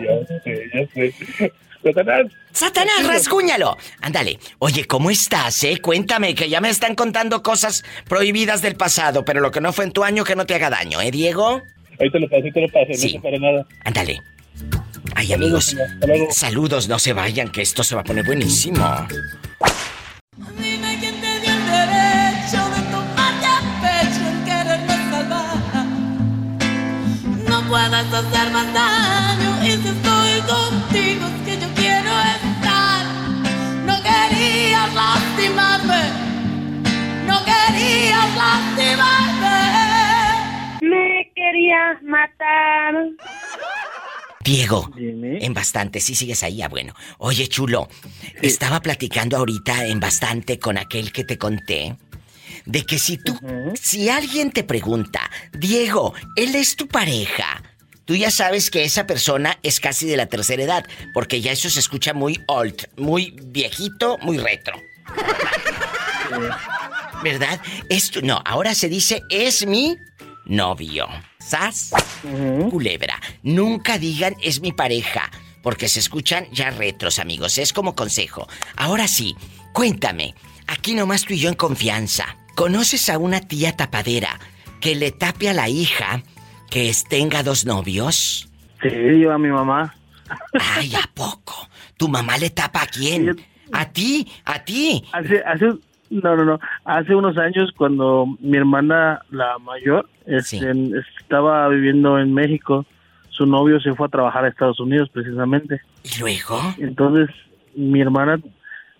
Ya 0.00 0.38
sé, 0.42 0.70
ya 0.74 0.86
sé. 0.92 1.52
Satanás. 1.84 2.26
Satanás, 2.50 3.06
rasguñalo. 3.06 3.76
Ándale. 4.00 4.40
Oye, 4.58 4.86
¿cómo 4.86 5.12
estás, 5.12 5.62
eh? 5.62 5.78
Cuéntame, 5.80 6.34
que 6.34 6.48
ya 6.48 6.60
me 6.60 6.68
están 6.68 6.96
contando 6.96 7.44
cosas 7.44 7.84
prohibidas 8.08 8.60
del 8.60 8.74
pasado, 8.74 9.24
pero 9.24 9.40
lo 9.40 9.52
que 9.52 9.60
no 9.60 9.72
fue 9.72 9.84
en 9.84 9.92
tu 9.92 10.02
año 10.02 10.24
que 10.24 10.34
no 10.34 10.46
te 10.46 10.56
haga 10.56 10.68
daño, 10.68 11.00
¿eh, 11.00 11.12
Diego? 11.12 11.62
Ahí 12.00 12.10
te 12.10 12.18
lo 12.18 12.28
paso, 12.28 12.42
ahí 12.44 12.50
te 12.50 12.60
lo 12.60 12.68
paso, 12.68 12.86
Sí. 12.94 13.14
no 13.14 13.22
te 13.22 13.28
para 13.30 13.38
nada. 13.38 13.66
Ándale. 13.84 14.20
Ay, 15.14 15.32
amigos, 15.32 15.76
saludos, 16.30 16.88
no 16.88 16.98
se 16.98 17.12
vayan, 17.12 17.50
que 17.50 17.62
esto 17.62 17.84
se 17.84 17.94
va 17.94 18.00
a 18.00 18.04
poner 18.04 18.24
buenísimo. 18.24 19.06
Dime 20.58 20.98
quién 21.00 21.20
te 21.20 21.40
dio 21.40 21.52
el 21.52 21.66
derecho 21.66 22.68
de 22.70 22.80
tomarte 22.90 23.46
a 23.46 23.60
pecho 23.82 24.22
el 24.28 24.44
quererme 24.44 24.96
salvar. 25.10 25.86
No 27.48 27.62
puedes 27.68 28.12
hacer 28.12 28.50
más 28.52 28.72
daño 28.72 29.64
y 29.64 29.70
si 29.70 29.88
estoy 29.88 30.40
contigo 30.48 31.26
es 31.26 31.42
que 31.44 31.60
yo 31.60 31.68
quiero 31.74 32.10
estar. 32.20 33.04
No 33.86 33.96
querías 34.02 34.94
lastimarme, 34.94 36.02
no 37.26 37.38
querías 37.44 38.36
lastimarme. 38.36 39.58
Me 40.80 41.30
quería 41.34 42.00
matar. 42.02 42.94
Diego, 44.42 44.90
en 44.96 45.54
bastante, 45.54 46.00
sí 46.00 46.14
sigues 46.14 46.42
ahí, 46.42 46.62
ah, 46.62 46.68
bueno. 46.68 46.94
Oye, 47.18 47.46
chulo, 47.48 47.88
estaba 48.40 48.80
platicando 48.80 49.36
ahorita 49.36 49.86
en 49.86 50.00
bastante 50.00 50.58
con 50.58 50.78
aquel 50.78 51.12
que 51.12 51.24
te 51.24 51.38
conté 51.38 51.96
de 52.66 52.84
que 52.84 52.98
si 52.98 53.18
tú, 53.18 53.38
si 53.80 54.08
alguien 54.08 54.50
te 54.50 54.64
pregunta, 54.64 55.30
Diego, 55.52 56.14
él 56.36 56.54
es 56.54 56.76
tu 56.76 56.88
pareja, 56.88 57.62
tú 58.04 58.14
ya 58.16 58.30
sabes 58.30 58.70
que 58.70 58.84
esa 58.84 59.06
persona 59.06 59.58
es 59.62 59.80
casi 59.80 60.06
de 60.06 60.16
la 60.16 60.26
tercera 60.26 60.62
edad, 60.62 60.86
porque 61.14 61.40
ya 61.40 61.52
eso 61.52 61.70
se 61.70 61.80
escucha 61.80 62.12
muy 62.12 62.40
old, 62.46 62.88
muy 62.96 63.34
viejito, 63.42 64.18
muy 64.22 64.38
retro. 64.38 64.74
¿Verdad? 67.22 67.60
Esto, 67.88 68.20
no, 68.22 68.42
ahora 68.44 68.74
se 68.74 68.88
dice 68.88 69.22
es 69.30 69.66
mi 69.66 69.96
novio. 70.46 71.06
¿Sas? 71.44 71.92
Culebra. 72.70 73.20
Nunca 73.42 73.98
digan 73.98 74.34
es 74.40 74.60
mi 74.60 74.72
pareja, 74.72 75.30
porque 75.62 75.88
se 75.88 76.00
escuchan 76.00 76.46
ya 76.52 76.70
retros, 76.70 77.18
amigos. 77.18 77.58
Es 77.58 77.72
como 77.72 77.94
consejo. 77.94 78.48
Ahora 78.76 79.08
sí, 79.08 79.36
cuéntame, 79.72 80.34
aquí 80.66 80.94
nomás 80.94 81.24
tú 81.24 81.34
y 81.34 81.38
yo 81.38 81.48
en 81.48 81.54
confianza. 81.54 82.36
¿Conoces 82.54 83.08
a 83.10 83.18
una 83.18 83.40
tía 83.40 83.76
tapadera 83.76 84.38
que 84.80 84.94
le 84.94 85.10
tape 85.10 85.48
a 85.48 85.54
la 85.54 85.68
hija 85.68 86.22
que 86.70 86.92
tenga 87.08 87.42
dos 87.42 87.64
novios? 87.64 88.48
Sí, 88.82 89.20
yo 89.20 89.32
a 89.32 89.38
mi 89.38 89.48
mamá. 89.48 89.94
Ay, 90.60 90.94
¿a 90.94 91.08
poco? 91.14 91.68
¿Tu 91.96 92.08
mamá 92.08 92.38
le 92.38 92.50
tapa 92.50 92.82
a 92.82 92.86
quién? 92.86 93.36
¿A 93.72 93.90
ti? 93.90 94.30
¿A 94.44 94.64
ti? 94.64 95.04
Hace, 95.12 95.42
hace, 95.44 95.66
no, 96.22 96.36
no, 96.36 96.44
no. 96.44 96.60
Hace 96.84 97.14
unos 97.14 97.36
años 97.38 97.70
cuando 97.76 98.26
mi 98.40 98.56
hermana, 98.56 99.22
la 99.30 99.58
mayor, 99.58 100.08
este, 100.26 100.70
estaba 101.20 101.68
viviendo 101.68 102.18
en 102.18 102.32
México, 102.34 102.84
su 103.30 103.46
novio 103.46 103.80
se 103.80 103.94
fue 103.94 104.06
a 104.06 104.10
trabajar 104.10 104.44
a 104.44 104.48
Estados 104.48 104.78
Unidos 104.80 105.08
precisamente. 105.12 105.80
¿Y 106.04 106.20
luego? 106.20 106.60
Entonces, 106.78 107.34
mi 107.74 108.00
hermana 108.00 108.38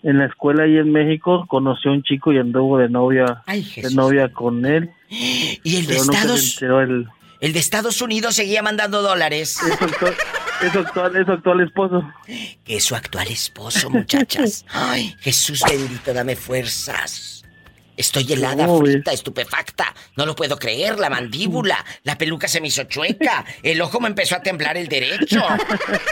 en 0.01 0.17
la 0.17 0.25
escuela 0.25 0.63
ahí 0.63 0.77
en 0.77 0.91
México 0.91 1.45
conoció 1.47 1.91
a 1.91 1.93
un 1.93 2.03
chico 2.03 2.33
y 2.33 2.37
anduvo 2.39 2.77
de 2.77 2.89
novia, 2.89 3.41
Ay, 3.45 3.65
de 3.75 3.93
novia 3.93 4.33
con 4.33 4.65
él. 4.65 4.89
¿Y 5.09 5.77
el 5.77 5.85
de 5.87 5.95
Estados- 5.95 6.61
el, 6.61 7.07
El 7.39 7.53
de 7.53 7.59
Estados 7.59 8.01
Unidos 8.01 8.35
seguía 8.35 8.61
mandando 8.63 9.01
dólares. 9.01 9.59
Es 10.67 10.73
su 10.73 10.79
actual, 10.79 11.15
es 11.15 11.25
su 11.25 11.31
actual 11.31 11.61
esposo. 11.61 12.13
Que 12.25 12.75
es 12.75 12.83
su 12.83 12.95
actual 12.95 13.27
esposo, 13.27 13.89
muchachas. 13.89 14.65
Ay, 14.73 15.15
Jesús 15.19 15.61
bendito, 15.67 16.13
dame 16.13 16.35
fuerzas. 16.35 17.43
Estoy 17.95 18.31
helada, 18.33 18.67
frita, 18.79 19.11
estupefacta. 19.11 19.93
No 20.17 20.25
lo 20.25 20.35
puedo 20.35 20.57
creer, 20.57 20.97
la 20.99 21.09
mandíbula, 21.09 21.83
la 22.03 22.17
peluca 22.17 22.47
se 22.47 22.59
me 22.59 22.67
hizo 22.67 22.83
chueca, 22.85 23.45
el 23.61 23.79
ojo 23.81 23.99
me 23.99 24.07
empezó 24.07 24.35
a 24.35 24.41
temblar 24.41 24.77
el 24.77 24.87
derecho. 24.87 25.41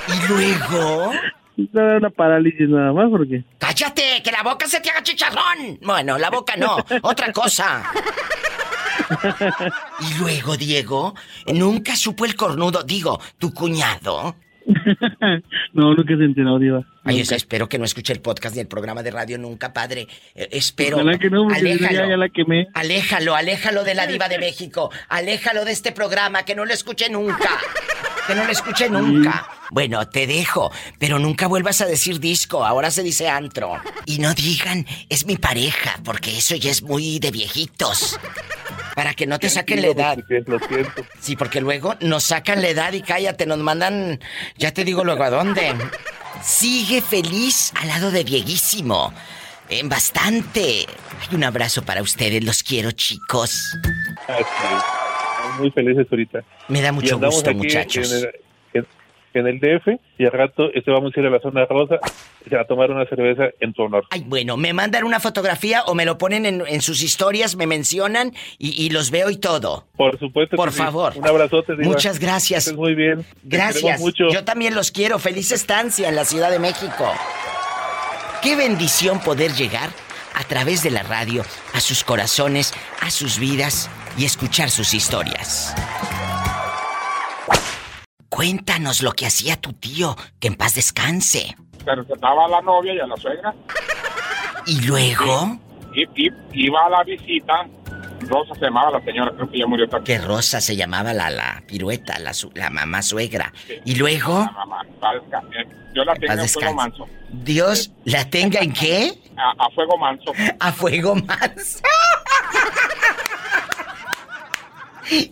Y 0.08 0.28
luego... 0.28 1.12
No, 1.74 1.97
una 1.97 2.10
parálisis 2.10 2.68
nada 2.70 2.93
más 2.93 3.10
porque... 3.10 3.43
¡Cállate! 3.58 4.22
¡Que 4.24 4.32
la 4.32 4.41
boca 4.41 4.68
se 4.68 4.80
te 4.80 4.89
haga 4.89 5.04
chicharrón! 5.04 5.80
Bueno, 5.82 6.18
la 6.18 6.30
boca 6.30 6.56
no, 6.56 6.78
otra 7.02 7.32
cosa. 7.32 7.84
Y 10.00 10.20
luego, 10.20 10.58
Diego, 10.58 11.16
nunca 11.54 11.96
supo 11.96 12.26
el 12.26 12.36
cornudo, 12.36 12.84
digo, 12.84 13.20
tu 13.38 13.54
cuñado. 13.54 14.36
no, 15.74 15.94
nunca 15.96 16.16
se 16.18 16.24
enteró, 16.24 16.60
Diva. 16.60 16.86
Ay, 17.04 17.22
o 17.22 17.26
sea, 17.26 17.36
espero 17.36 17.68
que 17.68 17.80
no 17.80 17.86
escuche 17.86 18.14
el 18.14 18.22
podcast 18.22 18.56
ni 18.56 18.62
el 18.62 18.68
programa 18.68 19.02
de 19.02 19.10
radio 19.12 19.38
nunca, 19.39 19.74
padre. 19.74 20.08
Eh, 20.36 20.50
espero. 20.52 20.98
Que 21.20 21.30
no, 21.30 21.46
no, 21.46 21.50
ya- 21.50 21.56
aléjalo. 21.58 22.10
ya 22.10 22.18
la 22.18 22.30
quemé. 22.30 22.68
Aléjalo, 22.74 23.36
aléjalo 23.36 23.84
de 23.84 23.96
la 23.96 24.06
diva 24.08 24.30
de 24.30 24.38
México. 24.38 24.92
Aléjalo 25.10 25.66
de 25.66 25.72
este 25.72 25.92
programa, 25.92 26.44
que 26.44 26.56
no 26.56 26.66
lo 26.66 26.74
escuche 26.74 27.10
nunca. 27.10 27.50
Que 28.28 28.36
no 28.36 28.46
lo 28.46 28.52
escuche 28.52 28.88
nunca. 28.88 29.48
Bueno, 29.72 30.08
te 30.08 30.28
dejo, 30.28 30.72
pero 31.00 31.18
nunca 31.18 31.48
vuelvas 31.48 31.82
a 31.82 31.86
decir 31.88 32.20
disco, 32.20 32.64
ahora 32.64 32.92
se 32.92 33.02
dice 33.02 33.28
antro. 33.30 33.78
Y 34.06 34.20
no 34.20 34.34
digan, 34.36 34.86
es 35.10 35.26
mi 35.26 35.38
pareja, 35.38 36.00
porque 36.04 36.38
eso 36.38 36.56
ya 36.56 36.70
es 36.70 36.84
muy 36.84 37.18
de 37.20 37.32
viejitos. 37.32 38.20
Para 39.02 39.16
que 39.16 39.26
no 39.26 39.39
te 39.39 39.49
saquen 39.49 39.82
la 39.82 39.88
edad. 39.88 40.16
Lo 40.45 40.60
siento. 40.60 41.04
Sí, 41.20 41.36
porque 41.36 41.60
luego 41.60 41.95
nos 42.02 42.24
sacan 42.26 42.62
la 42.62 42.68
edad 42.68 42.93
y 42.93 43.02
cállate, 43.02 43.47
nos 43.47 43.58
mandan, 43.58 44.20
ya 44.60 44.72
te 44.76 44.84
digo 44.84 45.04
luego 45.04 45.24
a 45.24 45.32
dónde. 45.32 45.74
Sigue 46.43 47.02
feliz 47.02 47.74
al 47.82 47.88
lado 47.88 48.12
de 48.12 48.24
Dieguísimo. 48.24 49.12
En 49.70 49.89
bastante. 49.89 50.86
Hay 51.20 51.36
un 51.36 51.43
abrazo 51.43 51.82
para 51.82 52.04
ustedes, 52.04 52.43
los 52.43 52.62
quiero, 52.62 52.91
chicos. 52.91 53.76
Así 54.28 54.43
es. 54.43 55.60
Muy 55.60 55.72
felices 55.72 56.06
ahorita. 56.12 56.43
Me 56.68 56.84
da 56.84 56.91
mucho 56.91 57.18
gusto, 57.18 57.49
aquí 57.49 57.58
muchachos. 57.58 58.12
En 58.12 58.20
el, 58.20 58.32
en- 59.34 59.47
el 59.47 59.59
DF 59.59 59.99
y 60.17 60.25
al 60.25 60.32
rato 60.32 60.69
este 60.73 60.91
vamos 60.91 61.13
a 61.15 61.19
ir 61.19 61.25
a 61.25 61.29
la 61.29 61.39
zona 61.39 61.65
rosa 61.65 61.95
a 62.59 62.63
tomar 62.65 62.91
una 62.91 63.05
cerveza 63.05 63.45
en 63.59 63.73
tu 63.73 63.84
honor. 63.84 64.05
Ay, 64.09 64.23
bueno, 64.25 64.57
me 64.57 64.73
mandan 64.73 65.03
una 65.03 65.19
fotografía 65.19 65.84
o 65.84 65.93
me 65.95 66.05
lo 66.05 66.17
ponen 66.17 66.45
en, 66.45 66.63
en 66.67 66.82
sus 66.82 67.01
historias, 67.03 67.55
me 67.55 67.67
mencionan 67.67 68.34
y, 68.57 68.86
y 68.86 68.89
los 68.89 69.11
veo 69.11 69.29
y 69.29 69.38
todo. 69.38 69.88
Por 69.95 70.17
supuesto. 70.19 70.55
Por 70.55 70.71
sí. 70.71 70.77
favor. 70.77 71.13
Un 71.15 71.27
abrazote. 71.27 71.73
Diva. 71.75 71.86
Muchas 71.88 72.19
gracias. 72.19 72.67
Estés 72.67 72.77
muy 72.77 72.95
bien. 72.95 73.25
Gracias. 73.43 73.99
mucho. 73.99 74.29
Yo 74.32 74.43
también 74.43 74.75
los 74.75 74.91
quiero. 74.91 75.19
Feliz 75.19 75.51
estancia 75.51 76.09
en 76.09 76.15
la 76.15 76.25
Ciudad 76.25 76.49
de 76.51 76.59
México. 76.59 77.11
Qué 78.41 78.55
bendición 78.55 79.19
poder 79.19 79.51
llegar 79.53 79.89
a 80.34 80.43
través 80.45 80.82
de 80.84 80.89
la 80.91 81.03
radio 81.03 81.43
a 81.73 81.79
sus 81.79 82.03
corazones, 82.03 82.73
a 83.01 83.11
sus 83.11 83.38
vidas 83.38 83.89
y 84.17 84.25
escuchar 84.25 84.69
sus 84.71 84.93
historias. 84.93 85.75
Cuéntanos 88.36 89.01
lo 89.03 89.11
que 89.11 89.25
hacía 89.25 89.57
tu 89.57 89.73
tío, 89.73 90.15
que 90.39 90.47
en 90.47 90.55
paz 90.55 90.73
descanse. 90.75 91.53
Se 91.84 91.95
respetaba 91.95 92.45
a 92.45 92.47
la 92.47 92.61
novia 92.61 92.93
y 92.93 92.99
a 93.01 93.05
la 93.05 93.17
suegra. 93.17 93.53
¿Y 94.65 94.79
luego? 94.86 95.59
Y, 95.93 96.03
y- 96.27 96.32
iba 96.53 96.86
a 96.86 96.89
la 96.89 97.03
visita. 97.03 97.67
Rosa 98.21 98.53
se 98.55 98.61
llamaba 98.61 98.91
la 98.91 99.03
señora, 99.03 99.34
creo 99.36 99.51
que 99.51 99.59
ya 99.59 99.67
murió 99.67 99.89
también. 99.89 100.21
Que 100.21 100.25
Rosa 100.25 100.61
se 100.61 100.77
llamaba 100.77 101.13
la, 101.13 101.29
la 101.29 101.61
pirueta, 101.67 102.19
la, 102.19 102.69
mamá 102.69 103.01
suegra. 103.01 103.51
¿Y 103.84 103.95
luego? 103.95 104.39
La 104.45 104.65
mamá, 104.65 104.82
eh, 104.86 105.67
Yo 105.93 106.05
la 106.05 106.13
tengo 106.15 106.41
a 106.41 106.47
fuego 106.47 106.73
manso. 106.73 107.07
Dios 107.34 107.91
la 108.05 108.29
tenga 108.29 108.61
en 108.61 108.71
qué? 108.71 109.11
A, 109.36 109.65
a 109.65 109.69
fuego 109.71 109.97
manso. 109.97 110.32
A 110.61 110.71
fuego 110.71 111.15
manso. 111.15 111.79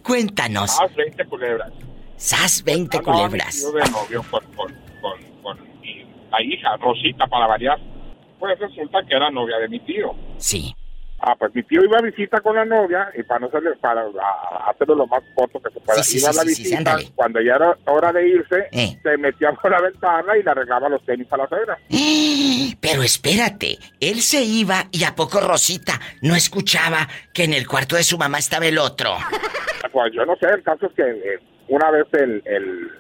Cuéntanos. 0.04 0.78
Más 0.82 0.94
20 0.96 1.26
culebras. 1.28 1.72
Sas 2.20 2.64
20 2.64 2.98
Andaba 2.98 3.18
culebras. 3.18 3.46
vestido 3.48 3.72
de 3.72 3.90
novio 3.92 4.26
con, 4.30 4.44
con, 4.56 4.74
con, 5.02 5.20
con 5.42 5.58
mi- 5.82 6.06
la 6.32 6.42
hija, 6.44 6.76
Rosita, 6.78 7.26
para 7.28 7.48
variar. 7.48 7.80
Pues 8.38 8.60
resulta 8.60 9.00
que 9.08 9.16
era 9.16 9.32
novia 9.32 9.58
de 9.58 9.70
mi 9.70 9.80
tío. 9.80 10.14
Sí. 10.38 10.76
Ah, 11.22 11.36
pues 11.38 11.54
mi 11.54 11.64
tío 11.64 11.84
iba 11.84 11.98
a 11.98 12.02
visita 12.02 12.40
con 12.40 12.56
la 12.56 12.64
novia 12.64 13.10
y 13.18 13.24
para 13.24 13.42
no 13.42 13.48
hacerle, 13.48 13.72
para 13.82 14.04
hacerlo 14.70 14.96
lo 14.96 15.08
más 15.08 15.22
corto 15.36 15.60
que 15.62 15.74
se 15.74 15.80
pueda. 15.82 16.02
Sí, 16.04 16.12
sí, 16.12 16.18
iba 16.20 16.32
sí, 16.32 16.40
a 16.40 16.42
la 16.44 16.48
visita, 16.48 16.98
cuando 17.16 17.42
ya 17.42 17.56
era 17.56 17.78
hora 17.88 18.14
de 18.14 18.26
irse, 18.30 18.68
Eh. 18.72 18.98
se 19.04 19.18
metía 19.18 19.52
por 19.54 19.70
la 19.72 19.82
ventana 19.82 20.38
y 20.38 20.44
le 20.44 20.50
arreglaba 20.52 20.88
los 20.88 21.04
tenis 21.06 21.28
a 21.32 21.38
la 21.38 21.48
suegra. 21.50 21.78
Pero 22.80 23.04
espérate, 23.04 23.78
él 24.00 24.22
se 24.22 24.44
iba 24.44 24.86
y 24.92 25.04
a 25.04 25.14
poco 25.16 25.42
Rosita 25.42 26.00
no 26.22 26.36
escuchaba 26.36 27.08
que 27.34 27.44
en 27.44 27.54
el 27.54 27.68
cuarto 27.68 27.96
de 27.98 28.04
su 28.04 28.18
mamá 28.18 28.38
estaba 28.40 28.66
el 28.68 28.78
otro. 28.78 29.16
Pues 29.92 30.14
yo 30.14 30.24
no 30.24 30.36
sé, 30.36 30.46
el 30.48 30.62
caso 30.62 30.86
es 30.86 30.94
que 30.94 31.02
eh, 31.02 31.40
una 31.70 31.92
vez 31.92 32.08
el, 32.14 32.42
el, 32.46 32.92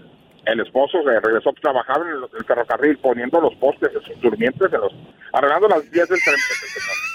el 0.45 0.59
esposo 0.61 1.03
se 1.03 1.19
regresó 1.19 1.49
a 1.49 1.53
trabajar 1.53 1.97
en 2.01 2.23
el, 2.23 2.45
ferrocarril 2.45 2.97
poniendo 2.99 3.41
los 3.41 3.55
postes 3.55 3.93
de 3.93 4.01
sus 4.01 4.21
durmientes, 4.21 4.71
en 4.71 4.79
los, 4.79 4.93
arreglando 5.33 5.67
las 5.67 5.89
vías 5.91 6.07
del 6.07 6.19
tren. 6.23 6.35
pues. 6.35 7.09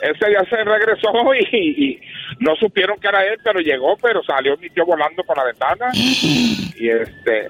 Ese 0.00 0.30
día 0.30 0.44
se 0.48 0.64
regresó 0.64 1.10
y, 1.52 1.84
y 1.86 2.00
no 2.40 2.54
supieron 2.56 2.98
que 2.98 3.08
era 3.08 3.24
él, 3.24 3.38
pero 3.42 3.60
llegó, 3.60 3.96
pero 4.00 4.22
salió 4.22 4.56
mi 4.56 4.70
tío 4.70 4.86
volando 4.86 5.22
por 5.24 5.36
la 5.36 5.44
ventana 5.44 5.90
y 5.94 6.88
este, 6.88 7.48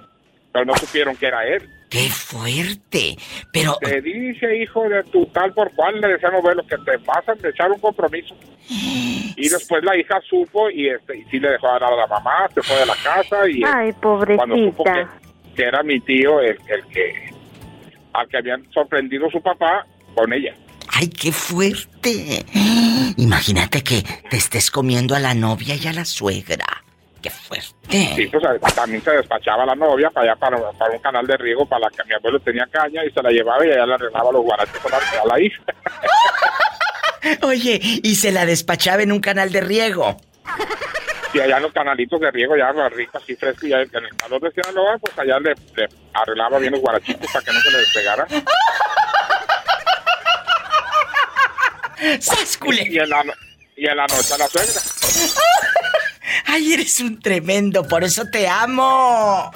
pero 0.53 0.65
no 0.65 0.75
supieron 0.75 1.17
que 1.17 1.27
era 1.27 1.47
él. 1.47 1.63
¡Qué 1.89 2.09
fuerte! 2.11 3.17
Pero... 3.53 3.77
Te 3.81 4.01
dice, 4.03 4.57
hijo 4.59 4.89
de 4.89 5.03
tu 5.05 5.27
tal 5.27 5.53
por 5.55 5.73
cual, 5.75 6.01
le 6.01 6.09
decíamos, 6.09 6.43
ver 6.43 6.57
lo 6.57 6.67
que 6.67 6.77
te 6.79 6.99
pasa, 6.99 7.35
de 7.35 7.49
echar 7.49 7.71
un 7.71 7.79
compromiso. 7.81 8.37
Y 8.69 9.49
después 9.49 9.83
la 9.85 9.97
hija 9.97 10.21
supo 10.29 10.69
y 10.69 10.89
este 10.89 11.17
y 11.17 11.25
sí 11.31 11.39
le 11.39 11.51
dejó 11.51 11.69
hablar 11.69 11.93
a 11.93 11.97
la 11.97 12.07
mamá, 12.07 12.49
se 12.53 12.63
fue 12.63 12.77
de 12.77 12.87
la 12.87 12.97
casa 12.97 13.49
y 13.49 13.63
Ay, 13.65 13.93
cuando 14.01 14.57
supo 14.57 14.85
que, 14.85 14.91
pobrecita. 14.91 15.21
que 15.57 15.63
era 15.63 15.83
mi 15.83 16.01
tío 16.01 16.41
el, 16.41 16.59
el 16.69 16.85
que 16.93 17.31
al 18.13 18.29
que 18.29 18.37
habían 18.37 18.71
sorprendido 18.73 19.31
su 19.31 19.41
papá 19.41 19.87
con 20.15 20.33
ella. 20.33 20.55
¡Ay, 20.93 21.09
qué 21.09 21.31
fuerte! 21.31 22.45
Imagínate 23.17 23.83
que 23.83 24.03
te 24.29 24.37
estés 24.37 24.71
comiendo 24.71 25.15
a 25.15 25.21
la 25.21 25.35
novia 25.35 25.77
y 25.77 25.87
a 25.87 25.93
la 25.93 26.05
suegra. 26.05 26.67
¡Qué 27.23 27.31
fuerte! 27.31 27.78
Sí, 27.91 28.29
pues 28.31 28.75
también 28.75 29.03
se 29.03 29.13
despachaba 29.13 29.65
la 29.65 29.75
novia 29.75 30.11
para 30.11 30.33
allá, 30.33 30.37
para, 30.39 30.59
para 30.73 30.93
un 30.93 30.99
canal 30.99 31.27
de 31.27 31.39
riego 31.39 31.65
para 31.67 31.87
la 31.87 31.91
que 31.91 32.05
mi 32.05 32.13
abuelo 32.15 32.39
tenía 32.41 32.67
caña 32.71 33.03
y 33.05 33.11
se 33.11 33.23
la 33.23 33.31
llevaba 33.31 33.65
y 33.65 33.71
ella 33.71 33.87
le 33.87 33.95
arreglaba 33.95 34.31
los 34.33 34.43
guaraches 34.43 34.85
a 34.85 34.89
la, 34.91 34.99
a 35.23 35.27
la 35.27 35.41
hija. 35.41 35.63
Oye, 37.43 37.81
y 37.83 38.15
se 38.15 38.31
la 38.31 38.45
despachaba 38.45 39.03
en 39.03 39.13
un 39.13 39.21
canal 39.21 39.51
de 39.53 39.63
riego. 39.63 40.19
Y 41.33 41.41
allá 41.41 41.57
en 41.57 41.63
los 41.63 41.73
canalitos 41.73 42.21
de 42.21 42.31
riego, 42.31 42.57
ya 42.57 42.71
rico, 42.91 43.17
así 43.19 43.35
fresco, 43.37 43.67
y 43.67 43.71
ya 43.71 43.81
en 43.81 43.91
el 43.95 44.17
calor 44.17 44.41
de 44.41 44.51
Sinaloa, 44.51 44.99
pues 44.99 45.19
allá 45.19 45.39
le, 45.39 45.55
le 45.77 45.89
arreglaba 46.15 46.59
bien 46.59 46.73
los 46.73 46.81
guarachitos 46.81 47.31
para 47.31 47.45
que 47.45 47.53
no 47.53 47.61
se 47.61 47.71
le 47.71 47.79
despegara. 47.79 48.27
¡Sáscule! 52.21 52.87
Y 52.89 52.99
en 52.99 53.11
la, 53.11 53.23
y 53.77 53.87
en 53.87 53.97
la 53.97 54.07
noche 54.07 54.35
a 54.35 54.39
la 54.39 54.49
suegra. 54.49 54.81
¡Ay, 56.51 56.73
eres 56.73 56.99
un 57.01 57.21
tremendo! 57.21 57.87
¡Por 57.87 58.05
eso 58.05 58.25
te 58.33 58.49
amo! 58.49 59.51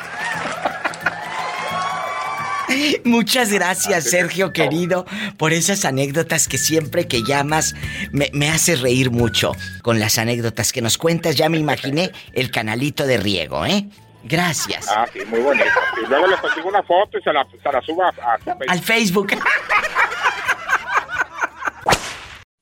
Muchas 3.05 3.53
gracias, 3.53 4.05
Sergio 4.05 4.53
querido, 4.53 5.07
por 5.39 5.53
esas 5.53 5.85
anécdotas 5.85 6.49
que 6.49 6.59
siempre 6.59 7.09
que 7.09 7.23
llamas 7.23 7.75
me, 8.13 8.31
me 8.35 8.51
hace 8.51 8.77
reír 8.77 9.11
mucho. 9.11 9.53
Con 9.83 10.01
las 10.01 10.19
anécdotas 10.19 10.73
que 10.73 10.83
nos 10.83 10.99
cuentas 10.99 11.37
ya 11.37 11.49
me 11.49 11.59
imaginé 11.59 12.13
el 12.35 12.51
canalito 12.51 13.07
de 13.07 13.17
riego, 13.17 13.65
¿eh? 13.65 13.89
Gracias. 14.25 14.89
Ah, 14.89 15.07
sí, 15.13 15.21
muy 15.27 15.41
bonito. 15.41 15.65
Y 16.03 16.09
luego 16.09 16.27
le 16.27 16.37
consigo 16.37 16.69
una 16.69 16.83
foto 16.83 17.19
y 17.19 17.23
se 17.23 17.33
la, 17.33 17.45
se 17.45 17.73
la 17.73 17.81
subo 17.83 18.05
a, 18.05 18.09
a 18.09 18.39
Facebook. 18.39 18.67
Al 18.69 18.81
Facebook. 18.81 19.33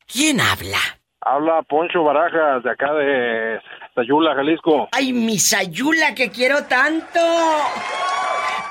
¿Quién 0.07 0.41
habla? 0.41 0.79
Habla 1.21 1.63
Poncho 1.63 2.03
Barajas 2.03 2.63
de 2.63 2.71
acá 2.71 2.93
de 2.95 3.61
Sayula, 3.95 4.35
Jalisco. 4.35 4.89
¡Ay, 4.93 5.13
mi 5.13 5.39
Sayula 5.39 6.15
que 6.15 6.31
quiero 6.31 6.65
tanto! 6.65 7.21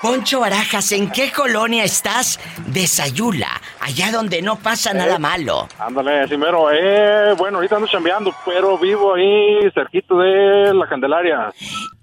Poncho 0.02 0.40
Barajas, 0.40 0.94
¿en 0.94 1.12
qué 1.12 1.30
colonia 1.30 1.84
estás 1.84 2.40
de 2.68 2.88
Sayula? 2.88 3.50
Allá 3.82 4.12
donde 4.12 4.42
no 4.42 4.56
pasa 4.58 4.94
nada 4.94 5.16
Eh, 5.16 5.20
malo. 5.20 5.68
Ándale, 5.78 6.26
Cimero. 6.30 6.72
Eh, 6.72 7.34
bueno, 7.38 7.58
ahorita 7.58 7.76
ando 7.76 7.88
chambeando, 7.88 8.34
pero 8.46 8.78
vivo 8.78 9.16
ahí 9.16 9.70
cerquito 9.74 10.18
de 10.20 10.74
la 10.74 10.88
Candelaria. 10.88 11.52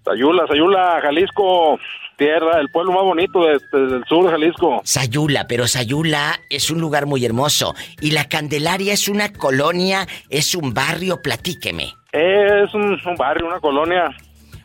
Sayula, 0.04 0.46
Sayula, 0.46 0.98
Jalisco. 1.02 1.78
Tierra, 2.18 2.60
el 2.60 2.70
pueblo 2.70 2.92
más 2.92 3.02
bonito 3.02 3.44
de- 3.44 3.58
de- 3.72 3.86
del 3.92 4.04
sur 4.06 4.24
de 4.24 4.30
Jalisco. 4.30 4.80
Sayula, 4.84 5.46
pero 5.46 5.66
Sayula 5.66 6.40
es 6.48 6.70
un 6.70 6.80
lugar 6.80 7.04
muy 7.04 7.22
hermoso. 7.26 7.74
Y 8.00 8.12
la 8.12 8.26
Candelaria 8.26 8.94
es 8.94 9.08
una 9.08 9.32
colonia, 9.34 10.06
es 10.30 10.54
un 10.54 10.72
barrio, 10.72 11.20
platíqueme. 11.20 11.92
Es 12.16 12.72
un, 12.74 12.98
un 13.04 13.16
barrio, 13.16 13.46
una 13.46 13.60
colonia. 13.60 14.04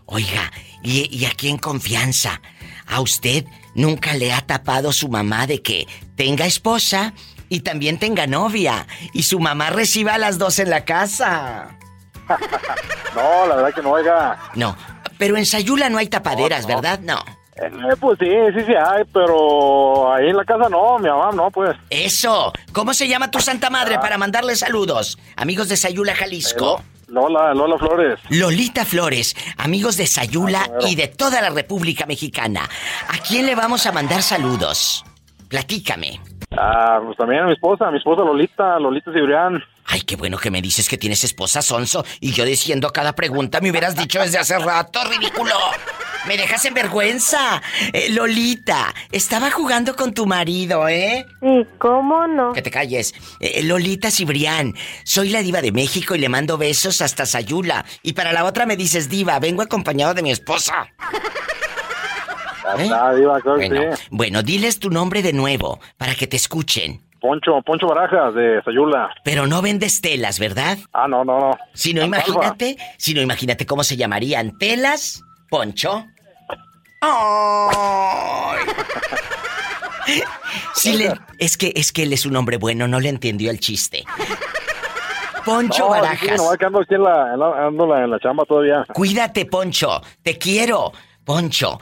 Oiga, 0.06 0.52
y, 0.84 1.08
y 1.16 1.26
aquí 1.26 1.50
en 1.50 1.58
confianza, 1.58 2.42
¿a 2.88 3.02
usted 3.02 3.46
nunca 3.76 4.14
le 4.14 4.32
ha 4.34 4.42
tapado 4.42 4.92
su 4.94 5.10
mamá 5.10 5.48
de 5.48 5.62
que 5.62 5.88
tenga 6.16 6.46
esposa 6.46 7.14
y 7.50 7.60
también 7.62 7.98
tenga 8.00 8.28
novia? 8.28 8.88
Y 9.14 9.24
su 9.24 9.40
mamá 9.40 9.70
reciba 9.70 10.16
a 10.16 10.18
las 10.18 10.38
dos 10.38 10.60
en 10.60 10.70
la 10.70 10.86
casa. 10.86 11.78
No, 13.14 13.46
la 13.46 13.56
verdad 13.58 13.74
que 13.76 13.82
no, 13.82 13.92
oiga. 13.92 14.40
No, 14.56 14.78
pero 15.18 15.36
en 15.36 15.46
Sayula 15.46 15.90
no 15.90 15.98
hay 15.98 16.08
tapaderas, 16.08 16.64
No, 16.64 16.70
no. 16.70 16.76
¿verdad? 16.82 17.00
No. 17.02 17.20
Eh, 17.58 17.96
pues 18.00 18.18
sí, 18.20 18.30
sí, 18.58 18.66
sí 18.66 18.72
hay, 18.74 19.04
pero 19.14 20.14
ahí 20.14 20.30
en 20.30 20.38
la 20.38 20.46
casa 20.46 20.70
no, 20.70 20.98
mi 20.98 21.10
mamá 21.10 21.32
no, 21.34 21.52
pues. 21.52 21.76
Eso. 21.90 22.54
¿Cómo 22.72 22.94
se 22.94 23.10
llama 23.10 23.30
tu 23.30 23.40
santa 23.42 23.70
madre 23.70 24.00
para 24.00 24.18
mandarle 24.18 24.56
saludos? 24.56 25.20
Amigos 25.36 25.68
de 25.68 25.76
Sayula, 25.76 26.16
Jalisco. 26.16 26.82
Lola, 27.12 27.54
Lola 27.54 27.78
Flores. 27.78 28.20
Lolita 28.30 28.86
Flores, 28.86 29.36
amigos 29.58 29.98
de 29.98 30.08
Sayula 30.08 30.62
y 30.90 30.96
de 30.96 31.10
toda 31.10 31.42
la 31.42 31.50
República 31.50 32.06
Mexicana. 32.06 32.62
¿A 33.10 33.18
quién 33.28 33.46
le 33.46 33.54
vamos 33.54 33.86
a 33.86 33.92
mandar 33.92 34.22
saludos? 34.22 35.04
Platícame. 35.50 36.22
Ah, 36.58 37.02
pues 37.04 37.18
también 37.18 37.42
a 37.44 37.48
mi 37.48 37.54
esposa, 37.54 37.90
a 37.90 37.92
mi 37.92 37.98
esposa 37.98 38.24
Lolita, 38.24 38.80
Lolita 38.80 39.12
Cibrián. 39.12 39.62
Ay, 39.86 40.02
qué 40.02 40.16
bueno 40.16 40.38
que 40.38 40.52
me 40.52 40.62
dices 40.62 40.88
que 40.88 40.98
tienes 40.98 41.24
esposa 41.24 41.62
Sonso 41.62 42.06
y 42.20 42.32
yo 42.32 42.46
diciendo 42.46 42.92
cada 42.92 43.14
pregunta 43.14 43.60
me 43.62 43.72
hubieras 43.72 43.96
dicho 43.96 44.20
desde 44.20 44.38
hace 44.38 44.58
rato, 44.58 45.04
ridículo. 45.04 45.56
Me 46.28 46.38
dejas 46.38 46.64
en 46.66 46.76
vergüenza. 46.76 47.62
Eh, 47.94 48.10
Lolita, 48.12 48.94
estaba 49.12 49.50
jugando 49.50 49.96
con 49.96 50.14
tu 50.14 50.28
marido, 50.28 50.88
¿eh? 50.88 51.26
Sí, 51.42 51.68
¿cómo 51.80 52.28
no? 52.28 52.54
Que 52.54 52.62
te 52.62 52.70
calles. 52.70 53.16
Eh, 53.40 53.64
Lolita 53.64 54.12
Cibrián, 54.12 54.76
soy 55.04 55.30
la 55.30 55.42
diva 55.42 55.62
de 55.62 55.72
México 55.72 56.14
y 56.14 56.20
le 56.20 56.30
mando 56.30 56.60
besos 56.60 57.02
hasta 57.02 57.26
Sayula. 57.26 57.86
Y 58.04 58.14
para 58.14 58.34
la 58.34 58.46
otra 58.46 58.68
me 58.68 58.78
dices 58.78 59.10
diva, 59.10 59.40
vengo 59.40 59.64
acompañado 59.64 60.14
de 60.14 60.22
mi 60.22 60.32
esposa. 60.32 60.88
¿Eh? 62.78 62.90
Ah, 62.94 63.12
bueno, 64.12 64.44
diles 64.44 64.80
tu 64.80 64.92
nombre 64.92 65.22
de 65.24 65.34
nuevo 65.34 65.80
para 65.98 66.16
que 66.16 66.28
te 66.28 66.38
escuchen. 66.38 67.02
Poncho, 67.22 67.62
Poncho 67.62 67.86
Barajas 67.88 68.34
de 68.34 68.62
Sayula. 68.66 69.14
Pero 69.24 69.46
no 69.48 69.62
vendes 69.62 70.02
telas, 70.02 70.40
¿verdad? 70.40 70.78
Ah, 70.92 71.08
no, 71.08 71.24
no, 71.24 71.40
no. 71.40 71.52
Si 71.74 71.94
no, 71.94 72.04
imagínate, 72.04 72.76
si 72.98 73.14
no, 73.14 73.22
imagínate 73.22 73.66
cómo 73.66 73.84
se 73.84 73.96
llamarían 73.96 74.58
telas, 74.58 75.22
Poncho. 75.50 76.06
¡Ay! 77.02 78.60
Sí 80.74 80.94
le- 80.98 81.14
es 81.38 81.58
que 81.58 81.72
es 81.76 81.92
que 81.92 82.04
él 82.04 82.12
es 82.12 82.26
un 82.26 82.36
hombre 82.36 82.58
bueno, 82.58 82.88
no 82.88 83.00
le 83.00 83.08
entendió 83.10 83.52
el 83.52 83.60
chiste. 83.60 84.04
Poncho 85.46 85.84
no, 85.84 85.90
Barajas. 85.92 86.42
Sí, 86.42 86.58
que 86.60 86.66
ando 86.66 86.82
aquí 86.82 86.96
en 86.96 87.04
la, 87.04 87.34
en 87.34 87.40
la- 87.40 87.68
ando 87.68 87.86
la- 87.88 88.04
en 88.04 88.10
la 88.12 88.20
chamba 88.20 88.44
todavía. 88.46 88.84
Cuídate, 88.94 89.46
Poncho. 89.46 90.02
Te 90.24 90.38
quiero. 90.38 90.92
Poncho, 91.24 91.80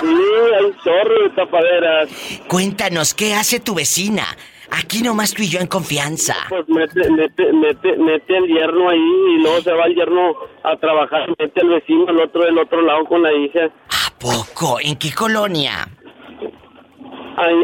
Sí, 0.00 0.06
hay 0.06 0.72
zorro 0.84 1.22
de 1.22 1.30
tapaderas. 1.34 2.08
Cuéntanos, 2.48 3.14
¿qué 3.14 3.34
hace 3.34 3.58
tu 3.60 3.74
vecina? 3.74 4.24
Aquí 4.70 5.02
nomás 5.02 5.32
tú 5.32 5.42
y 5.42 5.48
yo 5.48 5.60
en 5.60 5.66
confianza. 5.66 6.34
Pues 6.48 6.68
mete, 6.68 7.10
mete, 7.10 7.52
mete, 7.52 7.96
mete 7.96 8.36
el 8.36 8.46
yerno 8.46 8.88
ahí 8.90 9.12
y 9.36 9.42
luego 9.42 9.60
se 9.62 9.72
va 9.72 9.84
el 9.86 9.94
yerno 9.94 10.34
a 10.64 10.76
trabajar, 10.76 11.28
mete 11.38 11.60
al 11.60 11.68
vecino 11.68 12.08
el 12.08 12.20
otro 12.20 12.44
del 12.44 12.58
otro 12.58 12.82
lado 12.82 13.04
con 13.04 13.22
la 13.22 13.32
hija. 13.32 13.70
¿Poco? 14.18 14.78
¿En 14.80 14.96
qué 14.96 15.12
colonia? 15.12 15.88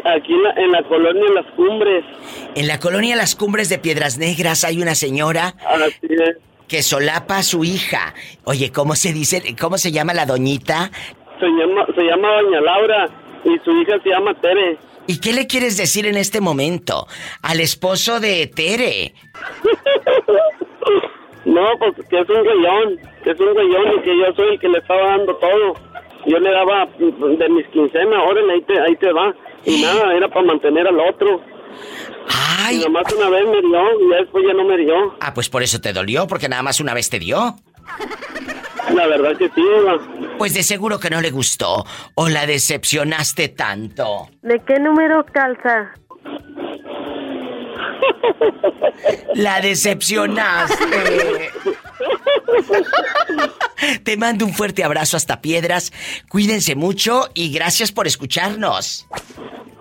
Aquí 0.05 0.34
en 0.34 0.42
la, 0.42 0.50
en 0.50 0.70
la 0.70 0.82
colonia 0.82 1.24
Las 1.34 1.46
Cumbres. 1.55 2.05
En 2.55 2.68
la 2.68 2.78
colonia 2.78 3.16
Las 3.16 3.34
Cumbres 3.34 3.68
de 3.68 3.78
Piedras 3.78 4.18
Negras 4.18 4.64
hay 4.64 4.82
una 4.82 4.94
señora 4.94 5.55
que 6.68 6.82
solapa 6.82 7.38
a 7.38 7.42
su 7.42 7.64
hija. 7.64 8.14
Oye, 8.44 8.70
¿cómo 8.70 8.94
se 8.94 9.12
dice? 9.12 9.57
¿Cómo 9.59 9.78
se 9.78 9.90
llama 9.90 10.12
la 10.14 10.26
doñita? 10.26 10.90
Se 11.40 11.46
llama, 11.46 11.86
se 11.94 12.03
llama 12.03 12.28
Doña 12.42 12.61
Laura 12.61 13.09
y 13.44 13.59
su 13.64 13.72
hija 13.72 13.98
se 14.03 14.11
llama 14.11 14.34
Tere. 14.40 14.78
¿Y 15.07 15.18
qué 15.20 15.32
le 15.32 15.46
quieres 15.46 15.76
decir 15.76 16.07
en 16.07 16.16
este 16.16 16.40
momento 16.40 17.07
al 17.42 17.61
esposo 17.61 18.20
de 18.20 18.46
Tere? 18.46 19.14
No, 21.44 21.66
pues 21.78 21.94
que 22.09 22.20
es 22.20 22.28
un 22.28 22.44
reyón, 22.44 22.98
que 23.24 23.30
es 23.30 23.40
un 23.40 23.55
reyón 23.55 23.98
y 23.98 24.03
que 24.03 24.16
yo 24.16 24.32
soy 24.36 24.55
el 24.55 24.61
que 24.61 24.68
le 24.68 24.78
estaba 24.78 25.16
dando 25.16 25.34
todo. 25.36 25.74
Yo 26.26 26.38
le 26.38 26.50
daba 26.53 26.86
mm, 26.86 27.36
de 27.36 27.48
mis 27.48 27.66
quincenas, 27.68 28.20
órale, 28.28 28.53
ahí 28.53 28.62
te, 28.62 28.80
ahí 28.80 28.96
te 28.96 29.12
va. 29.12 29.34
Y 29.64 29.82
nada, 29.82 30.14
era 30.14 30.28
para 30.28 30.46
mantener 30.46 30.86
al 30.86 31.00
otro. 31.00 31.40
Ay. 32.59 32.78
Nada 32.78 32.90
más 32.90 33.12
una 33.12 33.28
vez 33.28 33.44
me 33.46 33.61
dio 33.61 34.00
y 34.00 34.09
después 34.20 34.44
ya 34.46 34.55
no 34.55 34.64
me 34.64 34.76
dio. 34.76 35.16
Ah, 35.20 35.34
pues 35.34 35.48
por 35.48 35.62
eso 35.62 35.80
te 35.80 35.92
dolió, 35.92 36.26
porque 36.28 36.48
nada 36.48 36.62
más 36.62 36.78
una 36.80 36.94
vez 36.94 37.11
te 37.11 37.18
dio. 37.18 37.57
La 38.94 39.07
verdad 39.07 39.36
que 39.36 39.48
sí, 39.48 39.62
Eva. 39.78 39.98
Pues 40.43 40.55
de 40.55 40.64
seguro 40.64 40.99
que 40.99 41.09
no 41.09 41.20
le 41.20 41.30
gustó 41.30 41.86
o 42.16 42.28
la 42.28 42.47
decepcionaste 42.47 43.51
tanto. 43.51 44.28
¿De 44.43 44.61
qué 44.66 44.80
número 44.80 45.24
calza? 45.26 45.93
La 49.36 49.61
decepcionaste. 49.61 51.53
Te 54.05 54.16
mando 54.16 54.44
un 54.44 54.55
fuerte 54.55 54.84
abrazo 54.84 55.16
hasta 55.16 55.40
Piedras. 55.40 55.92
Cuídense 56.28 56.74
mucho 56.74 57.30
y 57.34 57.53
gracias 57.53 57.92
por 57.92 58.07
escucharnos. 58.07 59.07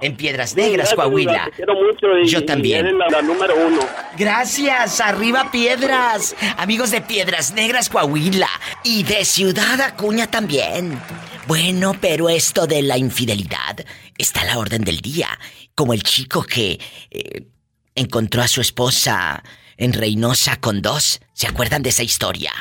En 0.04 0.18
Piedras 0.18 0.56
Negras, 0.56 0.90
Gracias, 0.90 0.96
Coahuila. 0.96 1.46
Te 1.46 1.52
quiero 1.52 1.74
mucho 1.76 2.08
y- 2.24 2.28
Yo 2.28 2.44
también. 2.44 2.86
y 2.86 2.90
eres 2.90 2.94
la, 2.98 3.08
la 3.10 3.22
número 3.22 3.54
uno. 3.68 3.80
Gracias, 4.18 5.00
arriba 5.00 5.52
Piedras. 5.52 6.36
Amigos 6.58 6.90
de 6.90 7.02
Piedras 7.02 7.54
Negras, 7.54 7.88
Coahuila. 7.90 8.50
Y 8.84 9.04
de 9.04 9.24
Ciudad 9.26 9.80
Acuña 9.80 10.26
también. 10.26 11.00
Bueno, 11.46 11.96
pero 12.02 12.30
esto 12.30 12.66
de 12.66 12.82
la 12.82 12.98
infidelidad 12.98 13.78
está 14.18 14.42
a 14.42 14.46
la 14.46 14.58
orden 14.58 14.84
del 14.84 15.02
día. 15.02 15.28
Como 15.76 15.94
el 15.94 16.02
chico 16.02 16.42
que 16.44 16.80
eh, 17.12 17.46
encontró 17.94 18.42
a 18.42 18.48
su 18.48 18.60
esposa 18.62 19.44
en 19.82 19.94
Reynosa 19.94 20.58
con 20.58 20.82
dos. 20.82 21.20
¿Se 21.34 21.48
acuerdan 21.48 21.82
de 21.82 21.90
esa 21.90 22.04
historia? 22.04 22.52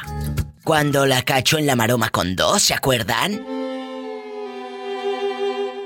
Cuando 0.64 1.05
la 1.07 1.23
cachó 1.23 1.59
en 1.59 1.66
la 1.66 1.77
maroma 1.77 2.09
con 2.09 2.35
dos, 2.35 2.62
¿se 2.62 2.75
acuerdan? 2.75 3.45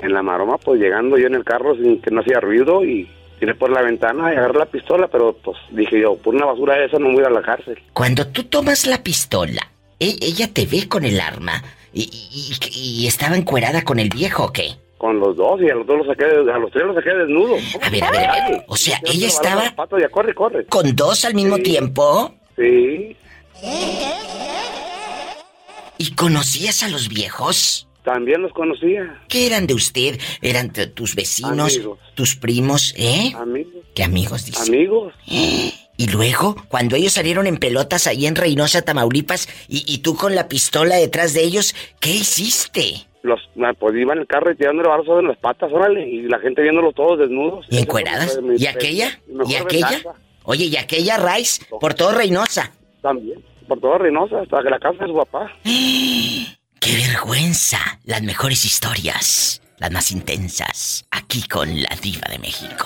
En 0.01 0.13
la 0.13 0.21
maroma, 0.21 0.57
pues 0.57 0.79
llegando 0.79 1.17
yo 1.17 1.27
en 1.27 1.35
el 1.35 1.43
carro 1.43 1.75
sin 1.75 2.01
que 2.01 2.11
no 2.11 2.21
hacía 2.21 2.39
ruido 2.39 2.85
y 2.85 3.09
tiré 3.39 3.53
por 3.55 3.69
la 3.69 3.81
ventana 3.81 4.33
y 4.33 4.37
agarré 4.37 4.59
la 4.59 4.65
pistola, 4.65 5.07
pero 5.09 5.33
pues 5.43 5.57
dije 5.71 5.99
yo, 6.01 6.15
por 6.15 6.35
una 6.35 6.45
basura 6.45 6.75
de 6.75 6.85
esa 6.85 6.99
no 6.99 7.09
me 7.09 7.15
voy 7.15 7.23
a 7.25 7.29
la 7.29 7.41
cárcel. 7.41 7.77
Cuando 7.93 8.27
tú 8.27 8.43
tomas 8.45 8.85
la 8.87 9.03
pistola, 9.03 9.61
e- 9.99 10.17
ella 10.21 10.47
te 10.53 10.65
ve 10.65 10.87
con 10.87 11.03
el 11.05 11.19
arma 11.19 11.61
y, 11.93 12.03
y- 12.03 12.55
y- 12.71 13.01
y 13.03 13.07
estaba 13.07 13.35
encuerada 13.35 13.83
con 13.83 13.99
el 13.99 14.09
viejo, 14.09 14.45
¿o 14.45 14.53
qué? 14.53 14.75
Con 14.97 15.19
los 15.19 15.35
dos 15.35 15.61
y 15.61 15.69
a 15.69 15.75
los 15.75 15.85
dos 15.85 15.97
los 15.99 16.07
saqué, 16.07 16.23
a 16.25 16.57
los 16.57 16.71
tres 16.71 16.85
los 16.85 16.95
saqué 16.95 17.09
desnudos. 17.13 17.61
A 17.81 17.89
ver, 17.89 18.03
a 18.03 18.11
ver, 18.11 18.29
a 18.29 18.49
ver. 18.49 18.63
O 18.67 18.77
sea, 18.77 18.99
ella 19.05 19.27
estaba 19.27 19.63
Ya 19.99 20.09
corre, 20.09 20.33
corre. 20.33 20.65
con 20.67 20.95
dos 20.95 21.25
al 21.25 21.33
mismo 21.35 21.57
tiempo. 21.57 22.33
Sí. 22.55 23.15
¿Y 25.97 26.11
conocías 26.15 26.83
a 26.83 26.89
los 26.89 27.09
viejos? 27.09 27.87
También 28.03 28.41
los 28.41 28.53
conocía. 28.53 29.21
¿Qué 29.27 29.47
eran 29.47 29.65
de 29.67 29.73
usted? 29.73 30.19
¿Eran 30.41 30.71
tus 30.93 31.15
vecinos? 31.15 31.75
Amigos. 31.75 31.99
¿Tus 32.13 32.35
primos? 32.35 32.93
¿Eh? 32.97 33.33
Amigos. 33.35 33.73
¿Qué 33.95 34.03
amigos 34.03 34.45
dice? 34.45 34.61
Amigos. 34.61 35.13
Y 35.97 36.07
luego, 36.09 36.57
cuando 36.67 36.97
ellos 36.97 37.13
salieron 37.13 37.47
en 37.47 37.55
pelotas 37.55 38.05
ahí 38.05 38.25
en 38.25 38.35
Reynosa, 38.35 38.81
Tamaulipas, 38.81 39.47
y, 39.69 39.85
y 39.87 39.99
tú 39.99 40.17
con 40.17 40.35
la 40.35 40.49
pistola 40.49 40.97
detrás 40.97 41.33
de 41.33 41.41
ellos, 41.43 41.73
¿qué 42.01 42.09
hiciste? 42.09 43.07
Los, 43.25 43.41
pues 43.79 43.95
iba 43.95 44.13
en 44.13 44.19
el 44.19 44.27
carro 44.27 44.51
y 44.51 44.55
tirándole 44.55 44.87
balas 44.87 45.07
en 45.07 45.27
las 45.27 45.37
patas, 45.37 45.71
órale, 45.73 46.07
y 46.07 46.21
la 46.23 46.39
gente 46.39 46.61
viéndolos 46.61 46.93
todos 46.93 47.19
desnudos. 47.19 47.65
¿Y 47.69 47.79
encueradas? 47.79 48.39
¿Y 48.57 48.67
aquella? 48.67 49.19
¿Y 49.47 49.55
aquella? 49.55 49.89
venganza. 49.89 50.21
Oye, 50.43 50.65
¿y 50.65 50.77
aquella 50.77 51.17
Rice? 51.17 51.65
Por 51.79 51.95
todo 51.95 52.11
Reynosa. 52.11 52.71
También. 53.01 53.43
Por 53.67 53.79
todo 53.79 53.97
Reynosa, 53.97 54.41
hasta 54.41 54.61
que 54.61 54.69
la 54.69 54.79
casa 54.79 54.99
de 54.99 55.07
su 55.07 55.15
papá. 55.15 55.51
¡Qué 55.63 56.95
vergüenza! 57.07 57.79
Las 58.03 58.21
mejores 58.21 58.63
historias, 58.63 59.61
las 59.79 59.91
más 59.91 60.11
intensas, 60.11 61.05
aquí 61.09 61.47
con 61.47 61.81
la 61.81 61.89
diva 61.99 62.27
de 62.29 62.37
México. 62.37 62.85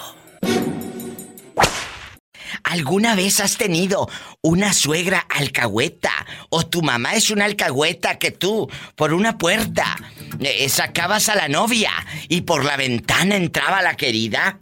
¿Alguna 2.63 3.15
vez 3.15 3.39
has 3.39 3.57
tenido 3.57 4.07
una 4.41 4.73
suegra 4.73 5.25
alcahueta? 5.29 6.11
¿O 6.49 6.65
tu 6.65 6.81
mamá 6.81 7.15
es 7.15 7.29
una 7.29 7.45
alcahueta 7.45 8.17
que 8.17 8.31
tú, 8.31 8.69
por 8.95 9.13
una 9.13 9.37
puerta, 9.37 9.97
eh, 10.39 10.69
sacabas 10.69 11.29
a 11.29 11.35
la 11.35 11.47
novia 11.47 11.91
y 12.27 12.41
por 12.41 12.65
la 12.65 12.77
ventana 12.77 13.35
entraba 13.35 13.81
la 13.81 13.95
querida? 13.95 14.57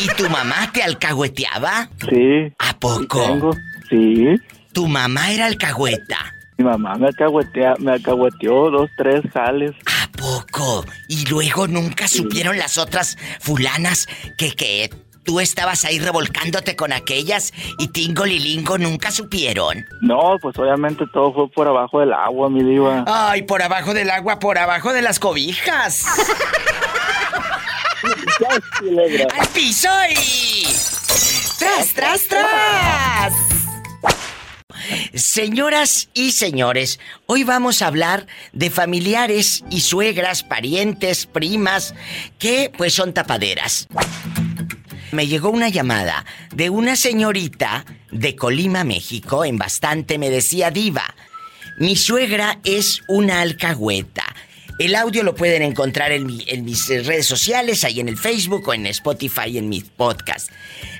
¿Y 0.00 0.08
tu 0.16 0.28
mamá 0.28 0.70
te 0.72 0.82
alcahueteaba? 0.82 1.88
Sí. 2.08 2.52
¿A 2.58 2.78
poco? 2.78 3.24
Tengo. 3.26 3.56
Sí. 3.88 4.26
¿Tu 4.72 4.86
mamá 4.88 5.32
era 5.32 5.46
alcahueta? 5.46 6.18
Mi 6.58 6.64
mamá 6.64 6.96
me, 6.96 7.06
alcahuetea, 7.08 7.74
me 7.78 7.92
alcahueteó 7.92 8.70
dos, 8.70 8.90
tres 8.96 9.22
jales. 9.32 9.72
¿A 9.86 10.10
poco? 10.12 10.84
Y 11.08 11.26
luego 11.26 11.66
nunca 11.66 12.08
supieron 12.08 12.58
las 12.58 12.78
otras 12.78 13.16
fulanas 13.40 14.06
que, 14.38 14.52
que 14.52 14.90
tú 15.24 15.40
estabas 15.40 15.84
ahí 15.84 15.98
revolcándote 15.98 16.76
con 16.76 16.92
aquellas 16.92 17.52
y 17.78 17.88
Tingo 17.88 18.24
Lilingo 18.24 18.78
nunca 18.78 19.10
supieron. 19.10 19.84
No, 20.00 20.36
pues 20.40 20.58
obviamente 20.58 21.04
todo 21.12 21.32
fue 21.32 21.48
por 21.50 21.68
abajo 21.68 22.00
del 22.00 22.12
agua, 22.12 22.50
mi 22.50 22.62
diva. 22.62 23.04
Ay, 23.06 23.42
por 23.42 23.62
abajo 23.62 23.94
del 23.94 24.10
agua, 24.10 24.38
por 24.38 24.58
abajo 24.58 24.92
de 24.92 25.02
las 25.02 25.18
cobijas. 25.18 26.04
¡Al 29.38 29.48
piso 29.48 29.88
y... 30.10 30.66
¡Tras, 31.58 31.94
tras, 31.94 32.26
tras! 32.26 33.32
Señoras 35.14 36.08
y 36.14 36.32
señores, 36.32 36.98
hoy 37.26 37.44
vamos 37.44 37.82
a 37.82 37.86
hablar 37.86 38.26
de 38.52 38.70
familiares 38.70 39.62
y 39.70 39.80
suegras, 39.80 40.42
parientes, 40.42 41.26
primas, 41.26 41.94
que 42.38 42.72
pues 42.76 42.94
son 42.94 43.12
tapaderas. 43.12 43.86
Me 45.12 45.26
llegó 45.26 45.50
una 45.50 45.68
llamada 45.68 46.24
de 46.54 46.70
una 46.70 46.96
señorita 46.96 47.84
de 48.10 48.34
Colima, 48.34 48.82
México, 48.84 49.44
en 49.44 49.58
bastante 49.58 50.18
me 50.18 50.30
decía 50.30 50.70
diva. 50.70 51.14
Mi 51.78 51.96
suegra 51.96 52.58
es 52.64 53.02
una 53.08 53.40
alcahueta. 53.42 54.24
El 54.78 54.94
audio 54.94 55.22
lo 55.22 55.34
pueden 55.34 55.62
encontrar 55.62 56.12
en, 56.12 56.26
mi- 56.26 56.44
en 56.48 56.64
mis 56.64 56.88
redes 56.88 57.26
sociales, 57.26 57.84
ahí 57.84 58.00
en 58.00 58.08
el 58.08 58.16
Facebook 58.16 58.66
o 58.68 58.74
en 58.74 58.86
Spotify, 58.86 59.58
en 59.58 59.68
mi 59.68 59.82
podcast. 59.82 60.50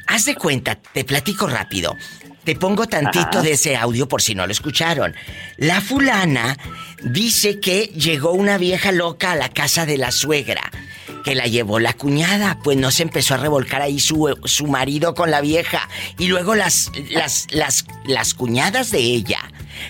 Haz 0.06 0.26
de 0.26 0.34
cuenta, 0.34 0.74
te 0.76 1.04
platico 1.04 1.46
rápido. 1.46 1.96
Te 2.44 2.54
pongo 2.56 2.86
tantito 2.86 3.28
Ajá. 3.38 3.42
de 3.42 3.52
ese 3.52 3.76
audio 3.76 4.08
por 4.08 4.20
si 4.20 4.34
no 4.34 4.46
lo 4.46 4.52
escucharon. 4.52 5.14
La 5.56 5.80
fulana 5.80 6.58
dice 7.02 7.60
que 7.60 7.84
llegó 7.94 8.32
una 8.32 8.58
vieja 8.58 8.92
loca 8.92 9.32
a 9.32 9.36
la 9.36 9.48
casa 9.48 9.86
de 9.86 9.96
la 9.96 10.10
suegra, 10.10 10.70
que 11.24 11.34
la 11.34 11.46
llevó 11.46 11.78
la 11.78 11.92
cuñada, 11.92 12.58
pues 12.62 12.76
no 12.76 12.90
se 12.90 13.02
empezó 13.02 13.34
a 13.34 13.38
revolcar 13.38 13.82
ahí 13.82 14.00
su, 14.00 14.36
su 14.44 14.66
marido 14.66 15.14
con 15.14 15.30
la 15.30 15.40
vieja. 15.40 15.88
Y 16.18 16.28
luego 16.28 16.54
las, 16.54 16.90
las, 17.10 17.46
las, 17.50 17.86
las 18.04 18.34
cuñadas 18.34 18.90
de 18.90 18.98
ella 19.00 19.38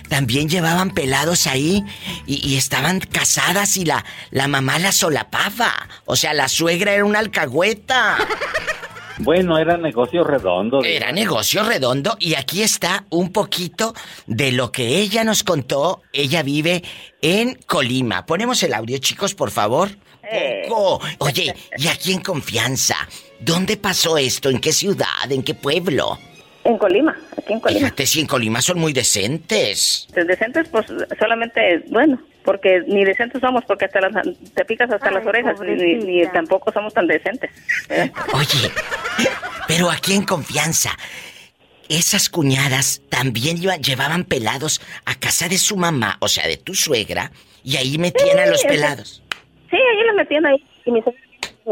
también 0.09 0.49
llevaban 0.49 0.91
pelados 0.91 1.47
ahí 1.47 1.83
y, 2.25 2.47
y 2.47 2.57
estaban 2.57 2.99
casadas 2.99 3.77
y 3.77 3.85
la, 3.85 4.05
la 4.31 4.47
mamá 4.47 4.79
la 4.79 4.91
solapaba. 4.91 5.73
O 6.05 6.15
sea, 6.15 6.33
la 6.33 6.47
suegra 6.47 6.93
era 6.93 7.05
una 7.05 7.19
alcahueta. 7.19 8.17
Bueno, 9.19 9.57
era 9.59 9.77
negocio 9.77 10.23
redondo. 10.23 10.83
Era 10.83 11.11
negocio 11.11 11.63
redondo 11.63 12.17
y 12.19 12.33
aquí 12.35 12.63
está 12.63 13.05
un 13.09 13.31
poquito 13.31 13.93
de 14.25 14.51
lo 14.51 14.71
que 14.71 14.99
ella 14.99 15.23
nos 15.23 15.43
contó. 15.43 16.01
Ella 16.13 16.41
vive 16.41 16.83
en 17.21 17.55
Colima. 17.67 18.25
Ponemos 18.25 18.63
el 18.63 18.73
audio, 18.73 18.97
chicos, 18.97 19.35
por 19.35 19.51
favor. 19.51 19.91
Poco. 20.67 21.01
Oye, 21.19 21.53
y 21.77 21.87
aquí 21.87 22.13
en 22.13 22.21
confianza, 22.21 22.95
¿dónde 23.39 23.77
pasó 23.77 24.17
esto? 24.17 24.49
¿En 24.49 24.59
qué 24.59 24.71
ciudad? 24.71 25.29
¿En 25.29 25.43
qué 25.43 25.53
pueblo? 25.53 26.17
En 26.63 26.77
Colima, 26.77 27.17
aquí 27.37 27.53
en 27.53 27.59
Colima. 27.59 27.79
Fíjate, 27.79 28.05
si 28.05 28.21
en 28.21 28.27
Colima 28.27 28.61
son 28.61 28.79
muy 28.79 28.93
decentes. 28.93 30.07
Pues 30.13 30.27
Decentes, 30.27 30.69
pues 30.69 30.85
solamente, 31.19 31.83
bueno, 31.89 32.21
porque 32.43 32.81
ni 32.87 33.03
decentes 33.03 33.41
somos, 33.41 33.63
porque 33.65 33.85
hasta 33.85 34.01
las, 34.01 34.13
te 34.53 34.65
picas 34.65 34.89
hasta 34.89 35.11
las 35.11 35.25
orejas, 35.25 35.59
ni, 35.59 36.25
tampoco 36.27 36.71
somos 36.71 36.93
tan 36.93 37.07
decentes. 37.07 37.51
¿eh? 37.89 38.11
Oye, 38.33 38.71
pero 39.67 39.89
aquí 39.89 40.13
en 40.13 40.23
confianza, 40.23 40.97
esas 41.89 42.29
cuñadas 42.29 43.01
también 43.09 43.57
llevaban 43.57 44.23
pelados 44.23 44.81
a 45.05 45.15
casa 45.15 45.49
de 45.49 45.57
su 45.57 45.75
mamá, 45.75 46.17
o 46.19 46.27
sea, 46.27 46.47
de 46.47 46.57
tu 46.57 46.75
suegra, 46.75 47.31
y 47.63 47.77
ahí 47.77 47.97
metían 47.97 48.39
a 48.39 48.45
los 48.45 48.63
pelados. 48.63 49.22
Sí, 49.73 49.79
ahí 49.81 50.03
le 50.05 50.13
metían 50.13 50.45
ahí. 50.45 50.63
Y 50.85 50.91
mi 50.91 51.01
suegra, 51.01 51.19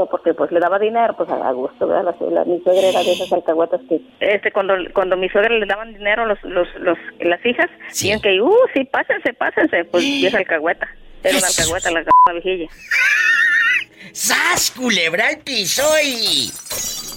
porque 0.09 0.33
pues 0.33 0.51
le 0.51 0.59
daba 0.59 0.79
dinero, 0.79 1.15
pues 1.15 1.29
a 1.29 1.51
gusto, 1.51 1.85
¿verdad? 1.87 2.15
La, 2.19 2.29
la- 2.31 2.45
mi 2.45 2.59
suegra 2.63 2.87
era 2.87 3.03
de 3.03 3.11
esas 3.13 3.31
alcahuetas 3.31 3.79
que... 3.87 4.01
Este, 4.19 4.51
cuando, 4.51 4.73
cuando 4.93 5.15
mi 5.17 5.29
suegra 5.29 5.53
le 5.55 5.65
daban 5.65 5.93
dinero 5.93 6.25
los, 6.25 6.41
los, 6.43 6.67
los, 6.79 6.97
las 7.19 7.45
hijas, 7.45 7.69
decían 7.89 8.19
que, 8.21 8.41
uh, 8.41 8.51
sí, 8.73 8.85
pásense, 8.85 9.33
pásense, 9.33 9.85
pues 9.85 10.03
y 10.03 10.25
esa 10.25 10.39
alcahueta. 10.39 10.87
Era 11.23 11.37
una 11.37 11.47
alcahueta, 11.47 11.91
la 11.91 12.03
c*** 12.03 12.09
viejilla. 12.33 12.71
¡Sas, 14.13 14.71
culebra 14.71 15.27
al 15.27 15.37
piso 15.39 15.83
y... 16.03 16.49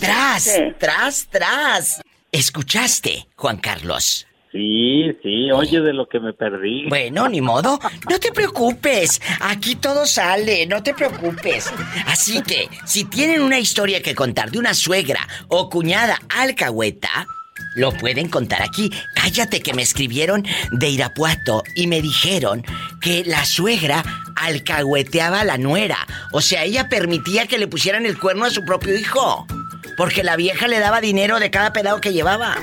Tras, 0.00 0.60
tras, 0.78 1.28
tras. 1.30 2.02
¿Escuchaste, 2.30 3.26
Juan 3.36 3.56
Carlos? 3.58 4.26
Sí, 4.54 5.10
sí, 5.20 5.50
oye 5.50 5.80
de 5.80 5.92
lo 5.92 6.08
que 6.08 6.20
me 6.20 6.32
perdí. 6.32 6.88
Bueno, 6.88 7.28
ni 7.28 7.40
modo. 7.40 7.76
No 8.08 8.20
te 8.20 8.30
preocupes. 8.30 9.20
Aquí 9.40 9.74
todo 9.74 10.06
sale, 10.06 10.64
no 10.66 10.80
te 10.80 10.94
preocupes. 10.94 11.72
Así 12.06 12.40
que, 12.40 12.68
si 12.86 13.04
tienen 13.04 13.42
una 13.42 13.58
historia 13.58 14.00
que 14.00 14.14
contar 14.14 14.52
de 14.52 14.60
una 14.60 14.72
suegra 14.72 15.26
o 15.48 15.68
cuñada 15.68 16.20
alcahueta, 16.28 17.26
lo 17.74 17.90
pueden 17.94 18.28
contar 18.28 18.62
aquí. 18.62 18.92
Cállate 19.16 19.60
que 19.60 19.74
me 19.74 19.82
escribieron 19.82 20.46
de 20.70 20.88
Irapuato 20.88 21.64
y 21.74 21.88
me 21.88 22.00
dijeron 22.00 22.64
que 23.00 23.24
la 23.24 23.44
suegra 23.46 24.04
alcahueteaba 24.36 25.40
a 25.40 25.44
la 25.44 25.58
nuera. 25.58 26.06
O 26.30 26.40
sea, 26.40 26.62
ella 26.62 26.88
permitía 26.88 27.48
que 27.48 27.58
le 27.58 27.66
pusieran 27.66 28.06
el 28.06 28.20
cuerno 28.20 28.44
a 28.44 28.50
su 28.50 28.64
propio 28.64 28.96
hijo. 28.96 29.48
Porque 29.96 30.22
la 30.22 30.36
vieja 30.36 30.68
le 30.68 30.78
daba 30.78 31.00
dinero 31.00 31.40
de 31.40 31.50
cada 31.50 31.72
pedado 31.72 32.00
que 32.00 32.12
llevaba. 32.12 32.56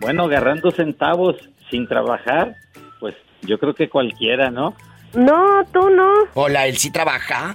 Bueno, 0.00 0.24
agarrando 0.24 0.70
centavos 0.70 1.36
sin 1.70 1.86
trabajar, 1.86 2.56
pues 2.98 3.14
yo 3.42 3.58
creo 3.58 3.74
que 3.74 3.88
cualquiera, 3.88 4.50
¿no? 4.50 4.74
No, 5.14 5.64
tú 5.72 5.90
no. 5.90 6.10
Hola, 6.34 6.66
él 6.66 6.76
sí 6.76 6.90
trabaja. 6.90 7.54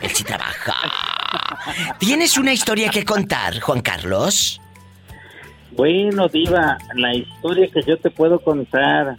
Él 0.00 0.10
sí 0.10 0.24
trabaja. 0.24 0.74
¿Tienes 1.98 2.38
una 2.38 2.52
historia 2.52 2.90
que 2.90 3.04
contar, 3.04 3.60
Juan 3.60 3.80
Carlos? 3.80 4.60
Bueno, 5.72 6.28
Diva, 6.28 6.78
la 6.94 7.14
historia 7.14 7.68
que 7.68 7.82
yo 7.82 7.98
te 7.98 8.10
puedo 8.10 8.40
contar. 8.40 9.16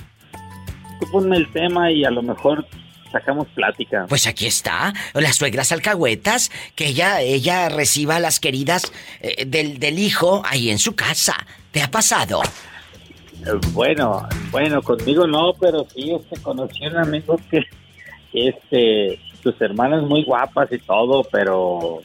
Tú 1.00 1.12
ponme 1.12 1.38
el 1.38 1.52
tema 1.52 1.92
y 1.92 2.04
a 2.04 2.12
lo 2.12 2.22
mejor 2.22 2.66
sacamos 3.12 3.48
plática. 3.50 4.06
Pues 4.08 4.28
aquí 4.28 4.46
está, 4.46 4.94
las 5.14 5.36
suegras 5.36 5.72
alcahuetas, 5.72 6.52
que 6.76 6.88
ella, 6.88 7.22
ella 7.22 7.70
reciba 7.70 8.18
a 8.18 8.20
las 8.20 8.40
queridas 8.40 8.92
eh, 9.22 9.46
del, 9.46 9.80
del 9.80 10.00
hijo 10.00 10.42
ahí 10.46 10.70
en 10.70 10.80
su 10.80 10.96
casa. 10.96 11.36
¿Te 11.72 11.82
ha 11.82 11.92
pasado? 11.92 12.42
Bueno, 13.72 14.28
bueno, 14.52 14.82
conmigo 14.82 15.26
no, 15.26 15.54
pero 15.60 15.86
sí, 15.94 16.12
este, 16.12 16.42
conocí 16.42 16.86
a 16.86 16.90
un 16.90 16.98
amigo 16.98 17.40
que, 17.50 17.64
este, 18.34 19.20
sus 19.42 19.60
hermanas 19.62 20.04
muy 20.04 20.24
guapas 20.24 20.72
y 20.72 20.80
todo, 20.80 21.24
pero, 21.32 22.02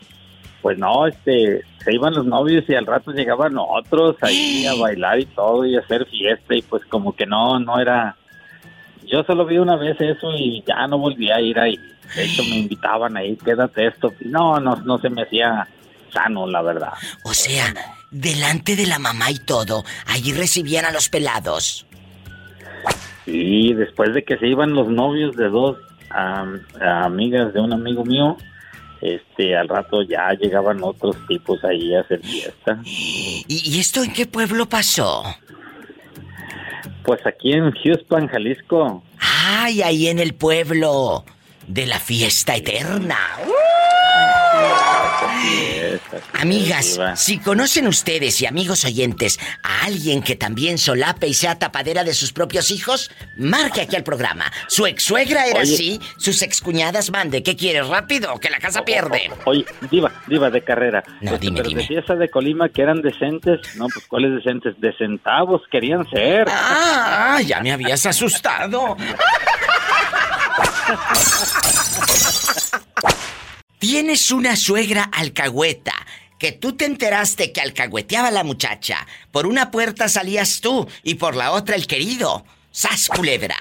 pues 0.62 0.78
no, 0.78 1.06
este, 1.06 1.62
se 1.84 1.92
iban 1.92 2.14
los 2.14 2.24
novios 2.24 2.64
y 2.68 2.74
al 2.74 2.86
rato 2.86 3.10
llegaban 3.10 3.56
otros 3.58 4.16
ahí 4.20 4.64
a 4.66 4.74
bailar 4.74 5.18
y 5.18 5.26
todo 5.26 5.66
y 5.66 5.76
a 5.76 5.80
hacer 5.80 6.06
fiesta 6.06 6.54
y 6.54 6.62
pues 6.62 6.84
como 6.86 7.14
que 7.14 7.26
no, 7.26 7.58
no 7.58 7.80
era, 7.80 8.16
yo 9.06 9.22
solo 9.24 9.44
vi 9.44 9.58
una 9.58 9.76
vez 9.76 10.00
eso 10.00 10.32
y 10.32 10.62
ya 10.66 10.86
no 10.86 10.98
volví 10.98 11.30
a 11.30 11.40
ir 11.40 11.58
ahí. 11.58 11.78
De 12.14 12.24
hecho 12.24 12.42
me 12.44 12.56
invitaban 12.58 13.16
ahí, 13.16 13.36
quédate 13.36 13.86
esto. 13.86 14.12
No, 14.20 14.60
no, 14.60 14.76
no 14.76 14.98
se 14.98 15.10
me 15.10 15.22
hacía 15.22 15.66
sano, 16.12 16.46
la 16.46 16.62
verdad. 16.62 16.92
O 17.24 17.34
sea, 17.34 17.74
delante 18.10 18.76
de 18.76 18.86
la 18.86 18.98
mamá 18.98 19.30
y 19.30 19.38
todo, 19.38 19.84
allí 20.06 20.32
recibían 20.32 20.84
a 20.84 20.92
los 20.92 21.08
pelados. 21.08 21.86
Y 23.26 23.72
después 23.74 24.14
de 24.14 24.22
que 24.22 24.36
se 24.36 24.46
iban 24.46 24.74
los 24.74 24.88
novios 24.88 25.34
de 25.36 25.48
dos 25.48 25.78
am, 26.10 26.60
amigas 26.80 27.52
de 27.54 27.60
un 27.60 27.72
amigo 27.72 28.04
mío, 28.04 28.36
este, 29.00 29.56
al 29.56 29.68
rato 29.68 30.02
ya 30.02 30.32
llegaban 30.32 30.82
otros 30.82 31.16
tipos 31.26 31.62
ahí 31.64 31.94
a 31.94 32.00
hacer 32.00 32.20
fiesta. 32.20 32.78
¿Y, 32.84 33.44
y 33.48 33.80
esto 33.80 34.02
en 34.02 34.12
qué 34.12 34.26
pueblo 34.26 34.68
pasó? 34.68 35.24
Pues 37.04 37.24
aquí 37.26 37.52
en 37.52 37.70
Houston, 37.70 38.26
Jalisco. 38.28 39.02
Ay, 39.18 39.82
ahí 39.82 40.08
en 40.08 40.18
el 40.18 40.34
pueblo 40.34 41.24
de 41.66 41.86
la 41.86 41.98
fiesta 41.98 42.56
eterna. 42.56 43.18
Amigas, 46.40 46.98
si 47.16 47.38
conocen 47.38 47.86
ustedes 47.86 48.40
y 48.40 48.46
amigos 48.46 48.84
oyentes 48.84 49.38
a 49.62 49.84
alguien 49.84 50.22
que 50.22 50.36
también 50.36 50.78
solape 50.78 51.26
y 51.28 51.34
sea 51.34 51.58
tapadera 51.58 52.04
de 52.04 52.14
sus 52.14 52.32
propios 52.32 52.70
hijos, 52.70 53.10
marque 53.36 53.82
aquí 53.82 53.96
al 53.96 54.02
programa. 54.04 54.50
Su 54.68 54.86
ex 54.86 55.02
suegra 55.04 55.46
era 55.46 55.60
Oye. 55.60 55.74
así, 55.74 56.00
sus 56.18 56.42
excuñadas 56.42 57.10
mande. 57.10 57.42
¿Qué 57.42 57.56
quieres? 57.56 57.86
Rápido, 57.88 58.38
que 58.38 58.50
la 58.50 58.58
casa 58.58 58.84
pierde. 58.84 59.30
Oye, 59.44 59.64
diva, 59.90 60.12
diva 60.26 60.50
de 60.50 60.62
carrera. 60.62 61.02
No, 61.20 61.32
Este, 61.34 61.46
dime, 61.46 61.56
pero 61.58 61.68
dime. 61.68 61.82
decía 61.82 62.00
esa 62.00 62.14
de 62.14 62.28
Colima 62.30 62.68
que 62.68 62.82
eran 62.82 63.02
decentes. 63.02 63.60
No, 63.76 63.86
pues 63.88 64.06
¿cuáles 64.06 64.32
decentes? 64.34 64.74
De 64.80 64.92
centavos 64.96 65.62
querían 65.70 66.08
ser. 66.10 66.46
Ah, 66.48 67.40
ya 67.44 67.60
me 67.60 67.72
habías 67.72 68.04
asustado. 68.06 68.96
Tienes 73.78 74.30
una 74.30 74.56
suegra 74.56 75.04
alcahueta 75.12 75.92
que 76.38 76.52
tú 76.52 76.76
te 76.76 76.84
enteraste 76.84 77.52
que 77.52 77.60
alcahueteaba 77.60 78.28
a 78.28 78.32
la 78.32 78.44
muchacha. 78.44 79.06
Por 79.30 79.46
una 79.46 79.70
puerta 79.70 80.08
salías 80.08 80.60
tú 80.60 80.86
y 81.02 81.14
por 81.14 81.36
la 81.36 81.52
otra 81.52 81.76
el 81.76 81.86
querido. 81.86 82.44
¡Sas, 82.70 83.08
culebra! 83.08 83.56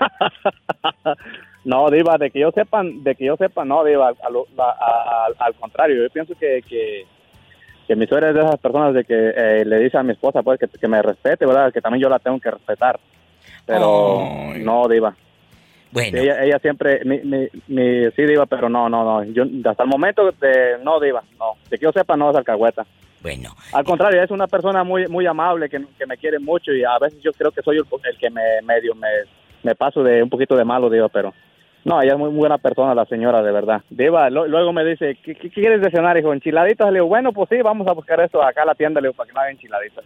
No, 1.66 1.90
Diva, 1.90 2.16
de 2.16 2.30
que 2.30 2.38
yo 2.38 2.52
sepan, 2.52 3.02
de 3.02 3.16
que 3.16 3.24
yo 3.24 3.36
sepa, 3.36 3.64
no, 3.64 3.82
Diva, 3.82 4.12
al 5.38 5.54
contrario, 5.58 6.00
yo 6.00 6.08
pienso 6.10 6.32
que, 6.38 6.62
que, 6.62 7.04
que 7.88 7.96
mi 7.96 8.06
suegra 8.06 8.28
es 8.28 8.36
de 8.36 8.42
esas 8.42 8.60
personas 8.60 8.94
de 8.94 9.02
que 9.02 9.32
eh, 9.36 9.64
le 9.64 9.80
dice 9.80 9.98
a 9.98 10.04
mi 10.04 10.12
esposa, 10.12 10.44
pues, 10.44 10.60
que, 10.60 10.68
que 10.68 10.86
me 10.86 11.02
respete, 11.02 11.44
¿verdad? 11.44 11.72
Que 11.72 11.80
también 11.80 12.04
yo 12.04 12.08
la 12.08 12.20
tengo 12.20 12.38
que 12.38 12.52
respetar. 12.52 13.00
Pero, 13.64 14.52
no, 14.58 14.88
Diva. 14.88 15.14
Bueno. 15.92 16.18
ella, 16.18 16.42
ella 16.44 16.58
siempre, 16.58 17.00
mi, 17.04 17.18
mi, 17.20 17.48
mi- 17.68 18.10
sí, 18.14 18.22
Diva, 18.22 18.44
pero 18.46 18.68
no, 18.68 18.88
no, 18.88 19.02
no, 19.04 19.24
yo 19.24 19.44
hasta 19.70 19.84
el 19.84 19.88
momento, 19.88 20.30
de, 20.40 20.76
no, 20.82 21.00
Diva, 21.00 21.22
no, 21.38 21.54
de 21.70 21.78
que 21.78 21.84
yo 21.84 21.92
sepa, 21.92 22.16
no 22.16 22.30
es 22.30 22.36
alcahueta. 22.36 22.84
Bueno. 23.22 23.54
Al 23.72 23.84
contrario, 23.84 24.22
es 24.22 24.30
una 24.30 24.46
persona 24.46 24.84
muy 24.84 25.06
muy 25.06 25.26
amable, 25.26 25.68
que, 25.68 25.80
que 25.98 26.06
me 26.06 26.16
quiere 26.18 26.38
mucho 26.38 26.72
y 26.72 26.84
a 26.84 26.98
veces 26.98 27.20
yo 27.22 27.32
creo 27.32 27.50
que 27.50 27.62
soy 27.62 27.78
el, 27.78 27.84
el 28.10 28.18
que 28.18 28.30
me 28.30 28.42
medio 28.62 28.94
me, 28.94 29.08
me 29.62 29.74
paso 29.74 30.02
de 30.02 30.22
un 30.22 30.28
poquito 30.28 30.54
de 30.54 30.64
malo, 30.64 30.90
Diva, 30.90 31.08
pero 31.08 31.32
no, 31.86 32.02
ella 32.02 32.12
es 32.12 32.18
muy 32.18 32.30
buena 32.30 32.58
persona, 32.58 32.94
la 32.94 33.04
señora, 33.06 33.42
de 33.42 33.52
verdad. 33.52 33.80
Diva, 33.90 34.28
lo- 34.28 34.46
luego 34.46 34.72
me 34.72 34.84
dice, 34.84 35.16
¿qué, 35.24 35.34
qué 35.34 35.48
quieres 35.50 35.80
de 35.80 35.90
cenar, 35.90 36.18
hijo? 36.18 36.32
¿Enchiladitas? 36.32 36.88
Le 36.88 36.94
digo, 36.94 37.06
bueno, 37.06 37.32
pues 37.32 37.48
sí, 37.48 37.56
vamos 37.62 37.86
a 37.88 37.92
buscar 37.92 38.20
esto 38.20 38.42
acá 38.42 38.62
a 38.62 38.66
la 38.66 38.74
tienda, 38.74 39.00
le 39.00 39.08
digo, 39.08 39.16
para 39.16 39.28
que 39.28 39.32
no 39.34 39.40
haga 39.40 39.50
enchiladitas. 39.50 40.04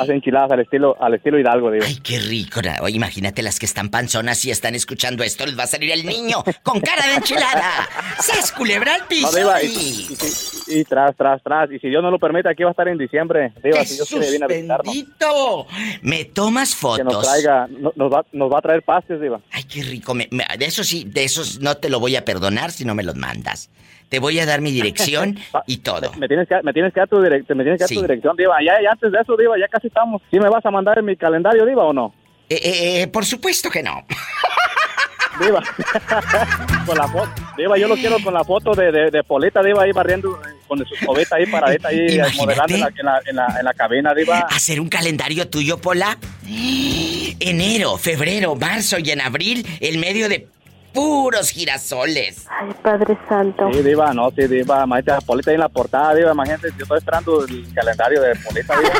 Hace 0.00 0.12
enchiladas 0.12 0.52
al 0.52 0.60
estilo 0.60 0.96
al 1.00 1.14
estilo 1.14 1.38
Hidalgo, 1.38 1.70
Diva. 1.70 1.86
Ay, 1.86 1.96
qué 2.04 2.18
rico. 2.20 2.60
Oye, 2.82 2.96
imagínate 2.96 3.42
las 3.42 3.58
que 3.58 3.66
están 3.66 3.88
panzonas 3.88 4.44
y 4.44 4.50
están 4.50 4.74
escuchando 4.74 5.24
esto. 5.24 5.44
Les 5.46 5.58
va 5.58 5.62
a 5.64 5.66
salir 5.66 5.90
el 5.90 6.04
niño 6.06 6.44
con 6.62 6.80
cara 6.80 7.06
de 7.06 7.14
enchilada. 7.14 7.88
¡Sas, 8.18 8.52
culebra 8.52 8.94
al 8.94 9.06
piso! 9.06 9.30
No, 9.32 9.36
Diva, 9.38 9.62
y, 9.62 9.66
y- 9.66 9.70
y- 9.70 10.74
y- 10.76 10.80
y 10.80 10.84
tras, 10.84 11.16
tras, 11.16 11.42
tras. 11.42 11.70
Y 11.72 11.78
si 11.78 11.88
Dios 11.88 12.02
no 12.02 12.10
lo 12.10 12.18
permite, 12.18 12.48
aquí 12.50 12.62
va 12.62 12.70
a 12.70 12.72
estar 12.72 12.86
en 12.88 12.98
diciembre. 12.98 13.52
Diva, 13.64 13.84
si 13.84 13.94
Dios 13.94 14.08
quiere, 14.08 14.28
viene 14.30 14.44
a 14.44 14.48
visitarnos. 14.48 14.94
bendito! 14.94 15.66
Me 16.02 16.24
tomas 16.26 16.74
fotos. 16.74 16.98
Que 16.98 17.04
nos 17.04 17.22
traiga, 17.22 17.66
no- 17.70 17.92
nos, 17.96 18.12
va, 18.12 18.24
nos 18.32 18.52
va 18.52 18.58
a 18.58 18.62
traer 18.62 18.82
pastes, 18.82 19.20
Diva. 19.20 19.40
Ay, 19.52 19.64
qué 19.64 19.82
rico. 19.82 20.14
Me- 20.14 20.28
me- 20.30 20.44
de 20.58 20.64
eso 20.66 20.84
sí, 20.84 20.97
de 21.04 21.24
esos 21.24 21.60
no 21.60 21.76
te 21.76 21.88
lo 21.90 22.00
voy 22.00 22.16
a 22.16 22.24
perdonar 22.24 22.70
si 22.72 22.84
no 22.84 22.94
me 22.94 23.02
los 23.02 23.16
mandas. 23.16 23.70
Te 24.08 24.20
voy 24.20 24.38
a 24.40 24.46
dar 24.46 24.60
mi 24.62 24.70
dirección 24.72 25.38
y 25.66 25.78
todo. 25.78 26.12
Me 26.14 26.28
tienes 26.28 26.48
que, 26.48 26.54
me 26.62 26.72
tienes 26.72 26.94
que 26.94 27.00
dar 27.00 27.08
tu, 27.08 27.16
direc- 27.16 27.44
me 27.54 27.62
tienes 27.62 27.78
que 27.78 27.82
dar 27.84 27.88
Sí. 27.88 27.94
tu 27.96 28.02
dirección, 28.02 28.36
Diva. 28.36 28.56
Ya, 28.64 28.80
ya 28.82 28.92
antes 28.92 29.12
de 29.12 29.18
eso, 29.20 29.36
Diva, 29.36 29.56
ya 29.58 29.68
casi 29.68 29.88
estamos. 29.88 30.22
¿Sí 30.30 30.38
me 30.40 30.48
vas 30.48 30.64
a 30.64 30.70
mandar 30.70 30.98
en 30.98 31.04
mi 31.04 31.16
calendario, 31.16 31.66
Diva, 31.66 31.84
o 31.84 31.92
no? 31.92 32.14
Eh, 32.48 32.54
eh, 32.62 33.02
eh, 33.02 33.06
por 33.08 33.26
supuesto 33.26 33.68
que 33.70 33.82
no. 33.82 34.04
Diva. 35.40 35.62
con 36.86 36.96
la 36.96 37.06
foto. 37.06 37.30
Diva, 37.56 37.76
yo 37.78 37.86
lo 37.86 37.96
quiero 37.96 38.16
con 38.24 38.32
la 38.34 38.42
foto 38.44 38.72
de, 38.74 38.90
de, 38.90 39.10
de 39.10 39.22
Polita, 39.22 39.62
Diva, 39.62 39.82
ahí 39.84 39.92
barriendo 39.92 40.40
con 40.66 40.78
su 40.86 40.94
escobeta 40.94 41.36
ahí 41.36 41.46
paradita 41.46 41.88
ahí, 41.88 42.14
Imagínate. 42.16 42.36
modelando 42.38 42.74
en 42.74 42.80
la, 42.80 42.88
en, 42.88 43.04
la, 43.06 43.20
en, 43.26 43.36
la, 43.36 43.58
en 43.60 43.64
la 43.66 43.74
cabina, 43.74 44.14
Diva. 44.14 44.38
Hacer 44.50 44.80
un 44.80 44.88
calendario 44.88 45.48
tuyo, 45.48 45.78
Pola. 45.78 46.18
Enero, 47.40 47.96
febrero, 47.98 48.56
marzo 48.56 48.98
y 48.98 49.10
en 49.10 49.20
abril, 49.20 49.64
el 49.80 49.98
medio 49.98 50.28
de 50.28 50.48
puros 50.98 51.50
girasoles. 51.50 52.44
Ay, 52.50 52.74
Padre 52.82 53.16
Santo. 53.28 53.70
Sí, 53.72 53.82
Diva, 53.82 54.12
no, 54.12 54.32
sí, 54.32 54.48
Diva. 54.48 54.82
Imagínate 54.84 55.12
a 55.12 55.20
Polita 55.20 55.50
ahí 55.50 55.54
en 55.54 55.60
la 55.60 55.68
portada, 55.68 56.14
Diva. 56.14 56.32
Imagínate, 56.32 56.68
yo 56.76 56.82
estoy 56.82 56.98
esperando 56.98 57.44
el 57.44 57.72
calendario 57.72 58.20
de 58.20 58.34
Polita, 58.34 58.74
Diva. 58.76 58.94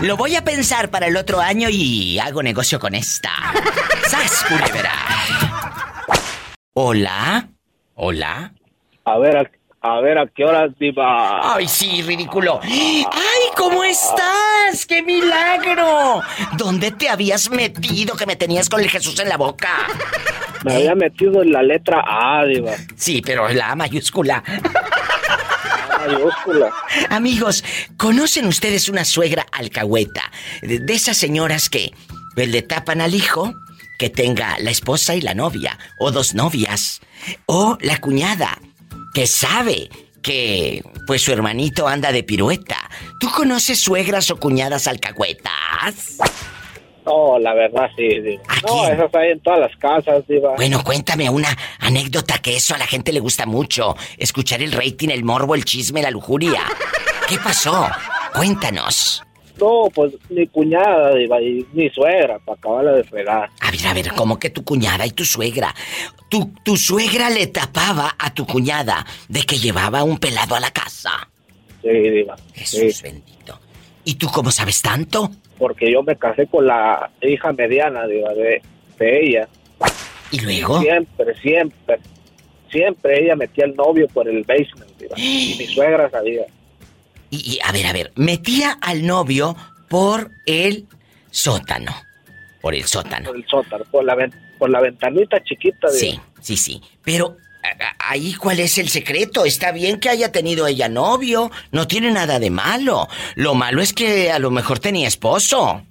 Lo 0.02 0.16
voy 0.16 0.34
a 0.34 0.42
pensar 0.42 0.90
para 0.90 1.06
el 1.06 1.16
otro 1.16 1.40
año 1.40 1.68
y 1.70 2.18
hago 2.18 2.42
negocio 2.42 2.80
con 2.80 2.96
esta. 2.96 3.30
¡Sas, 4.08 4.44
culebra! 4.48 4.90
¿Hola? 6.74 7.48
¿Hola? 7.94 8.52
A 9.04 9.18
ver, 9.18 9.52
a, 9.82 9.96
a 9.96 10.00
ver, 10.00 10.18
¿a 10.18 10.26
qué 10.26 10.44
horas, 10.44 10.70
Diva? 10.78 11.54
Ay, 11.54 11.66
sí, 11.68 12.02
ridículo. 12.02 12.60
¡Ay, 12.62 13.04
cómo 13.56 13.82
estás! 13.84 14.86
¡Qué 14.86 15.02
milagro! 15.02 16.20
¿Dónde 16.56 16.90
te 16.92 17.08
habías 17.08 17.50
metido 17.50 18.16
que 18.16 18.26
me 18.26 18.36
tenías 18.36 18.68
con 18.68 18.80
el 18.80 18.90
Jesús 18.90 19.18
en 19.20 19.28
la 19.28 19.36
boca? 19.36 19.86
Me 20.64 20.74
había 20.74 20.94
metido 20.94 21.42
en 21.42 21.52
la 21.52 21.62
letra 21.62 22.04
A, 22.06 22.44
Diva. 22.44 22.72
Sí, 22.96 23.22
pero 23.24 23.48
la 23.48 23.70
A 23.70 23.76
mayúscula. 23.76 24.42
mayúscula. 26.06 26.70
Amigos, 27.08 27.64
¿conocen 27.96 28.46
ustedes 28.46 28.88
una 28.88 29.04
suegra 29.04 29.46
alcahueta? 29.52 30.30
De, 30.62 30.78
de 30.80 30.92
esas 30.92 31.16
señoras 31.16 31.70
que 31.70 31.92
pues, 32.34 32.48
le 32.48 32.62
tapan 32.62 33.00
al 33.00 33.14
hijo 33.14 33.54
que 33.98 34.08
tenga 34.10 34.58
la 34.60 34.70
esposa 34.70 35.14
y 35.14 35.20
la 35.20 35.34
novia, 35.34 35.78
o 35.98 36.10
dos 36.10 36.34
novias, 36.34 37.02
o 37.44 37.76
la 37.82 37.98
cuñada 37.98 38.58
que 39.14 39.26
sabe 39.26 39.88
que 40.22 40.82
pues 41.06 41.22
su 41.22 41.32
hermanito 41.32 41.88
anda 41.88 42.12
de 42.12 42.22
pirueta. 42.22 42.76
¿Tú 43.18 43.28
conoces 43.30 43.80
suegras 43.80 44.30
o 44.30 44.36
cuñadas 44.36 44.86
alcahuetas? 44.86 46.18
No, 47.06 47.38
la 47.38 47.54
verdad 47.54 47.88
sí, 47.96 48.20
Diva. 48.20 48.42
No, 48.66 48.86
esas 48.86 49.14
hay 49.14 49.30
en 49.30 49.40
todas 49.40 49.60
las 49.60 49.76
casas, 49.76 50.26
Diva. 50.28 50.54
Bueno, 50.56 50.84
cuéntame 50.84 51.30
una 51.30 51.56
anécdota 51.78 52.38
que 52.38 52.56
eso 52.56 52.74
a 52.74 52.78
la 52.78 52.86
gente 52.86 53.12
le 53.12 53.20
gusta 53.20 53.46
mucho. 53.46 53.96
Escuchar 54.18 54.62
el 54.62 54.72
rating, 54.72 55.08
el 55.08 55.24
morbo, 55.24 55.54
el 55.54 55.64
chisme, 55.64 56.02
la 56.02 56.10
lujuria. 56.10 56.62
¿Qué 57.28 57.38
pasó? 57.38 57.88
Cuéntanos. 58.34 59.22
No, 59.60 59.88
pues 59.94 60.14
mi 60.30 60.46
cuñada, 60.46 61.14
Diva, 61.14 61.40
y 61.42 61.66
mi 61.72 61.90
suegra, 61.90 62.38
para 62.38 62.58
acabarla 62.58 62.92
de 62.92 63.04
fregar. 63.04 63.50
A 63.60 63.70
ver, 63.70 63.86
a 63.86 63.94
ver, 63.94 64.12
¿cómo 64.14 64.38
que 64.38 64.50
tu 64.50 64.64
cuñada 64.64 65.06
y 65.06 65.10
tu 65.10 65.24
suegra? 65.24 65.74
Tu, 66.30 66.52
tu 66.64 66.76
suegra 66.76 67.28
le 67.28 67.46
tapaba 67.48 68.14
a 68.18 68.32
tu 68.32 68.46
cuñada 68.46 69.04
de 69.28 69.42
que 69.42 69.56
llevaba 69.56 70.02
un 70.02 70.18
pelado 70.18 70.54
a 70.54 70.60
la 70.60 70.70
casa. 70.70 71.28
Sí, 71.82 71.88
Diva. 71.88 72.36
Jesús 72.54 73.02
bendito. 73.02 73.60
¿Y 74.04 74.14
tú 74.14 74.28
cómo 74.28 74.50
sabes 74.50 74.80
tanto? 74.80 75.30
Porque 75.58 75.92
yo 75.92 76.02
me 76.02 76.16
casé 76.16 76.46
con 76.46 76.66
la 76.66 77.10
hija 77.20 77.52
mediana, 77.52 78.06
Diva, 78.06 78.32
de, 78.32 78.62
de 78.98 79.26
ella. 79.26 79.48
¿Y 80.30 80.40
luego? 80.40 80.80
Siempre, 80.80 81.34
siempre, 81.40 81.98
siempre 82.70 83.24
ella 83.24 83.36
metía 83.36 83.64
al 83.64 83.74
novio 83.74 84.08
por 84.08 84.26
el 84.28 84.42
basement, 84.44 84.90
Diva. 84.98 85.14
Y 85.18 85.56
mi 85.58 85.66
suegra 85.66 86.08
sabía. 86.08 86.46
Y, 87.30 87.54
y, 87.54 87.58
a 87.64 87.72
ver, 87.72 87.86
a 87.86 87.92
ver, 87.92 88.12
metía 88.16 88.76
al 88.80 89.06
novio 89.06 89.56
por 89.88 90.30
el 90.46 90.86
sótano. 91.30 91.94
Por 92.60 92.74
el 92.74 92.84
sótano. 92.84 93.26
Por 93.28 93.36
el 93.36 93.46
sótano, 93.46 93.84
por 93.90 94.04
la, 94.04 94.14
ven- 94.14 94.34
por 94.58 94.68
la 94.70 94.80
ventanita 94.80 95.42
chiquita, 95.42 95.88
Diva. 95.88 95.98
Sí, 95.98 96.20
sí, 96.40 96.56
sí. 96.56 96.82
Pero 97.02 97.36
ahí 97.98 98.34
cuál 98.34 98.60
es 98.60 98.78
el 98.78 98.88
secreto. 98.88 99.44
Está 99.44 99.72
bien 99.72 100.00
que 100.00 100.08
haya 100.10 100.32
tenido 100.32 100.66
ella 100.66 100.88
novio. 100.88 101.50
No 101.72 101.86
tiene 101.86 102.10
nada 102.10 102.38
de 102.38 102.50
malo. 102.50 103.08
Lo 103.36 103.54
malo 103.54 103.80
es 103.80 103.92
que 103.92 104.30
a 104.30 104.38
lo 104.38 104.50
mejor 104.50 104.78
tenía 104.78 105.08
esposo. 105.08 105.82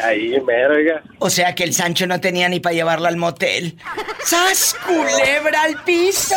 Ahí, 0.03 0.35
mero, 0.45 0.75
oiga. 0.75 1.03
O 1.21 1.31
sea 1.31 1.55
que 1.55 1.63
el 1.65 1.73
Sancho 1.73 2.07
no 2.07 2.21
tenía 2.21 2.49
ni 2.49 2.59
para 2.61 2.75
llevarla 2.75 3.09
al 3.09 3.17
motel. 3.17 3.77
¡Sas, 4.25 4.75
culebra 4.85 5.63
al 5.63 5.83
piso! 5.85 6.35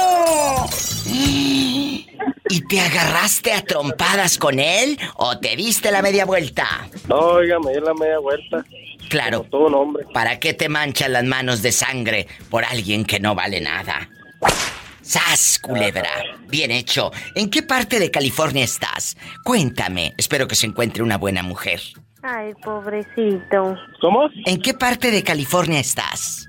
¿Y 2.51 2.61
te 2.67 2.79
agarraste 2.79 3.53
a 3.53 3.61
trompadas 3.63 4.37
con 4.37 4.59
él 4.59 4.97
o 5.15 5.37
te 5.39 5.55
diste 5.55 5.91
la 5.91 6.01
media 6.01 6.25
vuelta? 6.25 6.87
No, 7.07 7.15
oiga, 7.17 7.59
me 7.59 7.71
dio 7.71 7.81
la 7.81 7.93
media 7.93 8.19
vuelta. 8.19 8.63
Claro. 9.09 9.45
todo 9.49 9.67
un 9.67 9.75
hombre. 9.75 10.05
¿Para 10.13 10.39
qué 10.39 10.53
te 10.53 10.69
manchan 10.69 11.13
las 11.13 11.23
manos 11.23 11.61
de 11.63 11.71
sangre 11.71 12.27
por 12.51 12.63
alguien 12.63 13.05
que 13.05 13.19
no 13.19 13.33
vale 13.33 13.59
nada? 13.61 14.07
¡Sas, 15.09 15.57
culebra! 15.57 16.07
Bien 16.49 16.69
hecho. 16.69 17.11
¿En 17.33 17.49
qué 17.49 17.63
parte 17.63 17.97
de 17.97 18.11
California 18.11 18.63
estás? 18.63 19.17
Cuéntame. 19.43 20.13
Espero 20.17 20.47
que 20.47 20.53
se 20.53 20.67
encuentre 20.67 21.01
una 21.01 21.17
buena 21.17 21.41
mujer. 21.41 21.81
Ay, 22.21 22.53
pobrecito. 22.63 23.75
¿Cómo? 24.01 24.29
¿En 24.45 24.61
qué 24.61 24.75
parte 24.75 25.09
de 25.09 25.23
California 25.23 25.79
estás? 25.79 26.45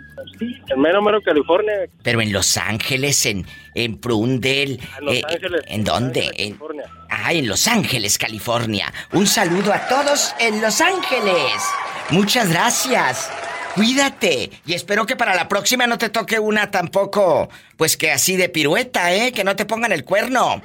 En 0.68 0.78
mero, 0.78 1.00
mero, 1.00 1.22
California. 1.22 1.72
Pero 2.02 2.20
en 2.20 2.34
Los 2.34 2.58
Ángeles, 2.58 3.24
en, 3.24 3.46
en 3.74 3.96
Prundel. 3.98 4.78
En 4.98 5.04
Los 5.06 5.14
eh, 5.14 5.22
Ángeles. 5.26 5.62
¿En 5.66 5.84
dónde? 5.84 6.20
Ángeles, 6.26 6.36
En- 6.38 6.48
California. 6.52 6.84
ah, 7.08 7.32
en 7.32 7.48
Los 7.48 7.66
Ángeles, 7.66 8.18
California. 8.18 8.92
Un 9.12 9.26
saludo 9.26 9.72
a 9.72 9.88
todos 9.88 10.34
en 10.38 10.60
Los 10.60 10.82
Ángeles. 10.82 11.62
Muchas 12.10 12.50
gracias. 12.50 13.30
Cuídate. 13.74 14.50
Y 14.66 14.74
espero 14.74 15.06
que 15.06 15.16
para 15.16 15.34
la 15.34 15.48
próxima 15.48 15.86
no 15.86 15.98
te 15.98 16.08
toque 16.08 16.38
una 16.38 16.70
tampoco, 16.70 17.48
pues 17.76 17.96
que 17.96 18.10
así 18.10 18.36
de 18.36 18.48
pirueta, 18.48 19.12
¿eh? 19.12 19.32
Que 19.32 19.44
no 19.44 19.56
te 19.56 19.64
pongan 19.64 19.92
el 19.92 20.04
cuerno. 20.04 20.62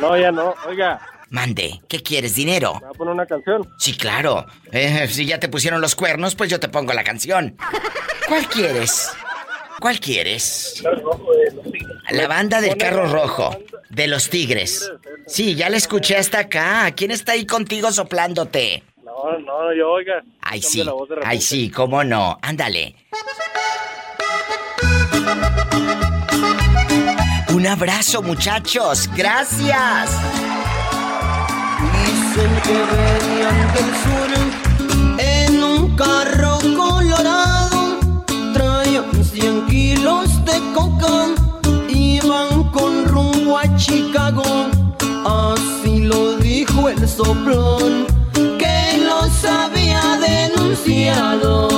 No, 0.00 0.16
ya 0.16 0.30
no. 0.30 0.54
Oiga, 0.66 1.00
Mande, 1.30 1.82
¿qué 1.88 2.02
quieres? 2.02 2.34
¿Dinero? 2.34 2.74
¿me 2.74 2.86
va 2.86 2.90
a 2.90 2.94
poner 2.94 3.14
una 3.14 3.26
canción? 3.26 3.68
Sí, 3.78 3.94
claro. 3.94 4.46
Eh, 4.72 5.06
si 5.08 5.26
ya 5.26 5.38
te 5.38 5.48
pusieron 5.48 5.80
los 5.80 5.94
cuernos, 5.94 6.34
pues 6.34 6.50
yo 6.50 6.58
te 6.58 6.68
pongo 6.68 6.92
la 6.94 7.04
canción. 7.04 7.56
¿Cuál 8.26 8.46
quieres? 8.48 9.10
¿Cuál 9.78 10.00
quieres? 10.00 10.82
La 12.10 12.26
banda 12.26 12.60
del 12.60 12.76
carro 12.78 13.06
rojo, 13.06 13.56
de 13.90 14.08
los 14.08 14.30
tigres. 14.30 14.90
Sí, 15.26 15.54
ya 15.54 15.68
la 15.68 15.76
escuché 15.76 16.16
hasta 16.16 16.40
acá. 16.40 16.90
¿Quién 16.96 17.10
está 17.10 17.32
ahí 17.32 17.44
contigo 17.44 17.92
soplándote? 17.92 18.82
No, 19.18 19.36
no, 19.40 19.74
yo, 19.74 19.90
oiga. 19.90 20.22
Ay, 20.42 20.62
sí. 20.62 20.84
Ay, 21.24 21.40
sí, 21.40 21.70
cómo 21.70 22.04
no. 22.04 22.38
Ándale. 22.40 22.94
Un 27.52 27.66
abrazo, 27.66 28.22
muchachos. 28.22 29.10
Gracias. 29.16 30.10
Dicen 31.92 32.50
que 32.62 32.74
venían 32.94 33.74
del 33.74 33.90
sur 34.04 34.30
en 35.18 35.64
un 35.64 35.96
carro 35.96 36.58
colorado. 36.76 38.00
Traían 38.54 39.24
100 39.24 39.66
kilos 39.66 40.44
de 40.44 40.60
coca. 40.72 41.34
Iban 41.88 42.70
con 42.70 43.04
rumbo 43.06 43.58
a 43.58 43.76
Chicago. 43.76 44.44
Así 45.26 46.02
lo 46.04 46.36
dijo 46.36 46.88
el 46.88 47.08
soplón 47.08 48.17
había 49.44 50.18
denunciado. 50.18 51.68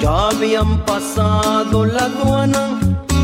Ya 0.00 0.28
habían 0.28 0.84
pasado 0.84 1.84
la 1.86 2.04
aduana, 2.04 2.78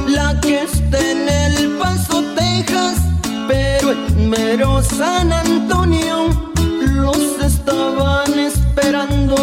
la 0.07 0.41
que 0.41 0.63
está 0.63 0.99
en 0.99 1.29
El 1.29 1.77
Paso, 1.79 2.23
Texas, 2.37 2.99
pero 3.49 3.93
en 3.93 4.31
mero 4.31 4.83
San 4.83 5.33
Antonio 5.33 6.29
los 6.81 7.39
estaban 7.43 8.39
esperando. 8.39 9.37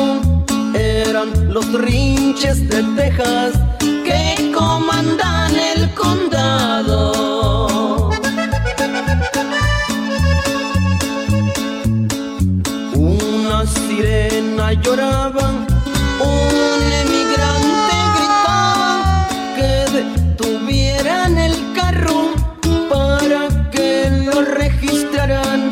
Eran 0.74 1.54
los 1.54 1.72
rinches 1.74 2.68
de 2.70 2.84
Texas 2.96 3.54
que 4.04 4.52
comandan 4.54 5.56
el 5.56 5.94
condado. 5.94 7.37
Sirena 13.98 14.74
diva 14.74 14.74
lloraba, 14.74 15.50
un 16.20 16.82
emigrante 17.02 17.98
gritaba 18.16 19.28
que 19.56 19.72
detuvieran 19.98 21.38
el 21.38 21.56
carro 21.74 22.34
para 22.90 23.70
que 23.72 24.10
lo 24.26 24.42
registraran 24.42 25.72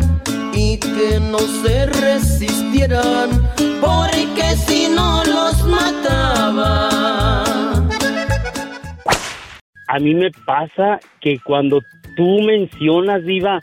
y 0.53 0.77
que 0.79 1.19
no 1.19 1.39
se 1.39 1.85
resistieran, 1.85 3.29
porque 3.79 4.55
si 4.65 4.87
no 4.87 5.23
los 5.25 5.63
mataba. 5.67 6.89
A 9.87 9.99
mí 9.99 10.15
me 10.15 10.31
pasa 10.45 10.99
que 11.21 11.39
cuando 11.45 11.79
tú 12.15 12.41
mencionas, 12.41 13.23
Diva, 13.23 13.61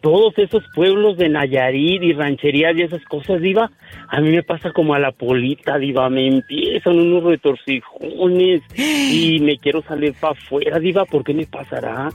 todos 0.00 0.36
esos 0.38 0.62
pueblos 0.74 1.16
de 1.16 1.28
Nayarit 1.28 2.02
y 2.02 2.12
rancherías 2.12 2.76
y 2.76 2.82
esas 2.82 3.04
cosas, 3.04 3.40
Diva, 3.40 3.70
a 4.08 4.20
mí 4.20 4.30
me 4.30 4.42
pasa 4.42 4.72
como 4.72 4.94
a 4.94 4.98
la 4.98 5.12
polita, 5.12 5.78
Diva, 5.78 6.08
me 6.08 6.26
empiezan 6.26 6.98
unos 6.98 7.24
retorcijones 7.24 8.62
y 8.76 9.38
me 9.40 9.58
quiero 9.58 9.82
salir 9.82 10.14
para 10.14 10.32
afuera, 10.32 10.78
Diva, 10.78 11.04
¿por 11.04 11.24
qué 11.24 11.34
me 11.34 11.46
pasará? 11.46 12.10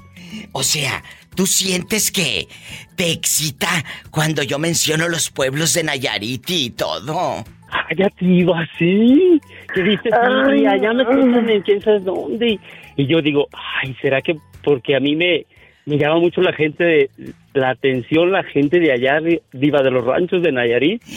O 0.52 0.64
sea, 0.64 1.04
¿tú 1.36 1.46
sientes 1.46 2.12
que 2.12 2.48
te 2.96 3.12
excita 3.12 3.70
cuando 4.12 4.44
yo 4.44 4.60
menciono 4.60 5.08
los 5.08 5.30
pueblos 5.30 5.74
de 5.74 5.84
Nayarit 5.84 6.50
y 6.50 6.70
todo? 6.72 7.44
Cállate, 7.70 8.26
Diva, 8.26 8.68
sí. 8.78 9.40
Que 9.74 9.84
dices, 9.84 10.14
ay, 10.14 10.66
allá 10.66 10.94
me 10.94 11.04
escuchan 11.04 11.50
en 11.50 11.62
quién 11.62 11.82
sabe 11.82 12.00
dónde. 12.00 12.60
Y 12.96 13.06
yo 13.08 13.22
digo, 13.22 13.48
ay, 13.82 13.96
¿será 14.02 14.22
que 14.22 14.38
porque 14.64 14.96
a 14.96 15.00
mí 15.00 15.16
me, 15.16 15.46
me 15.86 15.98
llama 15.98 16.20
mucho 16.20 16.42
la 16.42 16.54
gente 16.54 16.84
de 16.84 17.10
la 17.56 17.70
atención, 17.72 18.32
la 18.32 18.44
gente 18.44 18.80
de 18.80 18.92
allá, 18.92 19.20
de- 19.22 19.42
diva 19.54 19.82
de 19.82 19.92
los 19.92 20.06
ranchos 20.06 20.42
de 20.44 20.52
Nayarit? 20.52 21.02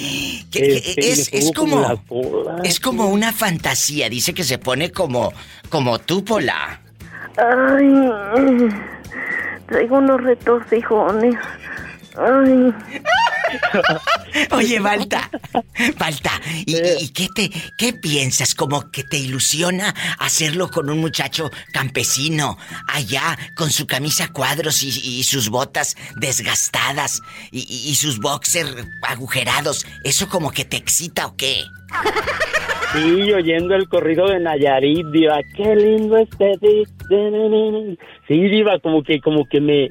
Este, 0.50 1.00
es, 1.00 1.30
es 1.30 1.52
como 1.52 2.02
es 2.64 2.80
como 2.80 3.08
una 3.08 3.32
fantasía, 3.32 4.08
dice 4.08 4.32
que 4.32 4.42
se 4.44 4.56
pone 4.58 4.90
como 4.90 5.30
como 5.68 5.98
tú 5.98 6.24
Pola. 6.24 6.80
Ay, 7.36 8.68
traigo 9.66 9.98
unos 9.98 10.22
retorcijones. 10.22 11.34
Ay. 12.16 12.72
Oye, 14.52 14.80
Balta, 14.80 15.30
Balta, 15.98 16.40
¿y, 16.66 16.76
y 16.76 17.08
qué 17.10 17.28
te 17.34 17.50
qué 17.76 17.92
piensas? 17.92 18.54
Como 18.54 18.90
que 18.90 19.04
te 19.04 19.18
ilusiona 19.18 19.94
hacerlo 20.18 20.70
con 20.70 20.90
un 20.90 20.98
muchacho 20.98 21.50
campesino 21.72 22.58
allá 22.86 23.36
con 23.54 23.70
su 23.70 23.86
camisa 23.86 24.28
cuadros 24.32 24.82
y, 24.82 24.88
y 24.88 25.22
sus 25.24 25.48
botas 25.48 25.96
desgastadas 26.16 27.22
y, 27.50 27.94
sus 27.94 28.20
boxers 28.20 28.86
agujerados. 29.02 29.86
¿Eso 30.04 30.28
como 30.28 30.50
que 30.50 30.64
te 30.64 30.76
excita 30.76 31.26
o 31.26 31.36
qué? 31.36 31.62
Sí, 32.92 33.32
oyendo 33.32 33.74
el 33.74 33.88
corrido 33.88 34.28
de 34.28 34.40
Nayarit, 34.40 35.06
diva, 35.08 35.40
qué 35.56 35.74
lindo 35.76 36.16
este 36.16 36.58
Sí, 38.28 38.40
diva, 38.48 38.78
como 38.80 39.02
que, 39.02 39.20
como 39.20 39.46
que 39.46 39.60
me, 39.60 39.90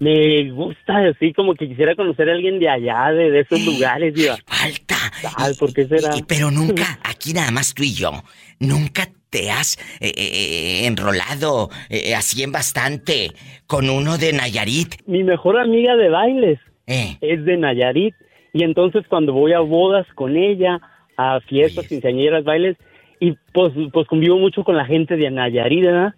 me 0.00 0.50
gusta, 0.52 0.98
así 1.08 1.32
como 1.32 1.54
que 1.54 1.68
quisiera 1.68 1.96
conocer 1.96 2.28
a 2.28 2.32
alguien 2.32 2.58
de 2.60 2.68
allá, 2.68 3.10
de, 3.12 3.30
de 3.30 3.40
esos 3.40 3.64
lugares, 3.64 4.14
diva. 4.14 4.36
Falta. 4.46 4.96
Ay, 5.36 5.54
¿por 5.58 5.72
qué 5.72 5.86
será? 5.86 6.10
Pero 6.26 6.50
nunca, 6.50 6.98
aquí 7.04 7.32
nada 7.32 7.50
más 7.50 7.74
tú 7.74 7.82
y 7.82 7.92
yo, 7.94 8.12
nunca 8.60 9.08
te 9.30 9.50
has 9.50 9.76
eh, 10.00 10.12
eh, 10.16 10.86
enrolado 10.86 11.68
eh, 11.90 12.14
así 12.14 12.42
en 12.42 12.52
bastante 12.52 13.32
con 13.66 13.90
uno 13.90 14.18
de 14.18 14.32
Nayarit. 14.32 14.94
Mi 15.06 15.22
mejor 15.24 15.58
amiga 15.58 15.96
de 15.96 16.08
bailes 16.08 16.58
Eh. 16.86 17.18
es 17.20 17.44
de 17.44 17.56
Nayarit. 17.56 18.14
Y 18.54 18.62
entonces 18.62 19.04
cuando 19.08 19.32
voy 19.34 19.52
a 19.52 19.60
bodas 19.60 20.06
con 20.14 20.36
ella, 20.36 20.80
a 21.16 21.40
fiestas, 21.40 21.86
quinceañeras, 21.88 22.44
bailes, 22.44 22.76
y 23.20 23.34
pues, 23.52 23.72
pues 23.92 24.06
convivo 24.06 24.38
mucho 24.38 24.62
con 24.64 24.76
la 24.76 24.86
gente 24.86 25.16
de 25.16 25.30
Nayarit, 25.30 25.82
¿verdad? 25.84 26.14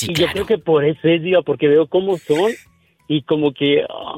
y 0.00 0.14
yo 0.14 0.26
creo 0.28 0.46
que 0.46 0.56
por 0.56 0.84
eso 0.86 1.06
es, 1.06 1.22
diva, 1.22 1.42
porque 1.42 1.68
veo 1.68 1.86
cómo 1.86 2.16
son 2.16 2.52
y 3.16 3.22
como 3.22 3.52
que... 3.52 3.82
ah, 3.88 4.14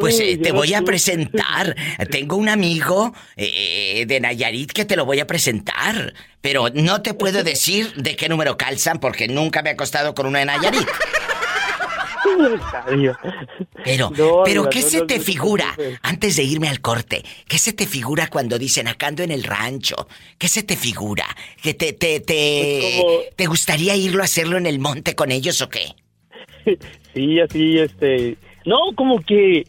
Pues 0.00 0.18
eh, 0.20 0.38
te 0.38 0.52
voy 0.52 0.74
a 0.74 0.82
presentar. 0.82 1.76
Tengo 2.10 2.36
un 2.36 2.48
amigo 2.48 3.12
eh, 3.36 4.04
de 4.06 4.20
Nayarit 4.20 4.72
que 4.72 4.84
te 4.84 4.96
lo 4.96 5.04
voy 5.04 5.20
a 5.20 5.26
presentar. 5.26 6.14
Pero 6.40 6.68
no 6.72 7.02
te 7.02 7.12
puedo 7.14 7.42
decir 7.44 7.92
de 7.94 8.16
qué 8.16 8.28
número 8.28 8.56
calzan 8.56 8.98
porque 9.00 9.28
nunca 9.28 9.62
me 9.62 9.70
he 9.70 9.72
acostado 9.72 10.14
con 10.14 10.26
uno 10.26 10.38
de 10.38 10.44
Nayarit. 10.46 10.86
Pero, 13.84 14.10
No, 14.16 14.42
pero 14.44 14.68
¿qué 14.68 14.80
no, 14.80 14.88
se 14.88 15.02
te 15.02 15.20
figura? 15.20 15.76
Antes 16.02 16.36
de 16.36 16.42
irme 16.42 16.68
al 16.68 16.80
corte, 16.80 17.24
¿qué 17.48 17.58
se 17.58 17.72
te 17.72 17.86
figura 17.86 18.26
cuando 18.28 18.58
dicen 18.58 18.88
acá 18.88 19.06
ando 19.08 19.22
en 19.22 19.30
el 19.30 19.44
rancho? 19.44 20.08
¿Qué 20.38 20.48
se 20.48 20.62
te 20.62 20.76
figura? 20.76 21.24
¿Que 21.62 21.74
te, 21.74 21.92
te, 21.92 22.20
te, 22.20 22.78
Pues 22.80 22.94
como- 23.04 23.18
¿te 23.36 23.46
gustaría 23.46 23.94
irlo 23.96 24.22
a 24.22 24.24
hacerlo 24.24 24.56
en 24.58 24.66
el 24.66 24.78
monte 24.78 25.14
con 25.14 25.30
ellos 25.30 25.60
o 25.62 25.68
qué? 25.68 25.94
Sí, 27.14 27.40
así, 27.40 27.78
este... 27.78 28.36
No, 28.66 28.76
como 28.94 29.20
que... 29.20 29.64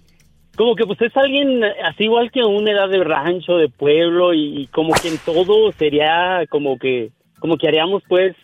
Como 0.57 0.75
que 0.75 0.85
pues 0.85 0.99
es 1.01 1.15
alguien 1.15 1.63
así 1.63 2.05
igual 2.05 2.31
que 2.31 2.41
a 2.41 2.47
una 2.47 2.71
edad 2.71 2.89
de 2.89 3.03
rancho, 3.03 3.57
de 3.57 3.69
pueblo 3.69 4.33
y, 4.33 4.63
y 4.63 4.67
como 4.67 4.93
que 4.95 5.09
en 5.09 5.17
todo 5.19 5.71
sería 5.73 6.43
como 6.49 6.77
que... 6.77 7.11
Como 7.39 7.57
que 7.57 7.67
haríamos 7.67 8.01
pues 8.09 8.35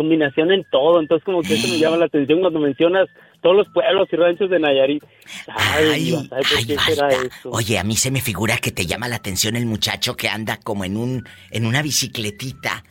combinación 0.00 0.50
en 0.50 0.64
todo. 0.70 0.98
Entonces 0.98 1.24
como 1.24 1.42
que 1.42 1.54
eso 1.54 1.68
me 1.68 1.78
llama 1.78 1.98
la 1.98 2.06
atención 2.06 2.40
cuando 2.40 2.58
mencionas 2.58 3.06
todos 3.42 3.54
los 3.54 3.68
pueblos 3.68 4.08
y 4.10 4.16
ranchos 4.16 4.48
de 4.48 4.58
Nayarit. 4.58 5.04
Ay, 5.48 6.04
Diva, 6.04 6.24
¿sabe 6.24 6.42
por 6.42 6.66
qué 6.66 6.78
será 6.78 7.08
eso? 7.08 7.50
Oye, 7.50 7.78
a 7.78 7.84
mí 7.84 7.96
se 7.96 8.10
me 8.10 8.22
figura 8.22 8.56
que 8.56 8.70
te 8.70 8.86
llama 8.86 9.08
la 9.08 9.16
atención 9.16 9.56
el 9.56 9.66
muchacho 9.66 10.16
que 10.16 10.28
anda 10.28 10.58
como 10.62 10.84
en 10.84 10.96
un 10.96 11.24
en 11.50 11.66
una 11.66 11.82
bicicletita. 11.82 12.82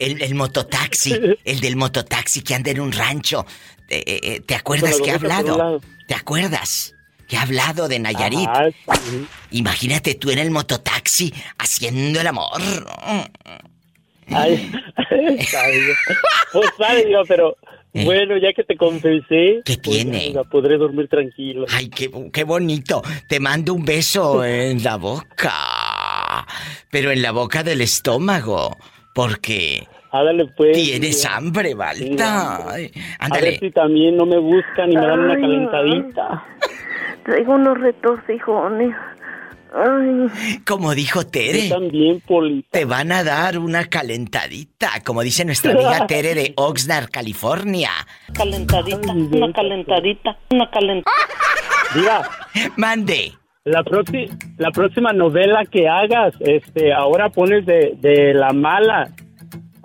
El, 0.00 0.20
el 0.22 0.34
mototaxi, 0.34 1.14
el 1.44 1.60
del 1.60 1.76
mototaxi 1.76 2.42
que 2.42 2.54
anda 2.54 2.72
en 2.72 2.80
un 2.80 2.90
rancho. 2.90 3.46
Eh, 3.88 4.02
eh, 4.06 4.20
eh, 4.22 4.40
¿Te 4.40 4.54
acuerdas 4.54 5.00
que 5.00 5.10
ha 5.10 5.14
hablado? 5.14 5.56
lado. 5.56 5.80
¿Te 6.08 6.14
acuerdas? 6.14 6.94
Que 7.28 7.36
ha 7.36 7.42
hablado 7.42 7.86
de 7.86 8.00
Nayarit. 8.00 8.48
Sí. 9.04 9.26
Imagínate 9.52 10.14
tú 10.14 10.30
en 10.30 10.38
el 10.38 10.50
mototaxi 10.50 11.32
haciendo 11.58 12.20
el 12.20 12.26
amor. 12.26 12.60
Ay, 14.28 14.72
pues 16.52 17.04
Diva, 17.04 17.22
pero 17.28 17.56
bueno, 17.92 18.36
ya 18.38 18.52
que 18.52 18.64
te 18.64 18.76
confesé. 18.76 19.62
¿Qué 19.64 19.76
pues, 19.82 19.98
tiene? 19.98 20.32
podré 20.50 20.76
dormir 20.76 21.08
tranquilo. 21.08 21.66
Ay, 21.68 21.88
qué, 21.88 22.10
qué 22.32 22.44
bonito. 22.44 23.02
Te 23.28 23.40
mando 23.40 23.74
un 23.74 23.84
beso 23.84 24.44
en 24.44 24.82
la 24.82 24.96
boca. 24.96 26.46
Pero 26.90 27.10
en 27.10 27.22
la 27.22 27.32
boca 27.32 27.62
del 27.62 27.80
estómago. 27.80 28.76
Porque 29.20 29.86
Ándale, 30.12 30.46
pues. 30.56 30.72
tienes 30.72 31.26
hambre, 31.26 31.74
Balta. 31.74 32.70
Ay, 32.72 32.90
A 32.94 32.94
ver 32.94 33.12
Ándale. 33.18 33.58
si 33.58 33.70
también 33.70 34.16
no 34.16 34.24
me 34.24 34.38
buscan 34.38 34.90
y 34.90 34.96
me 34.96 35.06
dan 35.06 35.20
una 35.20 35.34
calentadita. 35.34 36.44
Traigo 37.24 37.52
unos 37.54 37.78
retorcijones. 37.78 38.96
Ay. 39.74 40.58
Como 40.66 40.94
dijo 40.94 41.26
Tere. 41.26 41.68
Yo 41.68 41.74
también. 41.78 42.22
Te 42.70 42.86
van 42.86 43.12
a 43.12 43.22
dar 43.22 43.58
una 43.58 43.84
calentadita. 43.84 44.88
Como 45.04 45.20
dice 45.22 45.44
nuestra 45.44 45.72
amiga 45.72 46.06
Tere 46.08 46.34
de 46.34 46.54
Oxnard, 46.56 47.10
California. 47.10 47.90
Calentadita, 48.32 49.12
una 49.12 49.52
calentadita, 49.52 50.38
una 50.50 50.70
calentadita. 50.70 51.10
Diva. 51.94 52.22
Mande. 52.76 53.32
La, 53.64 53.82
próxima 53.82 54.24
la 54.56 54.70
próxima 54.70 55.12
novela 55.12 55.64
que 55.70 55.86
hagas, 55.86 56.34
este, 56.40 56.92
ahora 56.94 57.28
pones 57.28 57.66
de, 57.66 57.92
de 58.00 58.32
la 58.34 58.52
mala. 58.52 59.10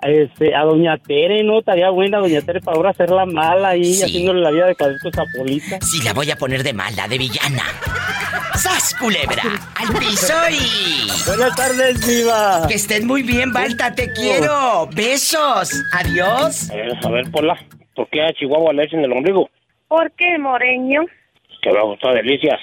Este, 0.02 0.54
a 0.54 0.62
Doña 0.62 0.98
Tere, 0.98 1.42
¿no? 1.42 1.58
Estaría 1.58 1.90
buena 1.90 2.18
Doña 2.18 2.40
Tere 2.42 2.60
para 2.60 2.76
ahora 2.76 2.90
hacer 2.90 3.10
la 3.10 3.24
mala 3.26 3.70
ahí, 3.70 3.84
Sí. 3.92 4.04
haciéndole 4.04 4.40
la 4.40 4.50
vida 4.50 4.66
de 4.66 4.74
cadetos 4.76 5.12
a 5.18 5.24
Polita. 5.36 5.78
Sí, 5.80 6.02
la 6.04 6.12
voy 6.12 6.30
a 6.30 6.36
poner 6.36 6.62
de 6.62 6.72
mala, 6.74 7.08
de 7.08 7.18
villana. 7.18 7.62
¡Sas, 8.54 8.94
culebra! 9.00 9.42
¡Al 9.74 9.98
piso 9.98 10.34
y... 10.50 11.08
Buenas 11.26 11.56
tardes, 11.56 12.06
Diva. 12.06 12.66
Que 12.68 12.74
estén 12.74 13.06
muy 13.06 13.22
bien, 13.22 13.52
Balta, 13.52 13.94
te 13.94 14.12
quiero. 14.12 14.86
Besos. 14.94 15.70
Adiós. 15.92 16.70
A 16.70 17.10
ver, 17.10 17.30
Pola, 17.30 17.56
¿por 17.94 18.08
qué 18.10 18.22
a 18.22 18.32
Chihuahua 18.32 18.72
le 18.74 18.84
echan 18.84 19.00
el 19.00 19.12
ombligo? 19.12 19.48
¿Por 19.88 20.12
qué, 20.12 20.38
Moreño? 21.66 21.72
Que 21.72 21.72
me 21.72 21.82
gustó 21.82 22.12
delicias. 22.12 22.60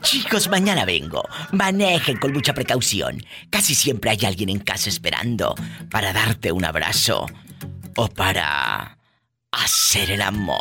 Chicos, 0.00 0.48
mañana 0.48 0.84
vengo. 0.84 1.22
Manejen 1.52 2.16
con 2.18 2.32
mucha 2.32 2.54
precaución. 2.54 3.18
Casi 3.50 3.74
siempre 3.74 4.10
hay 4.10 4.18
alguien 4.26 4.48
en 4.48 4.58
casa 4.58 4.88
esperando 4.88 5.54
para 5.90 6.12
darte 6.12 6.52
un 6.52 6.64
abrazo 6.64 7.26
o 7.96 8.08
para 8.08 8.96
hacer 9.52 10.10
el 10.10 10.22
amor. 10.22 10.60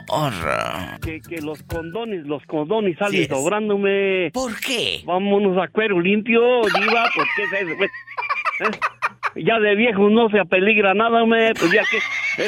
Que, 1.01 1.21
que 1.21 1.41
los 1.41 1.61
condones, 1.63 2.25
los 2.25 2.43
condones 2.45 2.97
salen 2.97 3.27
sobrándome. 3.27 4.31
¿Por 4.33 4.59
qué? 4.59 5.01
Vámonos 5.05 5.57
a 5.61 5.67
cuero 5.69 5.99
limpio, 5.99 6.61
Diva, 6.63 7.09
¿por 7.15 7.25
qué 7.35 7.43
es 7.43 7.53
eso? 7.53 7.83
¿Eh? 7.83 9.43
Ya 9.43 9.59
de 9.59 9.75
viejo 9.75 10.09
no 10.09 10.29
se 10.29 10.39
apeligra 10.39 10.93
nada, 10.93 11.25
me, 11.25 11.53
pues 11.55 11.71
ya 11.71 11.83
que... 11.91 11.97
¿eh? 12.43 12.47